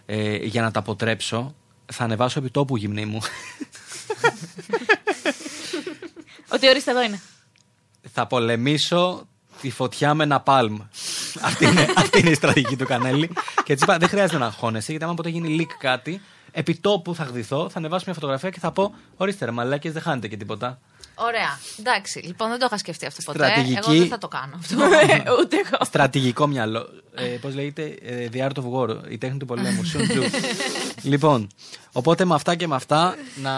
ε, 0.06 0.36
για 0.36 0.62
να 0.62 0.72
τα 0.72 0.80
αποτρέψω, 0.80 1.56
θα 1.94 2.04
ανεβάσω 2.04 2.40
επί 2.40 2.50
τόπου 2.50 2.78
γυμνή 2.78 3.06
μου. 3.06 3.20
Ότι 6.48 6.70
ορίστε 6.70 6.92
εδώ 6.92 7.02
είναι. 7.02 7.22
θα 8.14 8.28
πολεμήσω 8.28 9.28
τη 9.62 9.70
φωτιά 9.72 10.14
με 10.14 10.24
ένα 10.24 10.40
παλμ. 10.40 10.78
αυτή, 11.42 11.66
είναι, 11.66 11.88
αυτή 12.04 12.20
είναι 12.20 12.30
η 12.30 12.34
στρατηγική 12.34 12.76
του 12.76 12.86
Κανέλη. 12.86 13.28
και 13.64 13.74
έτσι 13.74 13.84
είπα: 13.84 13.98
Δεν 13.98 14.10
χρειάζεται 14.10 14.38
να 14.38 14.46
αγχώνεσαι, 14.46 14.92
γιατί 14.92 15.06
άμα 15.06 15.14
ποτέ 15.14 15.30
γίνει 15.30 15.58
leak 15.60 15.72
κάτι, 15.80 16.22
επί 16.52 16.76
τόπου 16.76 17.16
θα 17.16 17.24
γδυθώ, 17.24 17.70
θα 17.70 17.78
ανεβάσω 17.78 18.04
μια 18.06 18.14
φωτογραφία 18.14 18.50
και 18.50 18.60
θα 18.60 18.72
πω: 18.72 18.96
Ορίστε, 19.18 19.46
ρε 19.46 19.52
μαλάκες, 19.52 19.94
δεν 19.94 20.02
χάνετε 20.02 20.28
και 20.28 20.38
τίποτα. 20.38 20.80
Ωραία. 21.16 21.60
Εντάξει. 21.80 22.20
Λοιπόν, 22.20 22.50
δεν 22.50 22.60
το 22.60 22.66
είχα 22.66 22.78
σκεφτεί 22.78 23.06
αυτό 23.06 23.22
ποτέ. 23.32 23.46
Στρατηγική. 23.46 23.80
Εγώ 23.90 23.98
δεν 23.98 24.08
θα 24.08 24.18
το 24.18 24.28
κάνω 24.28 24.56
αυτό. 24.60 24.76
Ούτε 25.42 25.56
εγώ. 25.58 25.86
Στρατηγικό 25.86 26.48
μυαλό. 26.48 26.88
Ε, 27.16 27.24
Πώς 27.24 27.56
λέγεται, 27.56 27.98
ε, 28.02 28.28
The 28.34 28.38
Art 28.38 28.64
of 28.64 28.72
War, 28.74 29.12
η 29.12 29.18
τέχνη 29.18 29.38
του 29.38 29.46
πολέμου. 29.46 29.82
Sun 31.04 31.06
Tzu. 31.06 31.10
λοιπόν, 31.10 31.48
οπότε 31.92 32.26
με 32.26 32.36
αυτά 32.36 32.56
και 32.56 32.68
με 32.68 32.76
αυτά 32.76 33.16
να, 33.42 33.54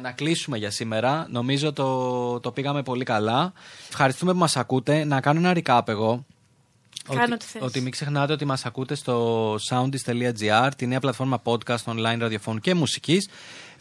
να 0.00 0.12
κλείσουμε 0.12 0.58
για 0.58 0.70
σήμερα. 0.70 1.26
Νομίζω 1.30 1.72
το, 1.72 2.40
το 2.40 2.50
πήγαμε 2.50 2.82
πολύ 2.82 3.04
καλά. 3.04 3.52
Ευχαριστούμε 3.88 4.32
που 4.32 4.38
μας 4.38 4.56
ακούτε. 4.56 5.04
Να 5.04 5.20
κάνω 5.20 5.48
ένα 5.48 5.62
recap 5.64 5.88
εγώ. 5.88 6.24
Κάνε 7.08 7.22
ότι, 7.22 7.32
ό,τι 7.32 7.44
θες. 7.44 7.62
ότι 7.62 7.80
μην 7.80 7.90
ξεχνάτε 7.90 8.32
ότι 8.32 8.44
μας 8.44 8.64
ακούτε 8.66 8.94
στο 8.94 9.54
soundist.gr, 9.54 10.68
τη 10.76 10.86
νέα 10.86 11.00
πλατφόρμα 11.00 11.42
podcast 11.44 11.84
online 11.84 12.16
ραδιοφώνου 12.18 12.58
και 12.58 12.74
μουσικής. 12.74 13.28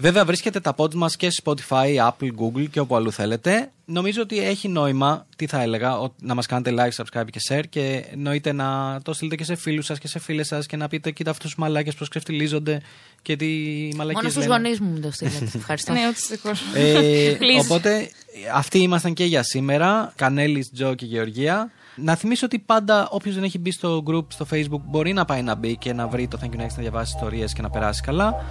Βέβαια 0.02 0.26
βρίσκεται 0.26 0.60
τα 0.60 0.74
pods 0.78 0.93
μας 0.93 1.16
και 1.16 1.30
σε 1.30 1.41
Spotify, 1.45 2.08
Apple, 2.08 2.30
Google 2.41 2.70
και 2.72 2.80
όπου 2.80 2.95
αλλού 2.95 3.12
θέλετε. 3.12 3.72
Νομίζω 3.86 4.22
ότι 4.22 4.39
έχει 4.39 4.68
νόημα, 4.68 5.26
τι 5.36 5.47
θα 5.47 5.62
έλεγα, 5.62 6.00
ο- 6.00 6.14
να 6.22 6.34
μας 6.36 6.45
κάνετε 6.45 6.74
like, 6.78 7.04
subscribe 7.04 7.26
και 7.32 7.39
share 7.50 7.64
και 7.70 8.06
εννοείται 8.12 8.52
να 8.52 9.00
το 9.04 9.14
στείλετε 9.14 9.36
και 9.36 9.43
σε 9.43 9.56
φίλους 9.56 9.86
σας 9.86 10.00
και 10.00 10.08
σε 10.08 10.20
φίλες 10.20 10.47
σας 10.47 10.66
και 10.66 10.78
να 10.78 10.88
πείτε 10.88 11.12
κοίτα 11.12 11.30
αυτούς 11.32 11.45
τους 11.50 11.60
μαλάκες 11.60 11.95
πώς 11.95 12.08
ξεφτιλίζονται 12.08 12.82
και 13.22 13.36
τι 13.36 13.45
μαλακίες 13.95 14.16
Μόνος 14.16 14.32
στου 14.32 14.39
λένε». 14.39 14.54
γονείς 14.54 14.80
μου 14.80 14.91
μην 14.91 15.02
το 15.02 15.12
στείλετε. 15.12 15.50
Ευχαριστώ. 15.58 15.93
Ναι, 15.93 16.00
ούτε 16.08 16.20
δικό 16.30 16.54
σου. 16.54 16.64
Ε, 16.74 17.34
Please. 17.41 17.62
οπότε 17.64 18.10
αυτοί 18.54 18.80
ήμασταν 18.80 19.14
και 19.14 19.26
για 19.26 19.43
σήμερα. 19.43 20.14
Κανέλης, 20.16 20.72
Τζο 20.72 20.93
και 20.95 21.06
Γεωργία. 21.06 21.72
Να 21.95 22.16
θυμίσω 22.16 22.45
ότι 22.45 22.60
πάντα 22.60 23.08
όποιος 23.12 23.36
δεν 23.36 23.43
έχει 23.43 23.58
μπει 23.60 23.72
στο 23.72 24.04
group 24.08 24.26
στο 24.28 24.45
facebook 24.52 24.82
μπορεί 24.86 25.14
να 25.14 25.26
πάει 25.26 25.41
να 25.41 25.56
μπει 25.56 25.78
και 25.78 25.93
να 25.93 26.08
βρει 26.08 26.28
το 26.28 26.39
Thank 26.41 26.56
you 26.56 26.62
Next, 26.62 26.74
να 26.76 26.82
διαβάσει 26.82 27.14
ιστορίες 27.16 27.54
και 27.54 27.62
να 27.62 27.70
περάσει 27.70 28.02
καλά. 28.02 28.45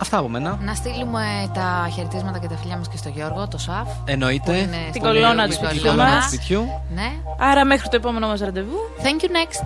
Αυτά 0.00 0.18
από 0.18 0.28
μένα. 0.28 0.58
Να 0.62 0.74
στείλουμε 0.74 1.50
τα 1.54 1.88
χαιρετίσματα 1.94 2.38
και 2.38 2.48
τα 2.48 2.56
φιλιά 2.56 2.76
μας 2.76 2.88
και 2.88 2.96
στο 2.96 3.08
Γιώργο, 3.08 3.48
το 3.48 3.58
ΣΑΦ. 3.58 3.82
που 3.86 4.02
Εννοείται. 4.04 4.56
είναι 4.56 4.76
Την 4.92 5.00
στο 5.00 5.00
κολόνα 5.00 5.18
Γιώργο, 5.28 5.46
του 5.46 5.52
στην 5.52 5.66
σπιτιού 5.68 5.80
Την 5.82 5.90
κολόνα 5.90 6.08
του 6.08 6.14
μας. 6.14 6.24
σπιτιού. 6.26 6.66
Ναι. 6.94 7.12
Άρα 7.38 7.64
μέχρι 7.64 7.88
το 7.88 7.96
επόμενο 7.96 8.26
μας 8.26 8.40
ραντεβού. 8.40 8.76
Thank 9.02 9.22
you 9.24 9.28
next. 9.28 9.64